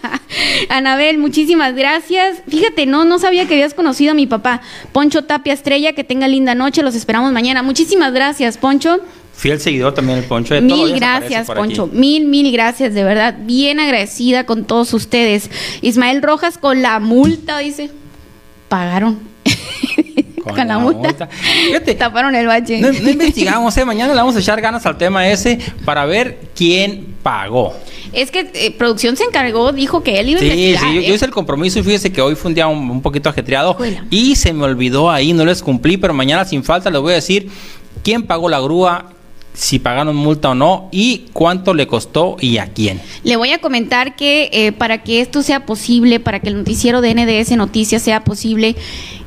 [0.68, 2.42] Anabel, muchísimas gracias.
[2.48, 4.60] Fíjate, no, no sabía que habías conocido a mi papá,
[4.92, 7.62] Poncho Tapia Estrella, que tenga linda noche, los esperamos mañana.
[7.62, 9.00] Muchísimas gracias, Poncho.
[9.38, 10.52] Fiel seguidor también el Poncho.
[10.54, 11.84] De Mil gracias, Poncho.
[11.84, 11.96] aquí.
[11.96, 13.36] Mil, mil gracias, de verdad.
[13.40, 15.48] Bien agradecida con todos ustedes.
[15.80, 17.90] Ismael Rojas con la multa, dice.
[18.68, 19.18] Pagaron.
[20.42, 21.28] Con, la, multa.
[21.66, 22.80] Fíjate, Taparon el bache.
[22.80, 23.84] no, no investigamos, ¿eh?
[23.84, 27.74] mañana le vamos a echar ganas al tema ese para ver quién pagó.
[28.14, 30.82] Es que eh, producción se encargó, dijo que él iba a Sí, investigar.
[30.84, 31.06] sí, yo, ¿eh?
[31.08, 33.76] yo hice el compromiso y fíjese que hoy fue un día un, un poquito ajetreado
[34.08, 37.16] y se me olvidó ahí, no les cumplí, pero mañana sin falta les voy a
[37.16, 37.50] decir
[38.02, 39.04] quién pagó la grúa,
[39.54, 43.00] si pagaron multa o no y cuánto le costó y a quién.
[43.24, 47.00] Le voy a comentar que eh, para que esto sea posible, para que el noticiero
[47.00, 48.76] de NDS Noticias sea posible,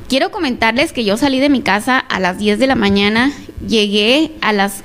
[0.08, 3.32] quiero comentarles que yo salí de mi casa a las 10 de la mañana,
[3.66, 4.82] llegué a las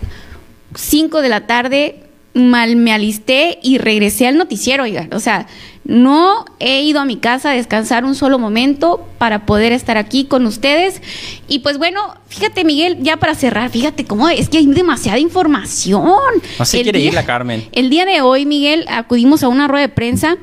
[0.76, 2.07] 5 de la tarde,
[2.38, 5.14] mal me alisté y regresé al noticiero, oigan.
[5.14, 5.48] O sea,
[5.86, 10.26] no he ido a mi casa a descansar un solo momento para poder estar aquí
[10.26, 11.02] con ustedes.
[11.48, 16.12] Y pues bueno, fíjate Miguel, ya para cerrar, fíjate cómo es que hay demasiada información.
[16.60, 17.68] El quiere día- ir la Carmen.
[17.72, 20.38] el día de hoy, Miguel, acudimos a una rueda de prensa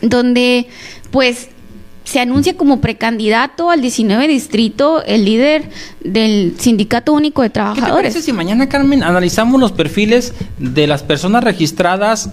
[0.00, 0.66] donde,
[1.10, 1.48] pues,
[2.12, 5.70] se anuncia como precandidato al 19 distrito el líder
[6.04, 8.22] del Sindicato Único de ¿Qué te parece Trabajadores.
[8.22, 12.28] si mañana, Carmen, analizamos los perfiles de las personas registradas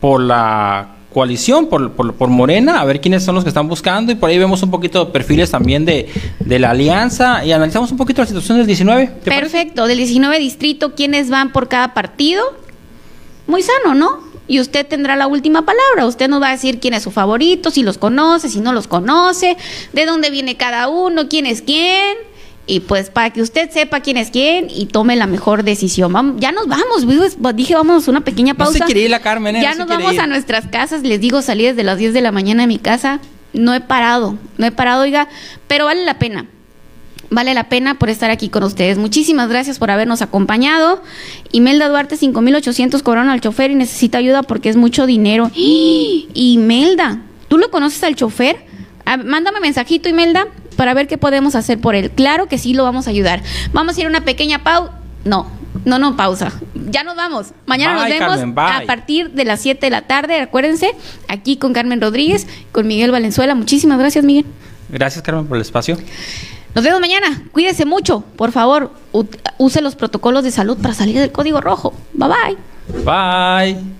[0.00, 4.10] por la coalición, por, por, por Morena, a ver quiénes son los que están buscando
[4.10, 6.08] y por ahí vemos un poquito de perfiles también de,
[6.40, 9.06] de la alianza y analizamos un poquito la situación del 19?
[9.06, 9.52] ¿te parece?
[9.52, 12.42] Perfecto, del 19 distrito, ¿quiénes van por cada partido?
[13.46, 14.29] Muy sano, ¿no?
[14.50, 16.06] Y usted tendrá la última palabra.
[16.06, 18.88] Usted nos va a decir quién es su favorito, si los conoce, si no los
[18.88, 19.56] conoce,
[19.92, 22.16] de dónde viene cada uno, quién es quién.
[22.66, 26.12] Y pues para que usted sepa quién es quién y tome la mejor decisión.
[26.12, 28.86] Vamos, ya nos vamos, pues, dije vamos a una pequeña No se pausa.
[28.86, 29.62] quiere ir la Carmen, ¿eh?
[29.62, 30.20] Ya No nos vamos ir.
[30.20, 31.02] a nuestras casas.
[31.02, 33.20] Les digo, salí desde las 10 de la mañana de mi casa.
[33.52, 35.28] No he parado, no he parado, oiga,
[35.68, 36.46] pero vale la pena.
[37.30, 38.98] Vale la pena por estar aquí con ustedes.
[38.98, 41.00] Muchísimas gracias por habernos acompañado.
[41.52, 45.48] Imelda Duarte, 5800 cobraron al chofer y necesita ayuda porque es mucho dinero.
[45.54, 48.56] Imelda, ¿tú lo conoces al chofer?
[49.06, 52.10] Ah, mándame mensajito, Imelda, para ver qué podemos hacer por él.
[52.10, 53.42] Claro que sí lo vamos a ayudar.
[53.72, 54.92] Vamos a ir a una pequeña pausa.
[55.24, 55.46] No,
[55.84, 56.52] no, no, pausa.
[56.74, 57.52] Ya nos vamos.
[57.66, 60.40] Mañana Bye, nos vemos Carmen, a partir de las 7 de la tarde.
[60.40, 60.90] Acuérdense,
[61.28, 63.54] aquí con Carmen Rodríguez, con Miguel Valenzuela.
[63.54, 64.46] Muchísimas gracias, Miguel.
[64.88, 65.96] Gracias, Carmen, por el espacio.
[66.74, 67.42] Nos vemos mañana.
[67.52, 68.22] Cuídese mucho.
[68.36, 68.92] Por favor,
[69.58, 71.92] use los protocolos de salud para salir del código rojo.
[72.12, 73.04] Bye bye.
[73.04, 73.99] Bye.